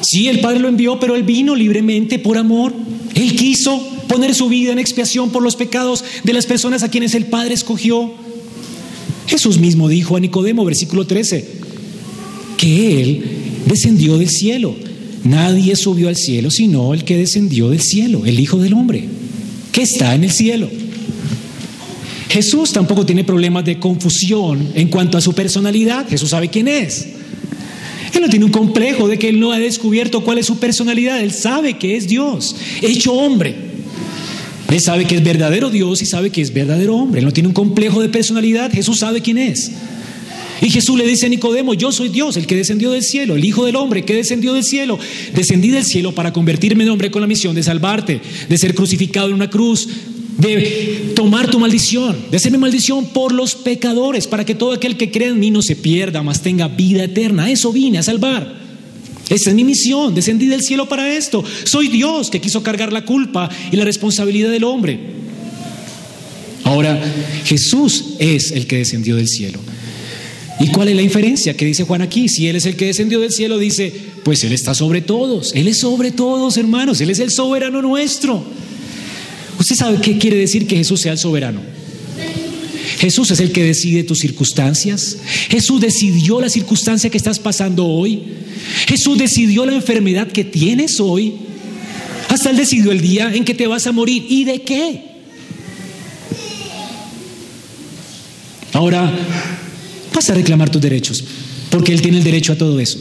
Sí, 0.00 0.28
el 0.28 0.40
Padre 0.40 0.60
lo 0.60 0.68
envió, 0.68 0.98
pero 0.98 1.16
Él 1.16 1.22
vino 1.22 1.54
libremente 1.54 2.18
por 2.18 2.38
amor. 2.38 2.72
Él 3.14 3.36
quiso 3.36 3.78
poner 4.08 4.34
su 4.34 4.48
vida 4.48 4.72
en 4.72 4.78
expiación 4.78 5.30
por 5.30 5.42
los 5.42 5.56
pecados 5.56 6.04
de 6.24 6.32
las 6.32 6.46
personas 6.46 6.82
a 6.82 6.90
quienes 6.90 7.14
el 7.14 7.26
Padre 7.26 7.54
escogió. 7.54 8.12
Jesús 9.26 9.58
mismo 9.58 9.88
dijo 9.88 10.16
a 10.16 10.20
Nicodemo, 10.20 10.64
versículo 10.64 11.06
13, 11.06 11.46
que 12.56 13.00
Él 13.00 13.24
descendió 13.66 14.18
del 14.18 14.30
cielo. 14.30 14.74
Nadie 15.24 15.76
subió 15.76 16.08
al 16.08 16.16
cielo 16.16 16.50
sino 16.50 16.94
el 16.94 17.04
que 17.04 17.16
descendió 17.16 17.68
del 17.70 17.80
cielo, 17.80 18.24
el 18.24 18.40
Hijo 18.40 18.58
del 18.58 18.72
Hombre, 18.72 19.04
que 19.72 19.82
está 19.82 20.14
en 20.14 20.24
el 20.24 20.32
cielo. 20.32 20.68
Jesús 22.28 22.72
tampoco 22.72 23.06
tiene 23.06 23.24
problemas 23.24 23.64
de 23.64 23.78
confusión 23.78 24.72
en 24.74 24.88
cuanto 24.88 25.16
a 25.18 25.20
su 25.20 25.34
personalidad. 25.34 26.08
Jesús 26.08 26.30
sabe 26.30 26.48
quién 26.48 26.68
es. 26.68 27.08
Él 28.14 28.22
no 28.22 28.28
tiene 28.28 28.44
un 28.44 28.50
complejo 28.50 29.08
de 29.08 29.18
que 29.18 29.28
él 29.28 29.40
no 29.40 29.52
ha 29.52 29.58
descubierto 29.58 30.22
cuál 30.22 30.38
es 30.38 30.46
su 30.46 30.58
personalidad. 30.58 31.20
Él 31.20 31.32
sabe 31.32 31.78
que 31.78 31.96
es 31.96 32.08
Dios, 32.08 32.56
hecho 32.82 33.12
hombre. 33.12 33.67
Él 34.68 34.80
sabe 34.80 35.06
que 35.06 35.16
es 35.16 35.24
verdadero 35.24 35.70
Dios 35.70 36.02
y 36.02 36.06
sabe 36.06 36.30
que 36.30 36.42
es 36.42 36.52
verdadero 36.52 36.96
hombre. 36.96 37.20
Él 37.20 37.24
no 37.24 37.32
tiene 37.32 37.48
un 37.48 37.54
complejo 37.54 38.02
de 38.02 38.08
personalidad. 38.10 38.70
Jesús 38.70 38.98
sabe 38.98 39.22
quién 39.22 39.38
es. 39.38 39.72
Y 40.60 40.70
Jesús 40.70 40.98
le 40.98 41.06
dice 41.06 41.26
a 41.26 41.28
Nicodemo, 41.28 41.74
yo 41.74 41.92
soy 41.92 42.08
Dios, 42.08 42.36
el 42.36 42.46
que 42.46 42.56
descendió 42.56 42.90
del 42.90 43.02
cielo, 43.02 43.36
el 43.36 43.44
Hijo 43.44 43.64
del 43.64 43.76
Hombre 43.76 44.04
que 44.04 44.14
descendió 44.14 44.52
del 44.52 44.64
cielo. 44.64 44.98
Descendí 45.34 45.70
del 45.70 45.84
cielo 45.84 46.12
para 46.12 46.32
convertirme 46.32 46.84
en 46.84 46.90
hombre 46.90 47.10
con 47.10 47.22
la 47.22 47.28
misión 47.28 47.54
de 47.54 47.62
salvarte, 47.62 48.20
de 48.48 48.58
ser 48.58 48.74
crucificado 48.74 49.28
en 49.28 49.34
una 49.34 49.48
cruz, 49.48 49.88
de 50.36 51.12
tomar 51.14 51.50
tu 51.50 51.58
maldición, 51.58 52.16
de 52.30 52.36
hacerme 52.36 52.58
maldición 52.58 53.06
por 53.06 53.32
los 53.32 53.54
pecadores, 53.54 54.26
para 54.26 54.44
que 54.44 54.54
todo 54.54 54.72
aquel 54.72 54.96
que 54.96 55.10
cree 55.10 55.28
en 55.28 55.40
mí 55.40 55.50
no 55.50 55.62
se 55.62 55.76
pierda, 55.76 56.22
mas 56.22 56.42
tenga 56.42 56.68
vida 56.68 57.04
eterna. 57.04 57.50
Eso 57.50 57.72
vine 57.72 57.98
a 57.98 58.02
salvar. 58.02 58.67
Esa 59.28 59.50
es 59.50 59.56
mi 59.56 59.64
misión, 59.64 60.14
descendí 60.14 60.46
del 60.46 60.62
cielo 60.62 60.88
para 60.88 61.14
esto. 61.14 61.44
Soy 61.64 61.88
Dios 61.88 62.30
que 62.30 62.40
quiso 62.40 62.62
cargar 62.62 62.92
la 62.92 63.04
culpa 63.04 63.48
y 63.70 63.76
la 63.76 63.84
responsabilidad 63.84 64.50
del 64.50 64.64
hombre. 64.64 64.98
Ahora, 66.64 67.00
Jesús 67.44 68.14
es 68.18 68.52
el 68.52 68.66
que 68.66 68.78
descendió 68.78 69.16
del 69.16 69.28
cielo. 69.28 69.58
¿Y 70.60 70.68
cuál 70.68 70.88
es 70.88 70.96
la 70.96 71.02
inferencia 71.02 71.56
que 71.56 71.64
dice 71.64 71.84
Juan 71.84 72.02
aquí? 72.02 72.28
Si 72.28 72.48
Él 72.48 72.56
es 72.56 72.66
el 72.66 72.76
que 72.76 72.86
descendió 72.86 73.20
del 73.20 73.32
cielo, 73.32 73.58
dice, 73.58 73.92
pues 74.24 74.42
Él 74.44 74.52
está 74.52 74.74
sobre 74.74 75.00
todos. 75.00 75.52
Él 75.54 75.68
es 75.68 75.78
sobre 75.78 76.10
todos, 76.10 76.56
hermanos. 76.56 77.00
Él 77.00 77.10
es 77.10 77.20
el 77.20 77.30
soberano 77.30 77.80
nuestro. 77.80 78.44
¿Usted 79.58 79.76
sabe 79.76 79.98
qué 80.00 80.18
quiere 80.18 80.36
decir 80.36 80.66
que 80.66 80.76
Jesús 80.76 81.00
sea 81.00 81.12
el 81.12 81.18
soberano? 81.18 81.60
Jesús 82.98 83.30
es 83.30 83.38
el 83.38 83.52
que 83.52 83.62
decide 83.62 84.02
tus 84.02 84.18
circunstancias. 84.18 85.18
Jesús 85.48 85.80
decidió 85.80 86.40
la 86.40 86.48
circunstancia 86.48 87.08
que 87.08 87.16
estás 87.16 87.38
pasando 87.38 87.86
hoy. 87.86 88.22
Jesús 88.88 89.16
decidió 89.16 89.64
la 89.64 89.72
enfermedad 89.72 90.26
que 90.26 90.44
tienes 90.44 90.98
hoy. 90.98 91.34
Hasta 92.28 92.50
Él 92.50 92.56
decidió 92.56 92.90
el 92.90 93.00
día 93.00 93.32
en 93.32 93.44
que 93.44 93.54
te 93.54 93.68
vas 93.68 93.86
a 93.86 93.92
morir. 93.92 94.26
¿Y 94.28 94.44
de 94.44 94.62
qué? 94.62 95.02
Ahora 98.72 99.12
vas 100.12 100.28
a 100.30 100.34
reclamar 100.34 100.68
tus 100.68 100.82
derechos, 100.82 101.24
porque 101.70 101.92
Él 101.92 102.02
tiene 102.02 102.18
el 102.18 102.24
derecho 102.24 102.52
a 102.52 102.58
todo 102.58 102.80
eso. 102.80 102.98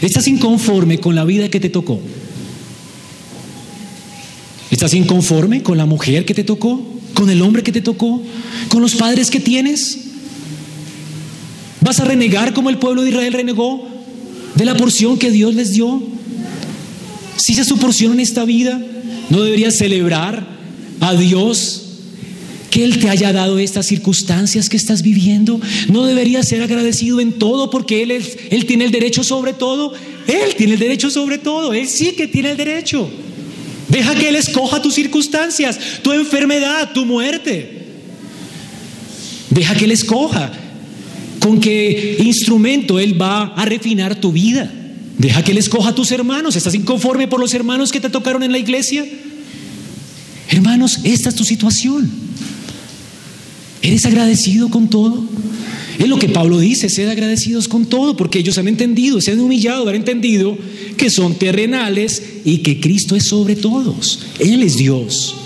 Estás 0.00 0.28
inconforme 0.28 0.98
con 0.98 1.16
la 1.16 1.24
vida 1.24 1.48
que 1.48 1.58
te 1.58 1.70
tocó. 1.70 2.00
¿Estás 4.70 4.94
inconforme 4.94 5.64
con 5.64 5.76
la 5.76 5.86
mujer 5.86 6.24
que 6.24 6.34
te 6.34 6.44
tocó? 6.44 6.99
¿Con 7.20 7.28
el 7.28 7.42
hombre 7.42 7.62
que 7.62 7.70
te 7.70 7.82
tocó? 7.82 8.22
¿Con 8.70 8.80
los 8.80 8.94
padres 8.94 9.30
que 9.30 9.40
tienes? 9.40 9.98
¿Vas 11.82 12.00
a 12.00 12.06
renegar 12.06 12.54
como 12.54 12.70
el 12.70 12.78
pueblo 12.78 13.02
de 13.02 13.10
Israel 13.10 13.34
renegó 13.34 13.86
de 14.54 14.64
la 14.64 14.74
porción 14.74 15.18
que 15.18 15.30
Dios 15.30 15.54
les 15.54 15.72
dio? 15.72 16.02
Si 17.36 17.52
esa 17.52 17.60
es 17.60 17.68
su 17.68 17.76
porción 17.76 18.14
en 18.14 18.20
esta 18.20 18.46
vida, 18.46 18.80
¿no 19.28 19.42
deberías 19.42 19.76
celebrar 19.76 20.48
a 21.00 21.12
Dios 21.12 21.82
que 22.70 22.84
Él 22.84 22.98
te 22.98 23.10
haya 23.10 23.34
dado 23.34 23.58
estas 23.58 23.84
circunstancias 23.84 24.70
que 24.70 24.78
estás 24.78 25.02
viviendo. 25.02 25.60
No 25.88 26.06
deberías 26.06 26.48
ser 26.48 26.62
agradecido 26.62 27.20
en 27.20 27.32
todo 27.32 27.68
porque 27.68 28.02
Él, 28.02 28.12
es, 28.12 28.38
Él 28.48 28.64
tiene 28.64 28.86
el 28.86 28.92
derecho 28.92 29.24
sobre 29.24 29.52
todo. 29.52 29.92
Él 30.26 30.54
tiene 30.56 30.72
el 30.72 30.78
derecho 30.78 31.10
sobre 31.10 31.36
todo. 31.36 31.74
Él 31.74 31.86
sí 31.86 32.12
que 32.12 32.28
tiene 32.28 32.52
el 32.52 32.56
derecho. 32.56 33.10
Deja 33.90 34.14
que 34.14 34.28
Él 34.28 34.36
escoja 34.36 34.80
tus 34.80 34.94
circunstancias, 34.94 35.78
tu 36.02 36.12
enfermedad, 36.12 36.92
tu 36.92 37.04
muerte. 37.04 37.78
Deja 39.50 39.74
que 39.74 39.84
Él 39.84 39.90
escoja 39.90 40.52
con 41.40 41.60
qué 41.60 42.16
instrumento 42.20 43.00
Él 43.00 43.20
va 43.20 43.54
a 43.54 43.64
refinar 43.64 44.14
tu 44.14 44.30
vida. 44.30 44.72
Deja 45.18 45.42
que 45.42 45.50
Él 45.50 45.58
escoja 45.58 45.90
a 45.90 45.94
tus 45.94 46.12
hermanos. 46.12 46.54
¿Estás 46.54 46.74
inconforme 46.74 47.26
por 47.26 47.40
los 47.40 47.52
hermanos 47.52 47.90
que 47.90 48.00
te 48.00 48.10
tocaron 48.10 48.44
en 48.44 48.52
la 48.52 48.58
iglesia? 48.58 49.04
Hermanos, 50.48 51.00
esta 51.04 51.28
es 51.28 51.34
tu 51.34 51.44
situación. 51.44 52.10
¿Eres 53.82 54.06
agradecido 54.06 54.68
con 54.68 54.88
todo? 54.88 55.24
Es 56.00 56.08
lo 56.08 56.18
que 56.18 56.28
Pablo 56.28 56.58
dice, 56.58 56.88
sed 56.88 57.08
agradecidos 57.08 57.68
con 57.68 57.86
todo, 57.86 58.16
porque 58.16 58.38
ellos 58.38 58.58
han 58.58 58.66
entendido, 58.66 59.20
se 59.20 59.32
han 59.32 59.40
humillado, 59.40 59.88
han 59.88 59.94
entendido 59.94 60.56
que 60.96 61.10
son 61.10 61.34
terrenales 61.34 62.22
y 62.44 62.58
que 62.58 62.80
Cristo 62.80 63.14
es 63.14 63.24
sobre 63.24 63.54
todos. 63.54 64.20
Él 64.38 64.62
es 64.62 64.76
Dios. 64.76 65.36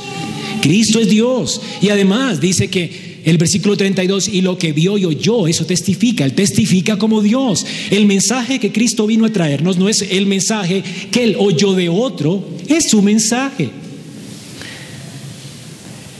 Cristo 0.62 1.00
es 1.00 1.08
Dios. 1.08 1.60
Y 1.82 1.88
además 1.88 2.40
dice 2.40 2.68
que 2.68 3.20
el 3.24 3.36
versículo 3.36 3.76
32, 3.76 4.28
y 4.28 4.42
lo 4.42 4.56
que 4.56 4.72
vio 4.72 4.96
y 4.96 5.04
oyó, 5.04 5.48
eso 5.48 5.66
testifica, 5.66 6.24
Él 6.24 6.34
testifica 6.34 6.98
como 6.98 7.20
Dios. 7.20 7.66
El 7.90 8.06
mensaje 8.06 8.58
que 8.60 8.70
Cristo 8.70 9.06
vino 9.06 9.24
a 9.24 9.32
traernos 9.32 9.76
no 9.76 9.88
es 9.88 10.02
el 10.02 10.26
mensaje 10.26 10.82
que 11.10 11.24
Él 11.24 11.36
oyó 11.38 11.74
de 11.74 11.88
otro, 11.88 12.48
es 12.68 12.84
su 12.84 13.02
mensaje. 13.02 13.70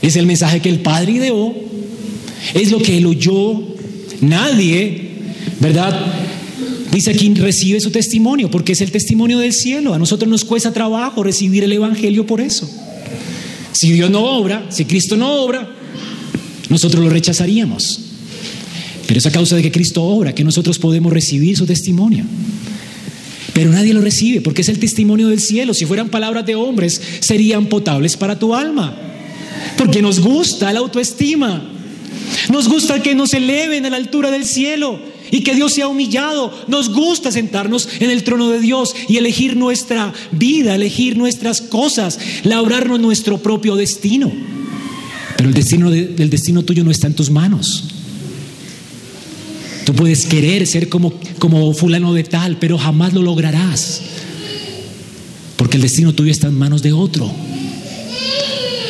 Es 0.01 0.17
el 0.17 0.25
mensaje 0.25 0.59
que 0.59 0.69
el 0.69 0.79
Padre 0.81 1.13
ideó 1.13 1.65
es 2.53 2.71
lo 2.71 2.79
que 2.79 2.97
él 2.97 3.05
oyó. 3.05 3.74
Nadie, 4.21 5.11
¿verdad? 5.59 6.13
Dice 6.91 7.11
aquí, 7.11 7.33
recibe 7.33 7.79
su 7.81 7.91
testimonio, 7.91 8.49
porque 8.49 8.71
es 8.71 8.81
el 8.81 8.91
testimonio 8.91 9.39
del 9.39 9.51
cielo. 9.51 9.93
A 9.93 9.99
nosotros 9.99 10.29
nos 10.29 10.45
cuesta 10.45 10.71
trabajo 10.71 11.23
recibir 11.23 11.63
el 11.63 11.73
Evangelio 11.73 12.25
por 12.25 12.39
eso. 12.39 12.69
Si 13.73 13.91
Dios 13.91 14.09
no 14.09 14.23
obra, 14.23 14.67
si 14.69 14.85
Cristo 14.85 15.17
no 15.17 15.33
obra, 15.33 15.69
nosotros 16.69 17.03
lo 17.03 17.09
rechazaríamos. 17.09 17.99
Pero 19.07 19.17
es 19.17 19.25
a 19.25 19.31
causa 19.31 19.55
de 19.57 19.61
que 19.61 19.71
Cristo 19.71 20.03
obra 20.03 20.33
que 20.33 20.43
nosotros 20.43 20.79
podemos 20.79 21.11
recibir 21.11 21.57
su 21.57 21.65
testimonio. 21.65 22.23
Pero 23.53 23.71
nadie 23.71 23.93
lo 23.93 24.01
recibe 24.01 24.41
porque 24.41 24.61
es 24.61 24.69
el 24.69 24.79
testimonio 24.79 25.27
del 25.27 25.39
cielo. 25.39 25.73
Si 25.73 25.85
fueran 25.85 26.09
palabras 26.09 26.45
de 26.45 26.55
hombres, 26.55 27.01
serían 27.19 27.67
potables 27.67 28.17
para 28.17 28.39
tu 28.39 28.55
alma. 28.55 28.95
Porque 29.77 30.01
nos 30.01 30.19
gusta 30.19 30.71
la 30.73 30.79
autoestima. 30.79 31.74
Nos 32.51 32.67
gusta 32.67 33.01
que 33.01 33.15
nos 33.15 33.33
eleven 33.33 33.85
a 33.85 33.89
la 33.89 33.97
altura 33.97 34.31
del 34.31 34.45
cielo 34.45 34.99
y 35.31 35.41
que 35.41 35.55
Dios 35.55 35.73
sea 35.73 35.87
humillado. 35.87 36.53
Nos 36.67 36.89
gusta 36.89 37.31
sentarnos 37.31 37.87
en 37.99 38.09
el 38.09 38.23
trono 38.23 38.49
de 38.49 38.59
Dios 38.59 38.95
y 39.07 39.17
elegir 39.17 39.55
nuestra 39.55 40.13
vida, 40.31 40.75
elegir 40.75 41.17
nuestras 41.17 41.61
cosas, 41.61 42.19
labrarnos 42.43 42.99
nuestro 42.99 43.37
propio 43.39 43.75
destino. 43.75 44.31
Pero 45.37 45.49
el 45.49 45.55
destino 45.55 45.91
del 45.91 46.29
destino 46.29 46.63
tuyo 46.63 46.83
no 46.83 46.91
está 46.91 47.07
en 47.07 47.15
tus 47.15 47.29
manos. 47.29 47.85
Tú 49.85 49.93
puedes 49.93 50.25
querer 50.25 50.65
ser 50.65 50.89
como 50.89 51.73
fulano 51.73 52.13
de 52.13 52.23
tal, 52.23 52.57
pero 52.57 52.77
jamás 52.77 53.13
lo 53.13 53.21
lograrás. 53.21 54.01
Porque 55.57 55.77
el 55.77 55.83
destino 55.83 56.13
tuyo 56.13 56.31
está 56.31 56.47
en 56.47 56.57
manos 56.57 56.81
de 56.81 56.93
otro. 56.93 57.31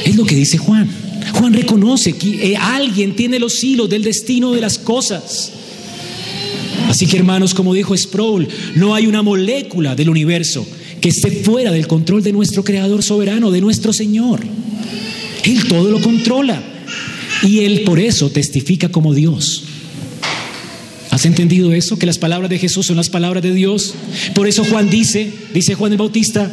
Es 0.06 0.16
lo 0.16 0.26
que 0.26 0.36
dice 0.36 0.58
Juan. 0.58 1.05
Juan 1.46 1.54
reconoce 1.54 2.14
que 2.14 2.54
eh, 2.54 2.58
alguien 2.58 3.16
tiene 3.16 3.38
los 3.38 3.64
hilos 3.64 3.88
del 3.88 4.02
destino 4.02 4.52
de 4.52 4.62
las 4.62 4.80
cosas. 4.80 5.52
Así 6.90 7.06
que 7.06 7.18
hermanos, 7.18 7.54
como 7.54 7.76
dijo 7.76 7.96
Sproul, 7.96 8.48
no 8.74 8.96
hay 8.96 9.06
una 9.06 9.22
molécula 9.22 9.96
del 9.96 10.10
universo 10.10 10.66
que 11.00 11.10
esté 11.10 11.30
fuera 11.44 11.72
del 11.72 11.86
control 11.86 12.24
de 12.24 12.34
nuestro 12.34 12.64
Creador 12.64 13.04
soberano, 13.04 13.52
de 13.52 13.62
nuestro 13.62 13.94
Señor. 13.94 14.40
Él 15.44 15.68
todo 15.68 15.92
lo 15.92 16.02
controla 16.02 16.64
y 17.44 17.60
Él 17.60 17.82
por 17.82 18.00
eso 18.00 18.32
testifica 18.32 18.90
como 18.90 19.14
Dios. 19.14 19.66
¿Has 21.12 21.28
entendido 21.28 21.74
eso? 21.74 22.00
Que 22.00 22.08
las 22.08 22.18
palabras 22.18 22.50
de 22.50 22.58
Jesús 22.58 22.88
son 22.88 22.96
las 22.96 23.12
palabras 23.12 23.44
de 23.44 23.54
Dios. 23.54 23.94
Por 24.34 24.48
eso 24.48 24.66
Juan 24.66 24.90
dice, 24.90 25.32
dice 25.54 25.76
Juan 25.76 25.92
el 25.92 26.00
Bautista, 26.00 26.52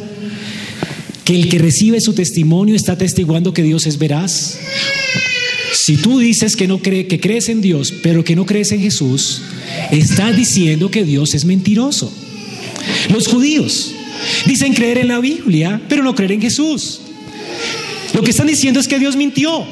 que 1.25 1.35
el 1.35 1.49
que 1.49 1.59
recibe 1.59 2.01
su 2.01 2.13
testimonio 2.13 2.75
está 2.75 2.97
testiguando 2.97 3.53
que 3.53 3.63
Dios 3.63 3.85
es 3.87 3.97
veraz. 3.97 4.57
Si 5.73 5.97
tú 5.97 6.19
dices 6.19 6.55
que 6.55 6.67
no 6.67 6.79
cree, 6.79 7.07
que 7.07 7.19
crees 7.19 7.49
en 7.49 7.61
Dios, 7.61 7.93
pero 8.03 8.23
que 8.23 8.35
no 8.35 8.45
crees 8.45 8.71
en 8.71 8.81
Jesús, 8.81 9.41
estás 9.91 10.35
diciendo 10.35 10.91
que 10.91 11.03
Dios 11.03 11.33
es 11.33 11.45
mentiroso. 11.45 12.11
Los 13.09 13.27
judíos 13.27 13.93
dicen 14.45 14.73
creer 14.73 14.99
en 14.99 15.07
la 15.07 15.19
Biblia, 15.19 15.81
pero 15.89 16.03
no 16.03 16.15
creer 16.15 16.33
en 16.33 16.41
Jesús. 16.41 17.01
Lo 18.13 18.21
que 18.21 18.31
están 18.31 18.47
diciendo 18.47 18.79
es 18.79 18.87
que 18.87 18.99
Dios 18.99 19.15
mintió, 19.15 19.65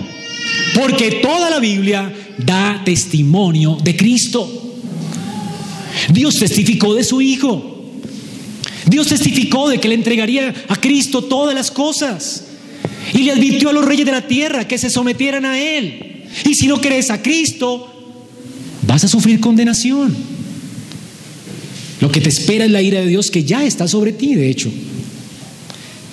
porque 0.74 1.20
toda 1.22 1.50
la 1.50 1.60
Biblia 1.60 2.12
da 2.38 2.82
testimonio 2.84 3.78
de 3.84 3.96
Cristo. 3.96 4.80
Dios 6.12 6.40
testificó 6.40 6.96
de 6.96 7.04
su 7.04 7.22
Hijo. 7.22 7.71
Dios 8.88 9.08
testificó 9.08 9.70
de 9.70 9.80
que 9.80 9.88
le 9.88 9.96
entregaría 9.96 10.54
a 10.68 10.76
Cristo 10.76 11.24
todas 11.24 11.56
las 11.56 11.72
cosas. 11.72 12.46
Y 13.14 13.20
le 13.20 13.32
advirtió 13.32 13.70
a 13.70 13.74
los 13.74 13.86
reyes 13.86 14.06
de 14.06 14.12
la 14.12 14.28
tierra 14.28 14.68
que 14.68 14.78
se 14.78 14.90
sometieran 14.90 15.46
a 15.46 15.60
Él. 15.60 16.26
Y 16.46 16.56
si 16.56 16.68
no 16.68 16.80
crees 16.80 17.10
a 17.10 17.22
Cristo, 17.22 17.88
vas 18.88 19.04
a 19.04 19.08
sufrir 19.08 19.40
condenación. 19.40 20.16
Lo 22.00 22.12
que 22.12 22.22
te 22.22 22.30
espera 22.30 22.66
es 22.66 22.72
la 22.72 22.82
ira 22.82 23.02
de 23.02 23.08
Dios 23.08 23.30
que 23.30 23.44
ya 23.44 23.64
está 23.66 23.88
sobre 23.88 24.12
ti, 24.12 24.36
de 24.36 24.50
hecho. 24.50 24.72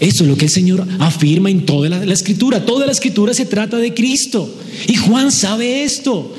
Eso 0.01 0.23
es 0.23 0.29
lo 0.29 0.37
que 0.37 0.45
el 0.45 0.51
Señor 0.51 0.87
afirma 1.01 1.51
en 1.51 1.67
toda 1.67 1.89
la, 1.89 2.05
la, 2.05 2.15
escritura. 2.15 2.65
Toda 2.65 2.87
la 2.87 2.93
escritura 2.93 3.35
se 3.35 3.47
trata 3.47 3.79
de 3.79 3.95
Cristo. 3.95 4.53
Y 4.87 4.95
Juan 4.95 5.33
sabe 5.33 5.83
esto. 5.85 6.35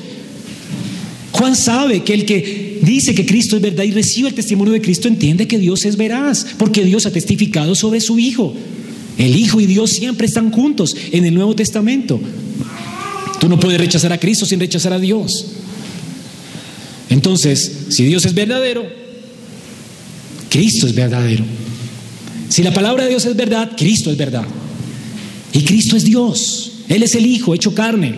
Juan 1.32 1.56
sabe 1.56 2.02
que 2.02 2.14
el 2.14 2.24
que 2.24 2.69
dice 2.82 3.14
que 3.14 3.26
Cristo 3.26 3.56
es 3.56 3.62
verdad 3.62 3.84
y 3.84 3.92
recibe 3.92 4.28
el 4.28 4.34
testimonio 4.34 4.72
de 4.72 4.80
Cristo 4.80 5.08
entiende 5.08 5.46
que 5.46 5.58
Dios 5.58 5.84
es 5.84 5.96
veraz, 5.96 6.46
porque 6.58 6.84
Dios 6.84 7.06
ha 7.06 7.12
testificado 7.12 7.74
sobre 7.74 8.00
su 8.00 8.18
Hijo. 8.18 8.54
El 9.18 9.36
Hijo 9.36 9.60
y 9.60 9.66
Dios 9.66 9.90
siempre 9.90 10.26
están 10.26 10.50
juntos 10.50 10.96
en 11.12 11.24
el 11.24 11.34
Nuevo 11.34 11.54
Testamento. 11.54 12.20
Tú 13.40 13.48
no 13.48 13.58
puedes 13.58 13.80
rechazar 13.80 14.12
a 14.12 14.18
Cristo 14.18 14.46
sin 14.46 14.60
rechazar 14.60 14.92
a 14.92 14.98
Dios. 14.98 15.46
Entonces, 17.08 17.86
si 17.90 18.04
Dios 18.04 18.24
es 18.24 18.34
verdadero, 18.34 18.84
Cristo 20.48 20.86
es 20.86 20.94
verdadero. 20.94 21.44
Si 22.48 22.62
la 22.62 22.72
palabra 22.72 23.04
de 23.04 23.10
Dios 23.10 23.24
es 23.26 23.36
verdad, 23.36 23.72
Cristo 23.76 24.10
es 24.10 24.16
verdad. 24.16 24.44
Y 25.52 25.62
Cristo 25.62 25.96
es 25.96 26.04
Dios. 26.04 26.72
Él 26.88 27.02
es 27.02 27.14
el 27.14 27.26
Hijo 27.26 27.54
hecho 27.54 27.74
carne. 27.74 28.14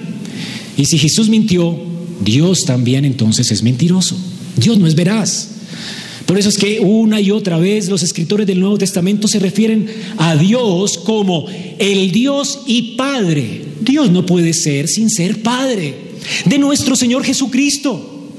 Y 0.76 0.86
si 0.86 0.98
Jesús 0.98 1.28
mintió, 1.28 1.78
Dios 2.24 2.64
también 2.64 3.04
entonces 3.04 3.50
es 3.50 3.62
mentiroso. 3.62 4.16
Dios 4.57 4.78
no 4.78 4.86
es 4.86 4.94
veraz. 4.94 5.48
Por 6.26 6.38
eso 6.38 6.48
es 6.48 6.57
que 6.57 6.80
una 6.80 7.20
y 7.20 7.30
otra 7.30 7.59
vez 7.59 7.88
los 7.88 8.03
escritores 8.03 8.46
del 8.46 8.61
Nuevo 8.61 8.78
Testamento 8.78 9.28
se 9.28 9.38
refieren 9.38 9.86
a 10.16 10.36
Dios 10.36 10.98
como 10.98 11.46
el 11.78 12.12
Dios 12.12 12.61
y 12.66 12.94
Padre. 12.96 13.62
Dios 13.80 14.11
no 14.11 14.24
puede 14.24 14.53
ser 14.53 14.88
sin 14.88 15.11
ser 15.11 15.42
Padre 15.42 15.94
de 16.44 16.59
nuestro 16.59 16.96
Señor 16.96 17.24
Jesucristo. 17.24 18.30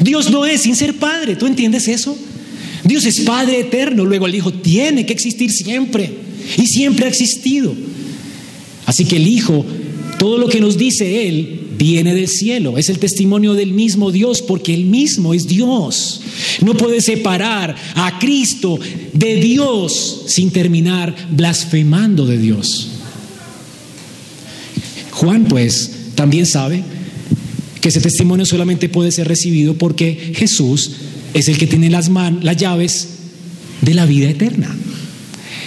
Dios 0.00 0.30
no 0.30 0.44
es 0.44 0.62
sin 0.62 0.76
ser 0.76 0.96
Padre. 0.96 1.36
¿Tú 1.36 1.46
entiendes 1.46 1.88
eso? 1.88 2.16
Dios 2.84 3.04
es 3.04 3.20
Padre 3.20 3.60
eterno. 3.60 4.04
Luego 4.04 4.26
el 4.26 4.34
Hijo 4.34 4.52
tiene 4.52 5.06
que 5.06 5.12
existir 5.12 5.52
siempre 5.52 6.10
y 6.58 6.66
siempre 6.66 7.06
ha 7.06 7.08
existido. 7.08 7.74
Así 8.84 9.04
que 9.04 9.16
el 9.16 9.26
Hijo, 9.26 9.64
todo 10.18 10.38
lo 10.38 10.48
que 10.48 10.60
nos 10.60 10.76
dice 10.76 11.28
Él, 11.28 11.61
viene 11.82 12.14
del 12.14 12.28
cielo, 12.28 12.78
es 12.78 12.88
el 12.88 13.00
testimonio 13.00 13.54
del 13.54 13.72
mismo 13.72 14.12
Dios 14.12 14.40
porque 14.40 14.72
Él 14.72 14.84
mismo 14.84 15.34
es 15.34 15.48
Dios. 15.48 16.20
No 16.60 16.74
puede 16.74 17.00
separar 17.00 17.74
a 17.96 18.20
Cristo 18.20 18.78
de 19.12 19.34
Dios 19.34 20.22
sin 20.28 20.52
terminar 20.52 21.12
blasfemando 21.32 22.24
de 22.24 22.38
Dios. 22.38 22.88
Juan 25.10 25.46
pues 25.46 25.90
también 26.14 26.46
sabe 26.46 26.84
que 27.80 27.88
ese 27.88 28.00
testimonio 28.00 28.46
solamente 28.46 28.88
puede 28.88 29.10
ser 29.10 29.26
recibido 29.26 29.74
porque 29.74 30.34
Jesús 30.36 30.92
es 31.34 31.48
el 31.48 31.58
que 31.58 31.66
tiene 31.66 31.90
las, 31.90 32.08
las 32.08 32.56
llaves 32.56 33.08
de 33.80 33.94
la 33.94 34.06
vida 34.06 34.30
eterna. 34.30 34.72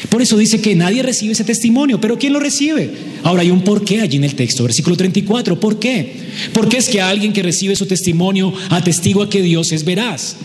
Por 0.10 0.22
eso 0.22 0.38
dice 0.38 0.62
que 0.62 0.76
nadie 0.76 1.04
recibe 1.04 1.34
ese 1.34 1.44
testimonio, 1.44 2.00
pero 2.00 2.18
¿quién 2.18 2.34
lo 2.34 2.40
recibe? 2.40 2.92
Ahora 3.24 3.42
hay 3.42 3.52
un 3.52 3.62
porqué 3.64 4.02
allí 4.02 4.18
en 4.18 4.24
el 4.24 4.36
texto, 4.36 4.64
versículo 4.64 4.96
34. 4.96 5.60
¿Por 5.60 5.80
qué? 5.80 6.14
Porque 6.54 6.78
es 6.78 6.90
que 6.90 7.02
alguien 7.02 7.34
que 7.34 7.42
recibe 7.44 7.76
su 7.76 7.86
testimonio 7.86 8.54
atestigua 8.70 9.30
que 9.30 9.42
Dios 9.42 9.72
es 9.72 9.86
veraz. 9.86 10.38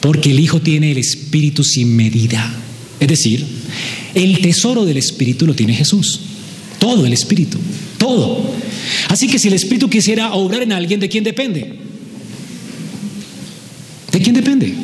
Porque 0.00 0.30
el 0.30 0.40
Hijo 0.40 0.60
tiene 0.60 0.92
el 0.92 0.98
Espíritu 0.98 1.64
sin 1.64 1.94
medida. 1.96 2.54
Es 3.00 3.08
decir, 3.08 3.44
el 4.14 4.38
tesoro 4.40 4.84
del 4.84 4.96
Espíritu 4.96 5.46
lo 5.46 5.54
tiene 5.54 5.74
Jesús. 5.74 6.20
Todo 6.78 7.04
el 7.06 7.12
Espíritu. 7.12 7.58
Todo. 7.98 8.44
Así 9.08 9.26
que 9.26 9.38
si 9.38 9.48
el 9.48 9.54
Espíritu 9.54 9.90
quisiera 9.90 10.32
obrar 10.34 10.62
en 10.62 10.72
alguien, 10.72 11.00
¿de 11.00 11.08
quién 11.08 11.24
depende? 11.24 11.78
¿De 14.12 14.20
quién 14.20 14.34
depende? 14.34 14.74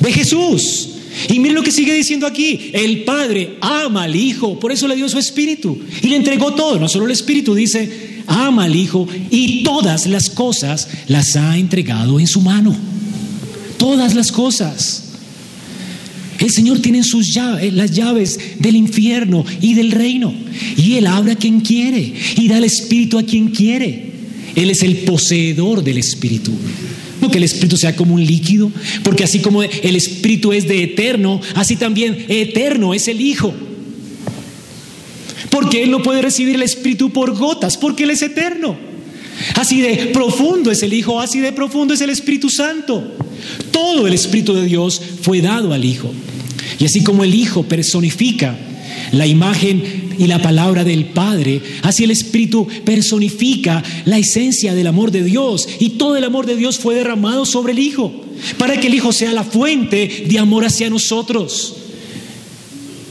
De 0.00 0.12
Jesús. 0.12 0.90
Y 1.28 1.38
mire 1.38 1.54
lo 1.54 1.62
que 1.62 1.72
sigue 1.72 1.94
diciendo 1.94 2.26
aquí. 2.26 2.70
El 2.72 3.04
Padre 3.04 3.56
ama 3.60 4.04
al 4.04 4.16
Hijo, 4.16 4.58
por 4.58 4.72
eso 4.72 4.86
le 4.86 4.96
dio 4.96 5.08
su 5.08 5.18
Espíritu. 5.18 5.78
Y 6.02 6.08
le 6.08 6.16
entregó 6.16 6.54
todo, 6.54 6.78
no 6.78 6.88
solo 6.88 7.06
el 7.06 7.12
Espíritu, 7.12 7.54
dice, 7.54 8.22
ama 8.26 8.64
al 8.64 8.76
Hijo 8.76 9.08
y 9.30 9.62
todas 9.62 10.06
las 10.06 10.30
cosas 10.30 10.88
las 11.08 11.36
ha 11.36 11.56
entregado 11.56 12.20
en 12.20 12.26
su 12.26 12.40
mano. 12.40 12.76
Todas 13.78 14.14
las 14.14 14.32
cosas. 14.32 15.02
El 16.38 16.50
Señor 16.50 16.80
tiene 16.80 17.02
sus 17.02 17.32
llaves, 17.32 17.72
las 17.72 17.92
llaves 17.92 18.38
del 18.58 18.76
infierno 18.76 19.44
y 19.60 19.74
del 19.74 19.90
reino. 19.90 20.34
Y 20.76 20.94
Él 20.94 21.06
abre 21.06 21.32
a 21.32 21.36
quien 21.36 21.60
quiere 21.60 22.12
y 22.36 22.48
da 22.48 22.58
el 22.58 22.64
Espíritu 22.64 23.18
a 23.18 23.22
quien 23.22 23.48
quiere. 23.48 24.12
Él 24.54 24.70
es 24.70 24.82
el 24.82 24.98
poseedor 24.98 25.82
del 25.82 25.98
Espíritu. 25.98 26.52
No 27.20 27.30
que 27.30 27.38
el 27.38 27.44
Espíritu 27.44 27.76
sea 27.76 27.96
como 27.96 28.14
un 28.14 28.24
líquido, 28.24 28.70
porque 29.02 29.24
así 29.24 29.40
como 29.40 29.62
el 29.62 29.96
Espíritu 29.96 30.52
es 30.52 30.68
de 30.68 30.82
eterno, 30.82 31.40
así 31.54 31.76
también 31.76 32.26
eterno 32.28 32.94
es 32.94 33.08
el 33.08 33.20
Hijo. 33.20 33.54
Porque 35.50 35.82
Él 35.82 35.90
no 35.90 36.02
puede 36.02 36.22
recibir 36.22 36.54
el 36.54 36.62
Espíritu 36.62 37.10
por 37.10 37.34
gotas, 37.34 37.76
porque 37.76 38.04
Él 38.04 38.10
es 38.10 38.22
eterno. 38.22 38.76
Así 39.54 39.80
de 39.80 40.10
profundo 40.12 40.70
es 40.70 40.82
el 40.82 40.92
Hijo, 40.92 41.20
así 41.20 41.40
de 41.40 41.52
profundo 41.52 41.94
es 41.94 42.00
el 42.00 42.10
Espíritu 42.10 42.50
Santo. 42.50 43.16
Todo 43.70 44.06
el 44.06 44.14
Espíritu 44.14 44.54
de 44.54 44.66
Dios 44.66 45.00
fue 45.22 45.40
dado 45.40 45.72
al 45.72 45.84
Hijo. 45.84 46.12
Y 46.78 46.84
así 46.84 47.02
como 47.02 47.24
el 47.24 47.34
Hijo 47.34 47.62
personifica 47.62 48.56
la 49.12 49.26
imagen 49.26 50.05
y 50.18 50.26
la 50.26 50.40
palabra 50.40 50.84
del 50.84 51.06
Padre, 51.06 51.60
así 51.82 52.04
el 52.04 52.10
Espíritu 52.10 52.66
personifica 52.84 53.82
la 54.04 54.18
esencia 54.18 54.74
del 54.74 54.86
amor 54.86 55.10
de 55.10 55.22
Dios. 55.22 55.68
Y 55.78 55.90
todo 55.90 56.16
el 56.16 56.24
amor 56.24 56.46
de 56.46 56.56
Dios 56.56 56.78
fue 56.78 56.94
derramado 56.94 57.44
sobre 57.44 57.72
el 57.72 57.78
Hijo, 57.78 58.12
para 58.58 58.80
que 58.80 58.86
el 58.86 58.94
Hijo 58.94 59.12
sea 59.12 59.32
la 59.32 59.44
fuente 59.44 60.24
de 60.28 60.38
amor 60.38 60.64
hacia 60.64 60.90
nosotros. 60.90 61.76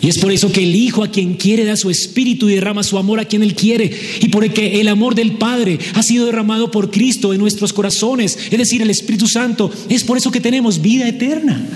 Y 0.02 0.10
es 0.10 0.20
por 0.20 0.32
eso 0.32 0.52
que 0.52 0.64
el 0.64 0.76
Hijo 0.76 1.04
a 1.04 1.10
quien 1.10 1.34
quiere 1.34 1.66
da 1.66 1.76
su 1.76 1.90
espíritu 1.90 2.48
y 2.48 2.56
derrama 2.56 2.84
su 2.84 2.98
amor 2.98 3.20
a 3.20 3.26
quien 3.26 3.42
Él 3.42 3.56
quiere. 3.56 3.92
Y 4.22 4.30
por 4.30 4.44
el 4.44 4.54
que 4.54 4.80
el 4.80 4.88
amor 4.88 5.16
del 5.16 5.34
Padre 5.34 5.80
ha 5.96 6.04
sido 6.04 6.26
derramado 6.26 6.70
por 6.70 6.92
Cristo 6.92 7.34
en 7.34 7.40
nuestros 7.40 7.74
corazones, 7.74 8.38
es 8.52 8.58
decir, 8.58 8.82
el 8.82 8.90
Espíritu 8.90 9.28
Santo. 9.28 9.72
Es 9.90 10.04
por 10.04 10.18
eso 10.18 10.32
que 10.32 10.42
tenemos 10.42 10.82
vida 10.82 11.08
eterna. 11.08 11.68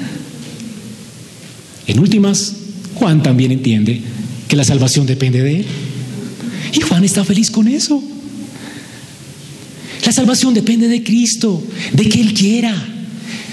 En 1.87 1.99
últimas, 1.99 2.55
Juan 2.93 3.23
también 3.23 3.51
entiende 3.51 4.03
que 4.49 4.57
la 4.57 4.65
salvación 4.65 5.05
depende 5.05 5.41
de 5.41 5.61
Él. 5.61 5.65
Y 6.73 6.81
Juan 6.81 7.05
está 7.05 7.23
feliz 7.23 7.49
con 7.49 7.69
eso. 7.69 8.03
La 10.05 10.11
salvación 10.11 10.53
depende 10.53 10.89
de 10.89 11.01
Cristo, 11.03 11.63
de 11.93 12.09
que 12.09 12.19
Él 12.19 12.33
quiera 12.33 12.95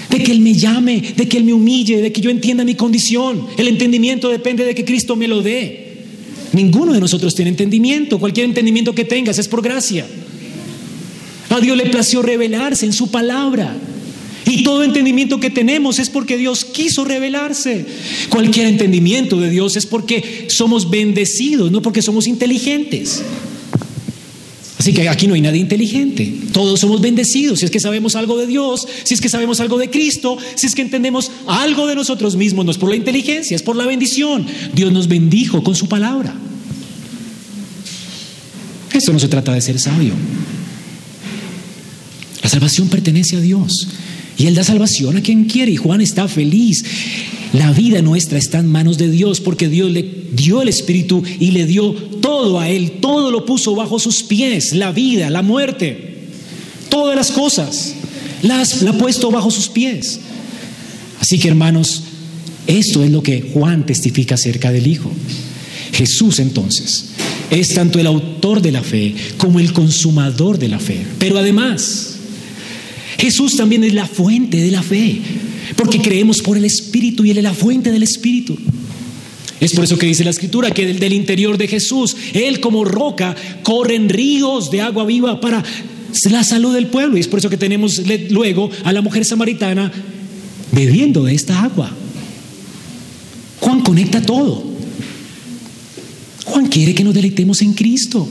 de 0.09 0.23
que 0.23 0.31
Él 0.31 0.39
me 0.39 0.53
llame, 0.53 1.03
de 1.15 1.27
que 1.27 1.37
Él 1.37 1.43
me 1.43 1.53
humille, 1.53 2.01
de 2.01 2.11
que 2.11 2.21
yo 2.21 2.29
entienda 2.29 2.63
mi 2.63 2.75
condición. 2.75 3.45
El 3.57 3.67
entendimiento 3.67 4.29
depende 4.29 4.65
de 4.65 4.73
que 4.73 4.85
Cristo 4.85 5.15
me 5.15 5.27
lo 5.27 5.41
dé. 5.41 6.05
Ninguno 6.53 6.93
de 6.93 6.99
nosotros 6.99 7.35
tiene 7.35 7.49
entendimiento. 7.49 8.19
Cualquier 8.19 8.45
entendimiento 8.45 8.95
que 8.95 9.03
tengas 9.03 9.37
es 9.37 9.47
por 9.47 9.61
gracia. 9.61 10.05
A 11.49 11.59
Dios 11.59 11.77
le 11.77 11.87
plació 11.87 12.21
revelarse 12.21 12.85
en 12.85 12.93
su 12.93 13.11
palabra. 13.11 13.75
Y 14.49 14.63
todo 14.63 14.83
entendimiento 14.83 15.39
que 15.39 15.49
tenemos 15.49 15.99
es 15.99 16.09
porque 16.09 16.37
Dios 16.37 16.63
quiso 16.63 17.03
revelarse. 17.03 17.85
Cualquier 18.29 18.67
entendimiento 18.67 19.39
de 19.41 19.49
Dios 19.49 19.75
es 19.75 19.85
porque 19.85 20.47
somos 20.49 20.89
bendecidos, 20.89 21.69
no 21.69 21.81
porque 21.81 22.01
somos 22.01 22.27
inteligentes. 22.27 23.23
Así 24.79 24.93
que 24.93 25.09
aquí 25.09 25.27
no 25.27 25.33
hay 25.33 25.41
nadie 25.41 25.59
inteligente. 25.59 26.33
Todos 26.53 26.79
somos 26.79 27.01
bendecidos. 27.01 27.59
Si 27.59 27.65
es 27.65 27.71
que 27.71 27.81
sabemos 27.81 28.15
algo 28.15 28.37
de 28.37 28.47
Dios, 28.47 28.87
si 29.03 29.13
es 29.13 29.19
que 29.19 29.27
sabemos 29.27 29.59
algo 29.59 29.77
de 29.77 29.89
Cristo, 29.89 30.37
si 30.55 30.65
es 30.65 30.75
que 30.75 30.81
entendemos 30.81 31.29
algo 31.47 31.85
de 31.87 31.95
nosotros 31.95 32.37
mismos, 32.37 32.63
no 32.63 32.71
es 32.71 32.77
por 32.77 32.89
la 32.89 32.95
inteligencia, 32.95 33.53
es 33.53 33.63
por 33.63 33.75
la 33.75 33.85
bendición. 33.85 34.45
Dios 34.73 34.93
nos 34.93 35.09
bendijo 35.09 35.61
con 35.61 35.75
su 35.75 35.89
palabra. 35.89 36.33
Esto 38.93 39.11
no 39.11 39.19
se 39.19 39.27
trata 39.27 39.53
de 39.53 39.59
ser 39.59 39.77
sabio. 39.77 40.13
La 42.41 42.49
salvación 42.49 42.87
pertenece 42.87 43.35
a 43.35 43.41
Dios. 43.41 43.89
Y 44.37 44.45
Él 44.45 44.55
da 44.55 44.63
salvación 44.63 45.17
a 45.17 45.21
quien 45.21 45.45
quiere. 45.45 45.71
Y 45.71 45.77
Juan 45.77 46.01
está 46.01 46.27
feliz. 46.27 46.83
La 47.53 47.71
vida 47.71 48.01
nuestra 48.01 48.37
está 48.37 48.59
en 48.59 48.67
manos 48.67 48.97
de 48.97 49.09
Dios 49.09 49.41
porque 49.41 49.69
Dios 49.69 49.91
le 49.91 50.03
dio 50.33 50.61
el 50.61 50.67
Espíritu 50.67 51.23
y 51.39 51.51
le 51.51 51.65
dio 51.65 51.93
todo 51.93 52.59
a 52.59 52.69
Él, 52.69 52.93
todo 52.99 53.31
lo 53.31 53.45
puso 53.45 53.73
bajo 53.73 53.99
sus 53.99 54.23
pies, 54.23 54.73
la 54.73 54.91
vida, 54.91 55.29
la 55.29 55.41
muerte, 55.41 56.25
todas 56.89 57.15
las 57.15 57.31
cosas, 57.31 57.95
las 58.41 58.81
la 58.81 58.91
ha 58.91 58.97
puesto 58.97 59.31
bajo 59.31 59.49
sus 59.49 59.69
pies. 59.69 60.19
Así 61.21 61.39
que 61.39 61.47
hermanos, 61.47 62.03
esto 62.67 63.03
es 63.03 63.11
lo 63.11 63.23
que 63.23 63.49
Juan 63.53 63.85
testifica 63.85 64.35
acerca 64.35 64.71
del 64.71 64.87
Hijo. 64.87 65.09
Jesús 65.93 66.39
entonces 66.39 67.05
es 67.49 67.73
tanto 67.73 67.97
el 67.97 68.07
autor 68.07 68.61
de 68.61 68.73
la 68.73 68.83
fe 68.83 69.15
como 69.37 69.59
el 69.59 69.71
consumador 69.71 70.59
de 70.59 70.67
la 70.67 70.79
fe. 70.79 71.05
Pero 71.17 71.37
además, 71.37 72.16
Jesús 73.17 73.55
también 73.55 73.83
es 73.83 73.93
la 73.93 74.07
fuente 74.07 74.57
de 74.57 74.71
la 74.71 74.83
fe, 74.83 75.21
porque 75.75 75.99
creemos 75.99 76.41
por 76.41 76.57
el 76.57 76.65
Espíritu 76.65 77.25
y 77.25 77.31
Él 77.31 77.37
es 77.37 77.43
la 77.43 77.53
fuente 77.53 77.91
del 77.91 78.03
Espíritu. 78.03 78.57
Es 79.59 79.73
por 79.73 79.83
eso 79.83 79.97
que 79.97 80.05
dice 80.05 80.23
la 80.23 80.29
escritura 80.29 80.71
que 80.71 80.93
del, 80.93 81.13
interior 81.13 81.57
de 81.57 81.67
Jesús, 81.67 82.15
Él 82.33 82.59
como 82.59 82.85
roca, 82.85 83.35
corren 83.63 84.07
ríos 84.07 84.69
de 84.69 84.81
agua 84.81 85.05
viva 85.05 85.41
para 85.41 85.63
la 86.29 86.43
salud 86.43 86.75
del 86.75 86.87
pueblo. 86.87 87.17
Y 87.17 87.21
es 87.21 87.27
por 87.27 87.39
eso 87.39 87.49
que 87.49 87.57
tenemos 87.57 88.01
luego 88.29 88.69
a 88.83 88.93
la 88.93 89.01
mujer 89.01 89.25
samaritana 89.25 89.91
bebiendo 90.71 91.23
de 91.23 91.33
esta 91.33 91.63
agua. 91.63 91.91
Juan 93.59 93.81
conecta 93.81 94.21
todo. 94.21 94.63
Juan 96.45 96.67
quiere 96.67 96.93
que 96.93 97.03
nos 97.03 97.15
deleitemos 97.15 97.61
en 97.61 97.73
Cristo. 97.73 98.27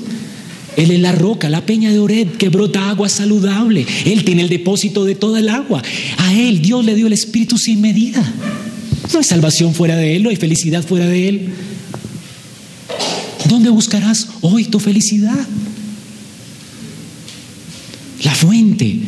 Él 0.76 0.90
es 0.90 1.00
la 1.00 1.12
roca, 1.12 1.48
la 1.48 1.64
peña 1.64 1.90
de 1.90 1.98
Ored, 1.98 2.28
que 2.38 2.50
brota 2.50 2.90
agua 2.90 3.08
saludable. 3.08 3.86
Él 4.04 4.24
tiene 4.24 4.42
el 4.42 4.48
depósito 4.48 5.04
de 5.04 5.14
toda 5.14 5.38
el 5.40 5.48
agua. 5.48 5.82
A 6.18 6.34
Él 6.34 6.60
Dios 6.60 6.84
le 6.84 6.94
dio 6.94 7.06
el 7.06 7.12
Espíritu 7.12 7.56
sin 7.56 7.80
medida. 7.80 8.22
No 9.12 9.18
hay 9.18 9.24
salvación 9.24 9.74
fuera 9.74 9.96
de 9.96 10.16
Él, 10.16 10.22
no 10.22 10.30
hay 10.30 10.36
felicidad 10.36 10.84
fuera 10.84 11.06
de 11.06 11.28
Él. 11.28 11.48
¿Dónde 13.48 13.70
buscarás 13.70 14.28
hoy 14.42 14.64
tu 14.64 14.78
felicidad? 14.78 15.46
La 18.22 18.34
fuente 18.34 18.98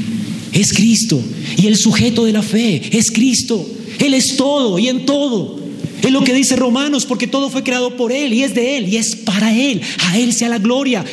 es 0.52 0.72
Cristo 0.72 1.20
y 1.56 1.66
el 1.66 1.76
sujeto 1.76 2.24
de 2.24 2.32
la 2.32 2.42
fe 2.42 2.96
es 2.96 3.10
Cristo. 3.10 3.68
Él 3.98 4.14
es 4.14 4.36
todo 4.36 4.78
y 4.78 4.88
en 4.88 5.04
todo. 5.04 5.58
Es 6.02 6.12
lo 6.12 6.22
que 6.22 6.32
dice 6.32 6.56
Romanos, 6.56 7.04
porque 7.04 7.26
todo 7.26 7.50
fue 7.50 7.64
creado 7.64 7.96
por 7.96 8.12
Él 8.12 8.32
y 8.32 8.44
es 8.44 8.54
de 8.54 8.78
Él 8.78 8.88
y 8.88 8.96
es 8.96 9.16
para 9.16 9.52
Él. 9.52 9.82
A 10.06 10.18
Él 10.18 10.32
sea 10.32 10.48
la 10.48 10.58
gloria. 10.58 11.04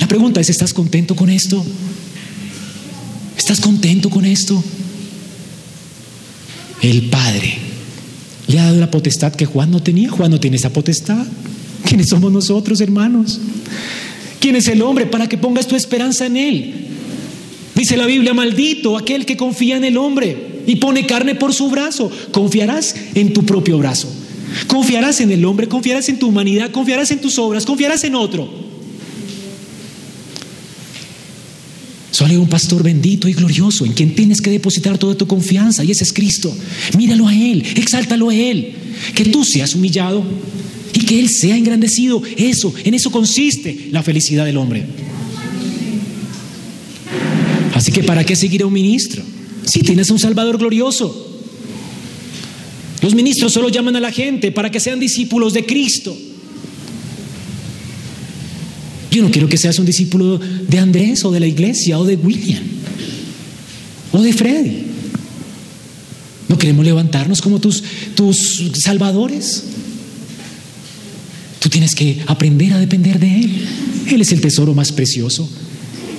La 0.00 0.08
pregunta 0.08 0.40
es, 0.40 0.50
¿estás 0.50 0.72
contento 0.72 1.14
con 1.14 1.30
esto? 1.30 1.64
¿Estás 3.36 3.60
contento 3.60 4.10
con 4.10 4.24
esto? 4.24 4.62
El 6.82 7.10
Padre 7.10 7.58
le 8.46 8.58
ha 8.58 8.64
dado 8.64 8.80
la 8.80 8.90
potestad 8.90 9.34
que 9.34 9.46
Juan 9.46 9.70
no 9.70 9.82
tenía. 9.82 10.10
Juan 10.10 10.30
no 10.30 10.40
tiene 10.40 10.56
esa 10.56 10.72
potestad. 10.72 11.26
¿Quiénes 11.84 12.08
somos 12.08 12.32
nosotros, 12.32 12.80
hermanos? 12.80 13.38
¿Quién 14.40 14.56
es 14.56 14.68
el 14.68 14.80
hombre 14.82 15.06
para 15.06 15.28
que 15.28 15.36
pongas 15.36 15.66
tu 15.66 15.76
esperanza 15.76 16.26
en 16.26 16.36
él? 16.36 16.86
Dice 17.74 17.96
la 17.96 18.06
Biblia, 18.06 18.34
maldito 18.34 18.96
aquel 18.96 19.26
que 19.26 19.36
confía 19.36 19.76
en 19.76 19.84
el 19.84 19.98
hombre 19.98 20.62
y 20.66 20.76
pone 20.76 21.06
carne 21.06 21.34
por 21.34 21.52
su 21.52 21.70
brazo. 21.70 22.10
Confiarás 22.32 22.94
en 23.14 23.32
tu 23.32 23.44
propio 23.44 23.78
brazo. 23.78 24.08
Confiarás 24.66 25.20
en 25.20 25.30
el 25.30 25.44
hombre, 25.44 25.68
confiarás 25.68 26.08
en 26.08 26.18
tu 26.18 26.28
humanidad, 26.28 26.70
confiarás 26.70 27.10
en 27.10 27.20
tus 27.20 27.38
obras, 27.38 27.66
confiarás 27.66 28.02
en 28.04 28.14
otro. 28.14 28.69
Solo 32.20 32.32
hay 32.32 32.36
un 32.36 32.50
pastor 32.50 32.82
bendito 32.82 33.28
y 33.28 33.32
glorioso 33.32 33.86
en 33.86 33.94
quien 33.94 34.14
tienes 34.14 34.42
que 34.42 34.50
depositar 34.50 34.98
toda 34.98 35.14
tu 35.14 35.26
confianza 35.26 35.84
y 35.84 35.90
ese 35.90 36.04
es 36.04 36.12
Cristo. 36.12 36.54
Míralo 36.98 37.26
a 37.26 37.34
Él, 37.34 37.64
exáltalo 37.76 38.28
a 38.28 38.34
Él. 38.34 38.74
Que 39.14 39.24
tú 39.24 39.42
seas 39.42 39.74
humillado 39.74 40.22
y 40.92 41.06
que 41.06 41.18
Él 41.18 41.30
sea 41.30 41.56
engrandecido. 41.56 42.22
Eso, 42.36 42.74
en 42.84 42.92
eso 42.92 43.10
consiste 43.10 43.88
la 43.90 44.02
felicidad 44.02 44.44
del 44.44 44.58
hombre. 44.58 44.84
Así 47.72 47.90
que 47.90 48.02
¿para 48.02 48.22
qué 48.22 48.36
seguir 48.36 48.64
a 48.64 48.66
un 48.66 48.74
ministro? 48.74 49.22
Si 49.64 49.80
tienes 49.80 50.10
un 50.10 50.18
Salvador 50.18 50.58
glorioso. 50.58 51.40
Los 53.00 53.14
ministros 53.14 53.54
solo 53.54 53.70
llaman 53.70 53.96
a 53.96 54.00
la 54.00 54.12
gente 54.12 54.52
para 54.52 54.70
que 54.70 54.78
sean 54.78 55.00
discípulos 55.00 55.54
de 55.54 55.64
Cristo. 55.64 56.14
Yo 59.10 59.22
no 59.22 59.30
quiero 59.30 59.48
que 59.48 59.56
seas 59.56 59.78
un 59.78 59.86
discípulo 59.86 60.38
de 60.38 60.78
Andrés 60.78 61.24
o 61.24 61.32
de 61.32 61.40
la 61.40 61.46
iglesia 61.46 61.98
o 61.98 62.04
de 62.04 62.16
William 62.16 62.62
o 64.12 64.22
de 64.22 64.32
Freddy. 64.32 64.84
No 66.48 66.58
queremos 66.58 66.84
levantarnos 66.84 67.40
como 67.40 67.60
tus, 67.60 67.82
tus 68.14 68.72
salvadores. 68.82 69.64
Tú 71.60 71.68
tienes 71.68 71.94
que 71.94 72.18
aprender 72.26 72.72
a 72.72 72.78
depender 72.78 73.20
de 73.20 73.40
Él. 73.40 73.66
Él 74.08 74.20
es 74.20 74.32
el 74.32 74.40
tesoro 74.40 74.74
más 74.74 74.90
precioso. 74.92 75.48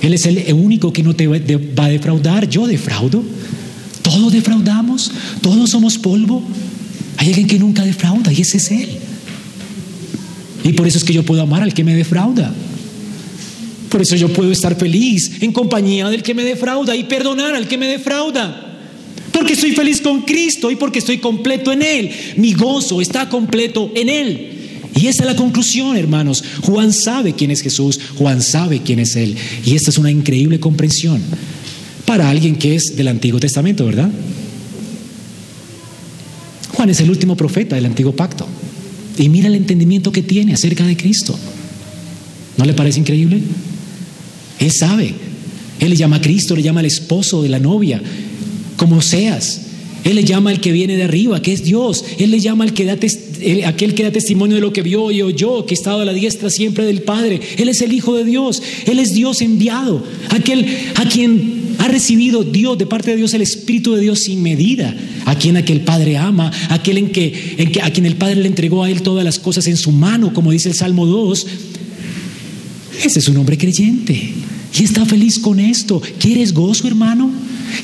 Él 0.00 0.14
es 0.14 0.24
el 0.26 0.52
único 0.54 0.92
que 0.92 1.02
no 1.02 1.14
te 1.14 1.26
va 1.26 1.84
a 1.84 1.88
defraudar. 1.88 2.48
Yo 2.48 2.66
defraudo. 2.66 3.22
Todos 4.02 4.32
defraudamos. 4.32 5.10
Todos 5.42 5.70
somos 5.70 5.98
polvo. 5.98 6.42
Hay 7.18 7.28
alguien 7.28 7.46
que 7.46 7.58
nunca 7.58 7.84
defrauda 7.84 8.32
y 8.32 8.40
ese 8.40 8.56
es 8.56 8.70
Él. 8.70 8.88
Y 10.64 10.72
por 10.72 10.86
eso 10.86 10.98
es 10.98 11.04
que 11.04 11.12
yo 11.12 11.24
puedo 11.24 11.42
amar 11.42 11.62
al 11.62 11.74
que 11.74 11.84
me 11.84 11.94
defrauda. 11.94 12.54
Por 13.92 14.00
eso 14.00 14.16
yo 14.16 14.32
puedo 14.32 14.50
estar 14.50 14.74
feliz 14.74 15.32
en 15.42 15.52
compañía 15.52 16.08
del 16.08 16.22
que 16.22 16.32
me 16.32 16.44
defrauda 16.44 16.96
y 16.96 17.04
perdonar 17.04 17.54
al 17.54 17.68
que 17.68 17.76
me 17.76 17.86
defrauda. 17.86 18.80
Porque 19.30 19.52
estoy 19.52 19.72
feliz 19.72 20.00
con 20.00 20.22
Cristo 20.22 20.70
y 20.70 20.76
porque 20.76 21.00
estoy 21.00 21.18
completo 21.18 21.70
en 21.72 21.82
Él. 21.82 22.10
Mi 22.38 22.54
gozo 22.54 23.02
está 23.02 23.28
completo 23.28 23.92
en 23.94 24.08
Él. 24.08 24.48
Y 24.98 25.08
esa 25.08 25.24
es 25.24 25.28
la 25.28 25.36
conclusión, 25.36 25.94
hermanos. 25.98 26.42
Juan 26.62 26.90
sabe 26.94 27.34
quién 27.34 27.50
es 27.50 27.60
Jesús, 27.60 28.00
Juan 28.16 28.40
sabe 28.40 28.80
quién 28.80 28.98
es 28.98 29.14
Él. 29.14 29.36
Y 29.66 29.74
esta 29.74 29.90
es 29.90 29.98
una 29.98 30.10
increíble 30.10 30.58
comprensión 30.58 31.20
para 32.06 32.30
alguien 32.30 32.56
que 32.56 32.74
es 32.74 32.96
del 32.96 33.08
Antiguo 33.08 33.40
Testamento, 33.40 33.84
¿verdad? 33.84 34.10
Juan 36.72 36.88
es 36.88 37.00
el 37.00 37.10
último 37.10 37.36
profeta 37.36 37.76
del 37.76 37.84
Antiguo 37.84 38.12
Pacto. 38.16 38.46
Y 39.18 39.28
mira 39.28 39.48
el 39.48 39.54
entendimiento 39.54 40.12
que 40.12 40.22
tiene 40.22 40.54
acerca 40.54 40.86
de 40.86 40.96
Cristo. 40.96 41.38
¿No 42.56 42.64
le 42.64 42.72
parece 42.72 42.98
increíble? 43.00 43.42
Él 44.62 44.70
sabe. 44.70 45.12
Él 45.80 45.90
le 45.90 45.96
llama 45.96 46.16
a 46.16 46.20
Cristo, 46.20 46.54
le 46.54 46.62
llama 46.62 46.80
al 46.80 46.86
esposo 46.86 47.42
de 47.42 47.48
la 47.48 47.58
novia 47.58 48.00
como 48.76 49.02
seas. 49.02 49.62
Él 50.04 50.16
le 50.16 50.24
llama 50.24 50.50
al 50.50 50.60
que 50.60 50.72
viene 50.72 50.96
de 50.96 51.04
arriba, 51.04 51.42
que 51.42 51.52
es 51.52 51.64
Dios. 51.64 52.04
Él 52.18 52.30
le 52.30 52.40
llama 52.40 52.64
al 52.64 52.72
que 52.72 52.84
da 52.84 52.98
aquel 53.66 53.94
que 53.94 54.02
da 54.02 54.10
testimonio 54.10 54.56
de 54.56 54.60
lo 54.60 54.72
que 54.72 54.82
vio 54.82 55.10
y 55.10 55.22
oyó, 55.22 55.66
que 55.66 55.74
ha 55.74 55.78
estado 55.78 56.00
a 56.00 56.04
la 56.04 56.12
diestra 56.12 56.50
siempre 56.50 56.84
del 56.84 57.02
Padre. 57.02 57.40
Él 57.58 57.68
es 57.68 57.82
el 57.82 57.92
Hijo 57.92 58.16
de 58.16 58.24
Dios. 58.24 58.62
Él 58.86 58.98
es 58.98 59.14
Dios 59.14 59.40
enviado. 59.40 60.04
Aquel 60.30 60.66
a 60.96 61.04
quien 61.08 61.74
ha 61.78 61.88
recibido 61.88 62.42
Dios, 62.42 62.78
de 62.78 62.86
parte 62.86 63.10
de 63.12 63.16
Dios, 63.16 63.34
el 63.34 63.42
Espíritu 63.42 63.94
de 63.94 64.00
Dios 64.00 64.20
sin 64.20 64.42
medida. 64.42 64.96
A 65.24 65.36
quien 65.36 65.56
aquel 65.56 65.82
Padre 65.82 66.16
ama, 66.16 66.50
aquel 66.68 66.98
en 66.98 67.10
que, 67.10 67.54
en 67.58 67.70
que, 67.70 67.82
a 67.82 67.92
quien 67.92 68.06
el 68.06 68.16
Padre 68.16 68.36
le 68.36 68.48
entregó 68.48 68.82
a 68.82 68.90
él 68.90 69.02
todas 69.02 69.24
las 69.24 69.38
cosas 69.38 69.66
en 69.68 69.76
su 69.76 69.92
mano, 69.92 70.32
como 70.32 70.50
dice 70.50 70.68
el 70.68 70.74
Salmo 70.74 71.06
2. 71.06 71.46
Ese 73.04 73.18
es 73.18 73.28
un 73.28 73.36
hombre 73.36 73.56
creyente. 73.56 74.32
Y 74.74 74.84
está 74.84 75.04
feliz 75.04 75.38
con 75.38 75.60
esto. 75.60 76.00
¿Quieres 76.18 76.52
gozo, 76.54 76.86
hermano? 76.86 77.30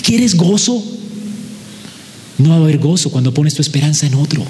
¿Quieres 0.03 0.35
gozo? 0.35 0.83
No 2.39 2.51
va 2.51 2.57
a 2.57 2.59
haber 2.59 2.79
gozo 2.79 3.11
cuando 3.11 3.35
pones 3.35 3.55
tu 3.55 3.63
esperanza 3.63 4.07
en 4.07 4.15
otro. 4.15 4.45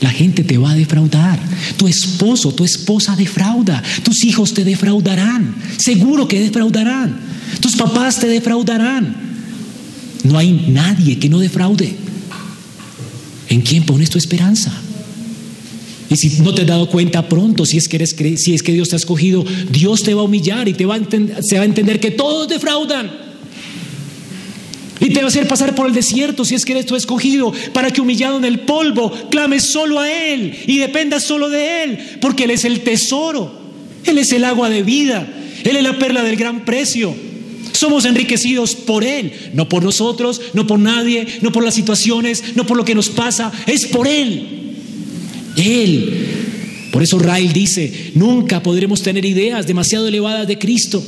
La 0.00 0.10
gente 0.10 0.42
te 0.44 0.58
va 0.58 0.72
a 0.72 0.74
defraudar. 0.74 1.38
Tu 1.76 1.86
esposo, 1.86 2.52
tu 2.52 2.64
esposa 2.64 3.14
defrauda. 3.16 3.82
Tus 4.02 4.24
hijos 4.24 4.54
te 4.54 4.64
defraudarán. 4.64 5.54
Seguro 5.76 6.26
que 6.26 6.40
defraudarán. 6.40 7.20
Tus 7.60 7.76
papás 7.76 8.18
te 8.18 8.26
defraudarán. 8.26 9.14
No 10.24 10.38
hay 10.38 10.66
nadie 10.68 11.18
que 11.18 11.28
no 11.28 11.38
defraude. 11.38 11.96
¿En 13.48 13.60
quién 13.60 13.84
pones 13.84 14.10
tu 14.10 14.18
esperanza? 14.18 14.72
Y 16.12 16.16
si 16.18 16.42
no 16.42 16.52
te 16.52 16.60
has 16.60 16.66
dado 16.66 16.90
cuenta 16.90 17.26
pronto, 17.26 17.64
si 17.64 17.78
es 17.78 17.88
que, 17.88 17.96
eres, 17.96 18.14
si 18.36 18.52
es 18.52 18.62
que 18.62 18.72
Dios 18.72 18.90
te 18.90 18.96
ha 18.96 18.98
escogido, 18.98 19.46
Dios 19.70 20.02
te 20.02 20.12
va 20.12 20.20
a 20.20 20.24
humillar 20.24 20.68
y 20.68 20.74
te 20.74 20.84
va 20.84 20.96
a 20.96 21.42
se 21.42 21.56
va 21.56 21.62
a 21.62 21.64
entender 21.64 22.00
que 22.00 22.10
todos 22.10 22.48
defraudan. 22.48 23.10
Y 25.00 25.08
te 25.08 25.20
va 25.20 25.24
a 25.24 25.28
hacer 25.28 25.48
pasar 25.48 25.74
por 25.74 25.86
el 25.86 25.94
desierto 25.94 26.44
si 26.44 26.54
es 26.54 26.66
que 26.66 26.72
eres 26.72 26.84
tu 26.84 26.96
escogido, 26.96 27.50
para 27.72 27.90
que 27.90 28.02
humillado 28.02 28.36
en 28.36 28.44
el 28.44 28.60
polvo 28.60 29.10
clames 29.30 29.62
solo 29.62 30.00
a 30.00 30.12
Él 30.12 30.54
y 30.66 30.76
dependas 30.76 31.24
solo 31.24 31.48
de 31.48 31.84
Él, 31.84 31.98
porque 32.20 32.44
Él 32.44 32.50
es 32.50 32.66
el 32.66 32.80
tesoro, 32.80 33.50
Él 34.04 34.18
es 34.18 34.32
el 34.32 34.44
agua 34.44 34.68
de 34.68 34.82
vida, 34.82 35.26
Él 35.64 35.76
es 35.76 35.82
la 35.82 35.98
perla 35.98 36.22
del 36.22 36.36
gran 36.36 36.66
precio. 36.66 37.14
Somos 37.72 38.04
enriquecidos 38.04 38.74
por 38.74 39.02
Él, 39.02 39.32
no 39.54 39.66
por 39.66 39.82
nosotros, 39.82 40.42
no 40.52 40.66
por 40.66 40.78
nadie, 40.78 41.26
no 41.40 41.52
por 41.52 41.64
las 41.64 41.74
situaciones, 41.74 42.54
no 42.54 42.66
por 42.66 42.76
lo 42.76 42.84
que 42.84 42.94
nos 42.94 43.08
pasa, 43.08 43.50
es 43.66 43.86
por 43.86 44.06
Él. 44.06 44.58
Él. 45.56 46.90
Por 46.92 47.02
eso 47.02 47.18
Rael 47.18 47.52
dice, 47.52 48.12
nunca 48.14 48.62
podremos 48.62 49.02
tener 49.02 49.24
ideas 49.24 49.66
demasiado 49.66 50.06
elevadas 50.06 50.46
de 50.46 50.58
Cristo. 50.58 51.02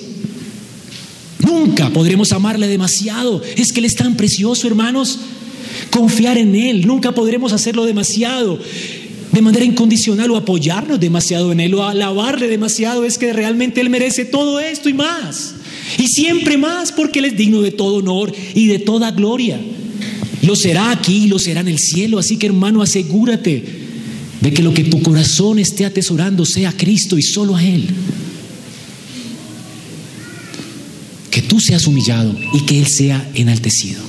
Nunca 1.40 1.90
podremos 1.90 2.32
amarle 2.32 2.68
demasiado. 2.68 3.42
Es 3.56 3.72
que 3.72 3.80
Él 3.80 3.84
es 3.84 3.94
tan 3.94 4.16
precioso, 4.16 4.66
hermanos. 4.66 5.18
Confiar 5.90 6.38
en 6.38 6.54
Él. 6.54 6.86
Nunca 6.86 7.12
podremos 7.12 7.52
hacerlo 7.52 7.84
demasiado 7.84 8.58
de 9.30 9.42
manera 9.42 9.64
incondicional 9.64 10.30
o 10.30 10.36
apoyarnos 10.36 11.00
demasiado 11.00 11.52
en 11.52 11.60
Él 11.60 11.74
o 11.74 11.84
alabarle 11.84 12.48
demasiado. 12.48 13.04
Es 13.04 13.18
que 13.18 13.32
realmente 13.34 13.82
Él 13.82 13.90
merece 13.90 14.24
todo 14.24 14.60
esto 14.60 14.88
y 14.88 14.94
más. 14.94 15.54
Y 15.98 16.08
siempre 16.08 16.56
más 16.56 16.92
porque 16.92 17.18
Él 17.18 17.26
es 17.26 17.36
digno 17.36 17.60
de 17.60 17.72
todo 17.72 17.96
honor 17.96 18.32
y 18.54 18.68
de 18.68 18.78
toda 18.78 19.10
gloria. 19.10 19.60
Lo 20.40 20.56
será 20.56 20.92
aquí 20.92 21.24
y 21.24 21.28
lo 21.28 21.38
será 21.38 21.60
en 21.60 21.68
el 21.68 21.78
cielo. 21.78 22.18
Así 22.18 22.38
que 22.38 22.46
hermano, 22.46 22.80
asegúrate 22.80 23.83
de 24.44 24.52
que 24.52 24.62
lo 24.62 24.72
que 24.72 24.84
tu 24.84 25.02
corazón 25.02 25.58
esté 25.58 25.84
atesorando 25.84 26.44
sea 26.44 26.70
Cristo 26.70 27.18
y 27.18 27.22
solo 27.22 27.56
a 27.56 27.64
Él. 27.64 27.88
que 31.34 31.42
tú 31.42 31.58
seas 31.58 31.88
humillado 31.88 32.32
y 32.52 32.60
que 32.60 32.78
Él 32.78 32.86
sea 32.86 33.28
enaltecido. 33.34 34.00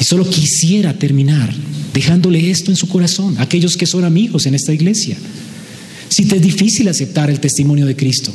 Y 0.00 0.02
solo 0.02 0.28
quisiera 0.28 0.92
terminar 0.94 1.54
dejándole 1.94 2.50
esto 2.50 2.72
en 2.72 2.76
su 2.76 2.88
corazón, 2.88 3.36
aquellos 3.38 3.76
que 3.76 3.86
son 3.86 4.02
amigos 4.02 4.44
en 4.46 4.56
esta 4.56 4.74
iglesia. 4.74 5.16
Si 6.08 6.24
te 6.24 6.34
es 6.34 6.42
difícil 6.42 6.88
aceptar 6.88 7.30
el 7.30 7.38
testimonio 7.38 7.86
de 7.86 7.94
Cristo, 7.94 8.32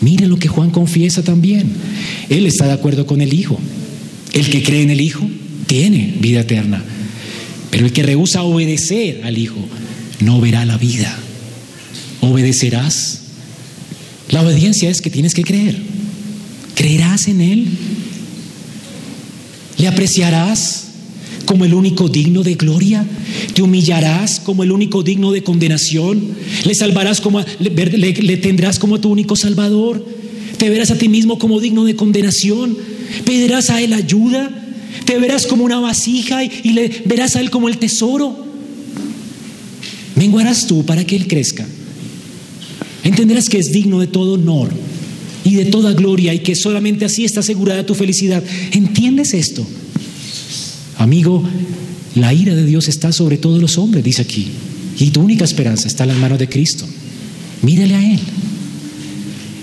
mire 0.00 0.28
lo 0.28 0.38
que 0.38 0.46
Juan 0.46 0.70
confiesa 0.70 1.24
también. 1.24 1.72
Él 2.28 2.46
está 2.46 2.66
de 2.66 2.74
acuerdo 2.74 3.04
con 3.04 3.20
el 3.20 3.34
Hijo. 3.34 3.58
El 4.32 4.48
que 4.48 4.62
cree 4.62 4.82
en 4.82 4.90
el 4.90 5.00
Hijo 5.00 5.28
tiene 5.66 6.14
vida 6.20 6.42
eterna. 6.42 6.84
Pero 7.70 7.86
el 7.86 7.92
que 7.92 8.02
rehúsa 8.02 8.42
obedecer 8.42 9.22
al 9.24 9.38
Hijo 9.38 9.60
no 10.20 10.40
verá 10.40 10.64
la 10.64 10.76
vida. 10.76 11.16
¿Obedecerás? 12.20 13.20
La 14.30 14.42
obediencia 14.42 14.90
es 14.90 15.00
que 15.00 15.10
tienes 15.10 15.34
que 15.34 15.44
creer. 15.44 15.76
¿Creerás 16.74 17.28
en 17.28 17.40
Él? 17.40 17.66
¿Le 19.78 19.88
apreciarás 19.88 20.88
como 21.46 21.64
el 21.64 21.74
único 21.74 22.08
digno 22.08 22.42
de 22.42 22.54
gloria? 22.54 23.04
¿Te 23.54 23.62
humillarás 23.62 24.40
como 24.40 24.62
el 24.62 24.72
único 24.72 25.02
digno 25.02 25.32
de 25.32 25.42
condenación? 25.42 26.34
¿Le 26.64 26.74
salvarás 26.74 27.20
como, 27.20 27.44
le, 27.58 28.36
tendrás 28.36 28.78
como 28.78 29.00
tu 29.00 29.10
único 29.10 29.36
salvador? 29.36 30.04
¿Te 30.58 30.68
verás 30.70 30.90
a 30.90 30.98
ti 30.98 31.08
mismo 31.08 31.38
como 31.38 31.60
digno 31.60 31.84
de 31.84 31.96
condenación? 31.96 32.76
¿Pedirás 33.24 33.70
a 33.70 33.80
Él 33.80 33.94
ayuda? 33.94 34.59
¿Te 35.04 35.18
verás 35.18 35.46
como 35.46 35.64
una 35.64 35.80
vasija 35.80 36.44
y, 36.44 36.72
le 36.72 37.02
verás 37.06 37.36
a 37.36 37.40
Él 37.40 37.50
como 37.50 37.68
el 37.68 37.78
tesoro? 37.78 38.46
Menguarás 40.16 40.66
tú 40.66 40.84
para 40.84 41.04
que 41.04 41.16
Él 41.16 41.26
crezca. 41.26 41.66
Entenderás 43.04 43.48
que 43.48 43.58
es 43.58 43.72
digno 43.72 44.00
de 44.00 44.06
todo 44.06 44.34
honor 44.34 44.70
y 45.44 45.54
de 45.54 45.66
toda 45.66 45.92
gloria 45.94 46.34
y 46.34 46.40
que 46.40 46.54
solamente 46.54 47.04
así 47.04 47.24
está 47.24 47.40
asegurada 47.40 47.86
tu 47.86 47.94
felicidad. 47.94 48.42
¿Entiendes 48.72 49.34
esto? 49.34 49.66
Amigo, 50.98 51.42
la 52.14 52.34
ira 52.34 52.54
de 52.54 52.66
Dios 52.66 52.88
está 52.88 53.12
sobre 53.12 53.38
todos 53.38 53.60
los 53.60 53.78
hombres, 53.78 54.04
dice 54.04 54.22
aquí. 54.22 54.48
Y 54.98 55.10
tu 55.10 55.22
única 55.22 55.44
esperanza 55.44 55.88
está 55.88 56.04
en 56.04 56.10
las 56.10 56.18
manos 56.18 56.38
de 56.38 56.48
Cristo. 56.48 56.84
Mírale 57.62 57.94
a 57.94 58.12
Él. 58.12 58.20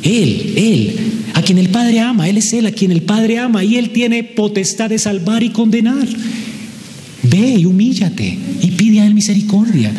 Él, 0.04 0.54
Él, 0.56 0.96
quien 1.48 1.60
el 1.60 1.70
Padre 1.70 2.02
ama, 2.02 2.28
Él 2.28 2.38
es 2.38 2.52
Él 2.52 2.66
a 2.66 2.74
quien 2.74 2.92
el 2.92 3.04
Padre 3.04 3.40
ama 3.40 3.64
y 3.64 3.78
Él 3.78 3.92
tiene 3.92 4.22
potestad 4.22 4.90
de 4.90 5.00
salvar 5.00 5.44
y 5.44 5.50
condenar. 5.52 6.06
Ve 7.24 7.56
y 7.60 7.66
humíllate 7.66 8.38
y 8.62 8.72
pide 8.72 9.00
a 9.00 9.08
Él 9.08 9.14
misericordia 9.14 9.94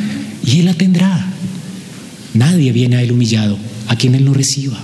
y 0.45 0.59
Él 0.59 0.67
la 0.67 0.75
tendrá. 0.75 1.27
Nadie 2.35 2.71
viene 2.73 2.97
a 2.97 3.03
Él 3.03 3.13
humillado, 3.13 3.57
a 3.87 3.97
quien 3.97 4.15
Él 4.15 4.27
no 4.27 4.35
reciba. 4.35 4.79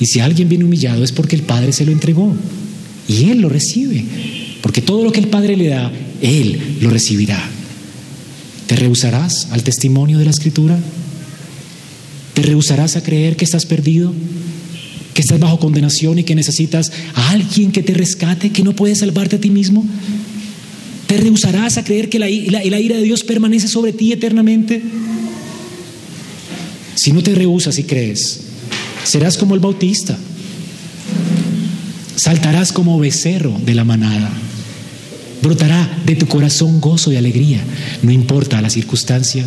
Y 0.00 0.06
si 0.06 0.18
alguien 0.18 0.48
viene 0.48 0.64
humillado 0.64 1.04
es 1.04 1.12
porque 1.12 1.36
el 1.36 1.42
Padre 1.42 1.72
se 1.72 1.86
lo 1.86 1.92
entregó 1.92 2.34
y 3.06 3.30
Él 3.30 3.42
lo 3.42 3.48
recibe. 3.48 4.04
Porque 4.62 4.82
todo 4.82 5.04
lo 5.04 5.12
que 5.12 5.20
el 5.20 5.28
Padre 5.28 5.56
le 5.56 5.68
da, 5.68 5.92
Él 6.20 6.78
lo 6.80 6.90
recibirá. 6.90 7.40
¿Te 8.66 8.74
rehusarás 8.74 9.46
al 9.52 9.62
testimonio 9.62 10.18
de 10.18 10.24
la 10.24 10.32
Escritura? 10.32 10.76
¿Te 12.36 12.42
rehusarás 12.42 12.96
a 12.96 13.02
creer 13.02 13.34
que 13.34 13.46
estás 13.46 13.64
perdido? 13.64 14.12
que 15.14 15.22
estás 15.22 15.40
bajo 15.40 15.58
condenación 15.58 16.18
y 16.18 16.24
que 16.24 16.34
necesitas 16.34 16.92
a 17.14 17.30
alguien 17.30 17.72
que 17.72 17.82
te 17.82 17.94
rescate, 17.94 18.50
que 18.50 18.62
no 18.62 18.76
puedes 18.76 18.98
salvarte 18.98 19.36
a 19.36 19.40
ti 19.40 19.48
mismo? 19.48 19.82
¿Te 21.06 21.16
rehusarás 21.16 21.78
a 21.78 21.84
creer 21.84 22.10
que 22.10 22.18
la, 22.18 22.26
la 22.26 22.78
ira 22.78 22.96
de 22.96 23.02
Dios 23.02 23.24
permanece 23.24 23.66
sobre 23.66 23.94
ti 23.94 24.12
eternamente? 24.12 24.82
Si 26.96 27.12
no 27.12 27.22
te 27.22 27.34
rehusas 27.34 27.78
y 27.78 27.84
crees, 27.84 28.40
serás 29.04 29.38
como 29.38 29.54
el 29.54 29.60
bautista. 29.60 30.18
Saltarás 32.16 32.70
como 32.70 32.98
becerro 32.98 33.58
de 33.64 33.74
la 33.74 33.84
manada. 33.84 34.30
Brotará 35.42 36.02
de 36.04 36.16
tu 36.16 36.26
corazón 36.26 36.82
gozo 36.82 37.10
y 37.10 37.16
alegría. 37.16 37.64
No 38.02 38.10
importa 38.10 38.60
la 38.60 38.68
circunstancia, 38.68 39.46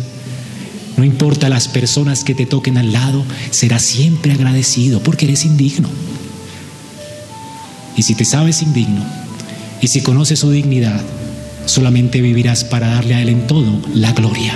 no 1.00 1.06
importa 1.06 1.48
las 1.48 1.66
personas 1.66 2.24
que 2.24 2.34
te 2.34 2.44
toquen 2.44 2.76
al 2.76 2.92
lado, 2.92 3.24
serás 3.50 3.80
siempre 3.80 4.34
agradecido 4.34 5.02
porque 5.02 5.24
eres 5.24 5.46
indigno. 5.46 5.88
Y 7.96 8.02
si 8.02 8.14
te 8.14 8.26
sabes 8.26 8.60
indigno 8.60 9.02
y 9.80 9.88
si 9.88 10.02
conoces 10.02 10.40
su 10.40 10.50
dignidad, 10.50 11.00
solamente 11.64 12.20
vivirás 12.20 12.64
para 12.64 12.88
darle 12.88 13.14
a 13.14 13.22
Él 13.22 13.30
en 13.30 13.46
todo 13.46 13.80
la 13.94 14.12
gloria. 14.12 14.52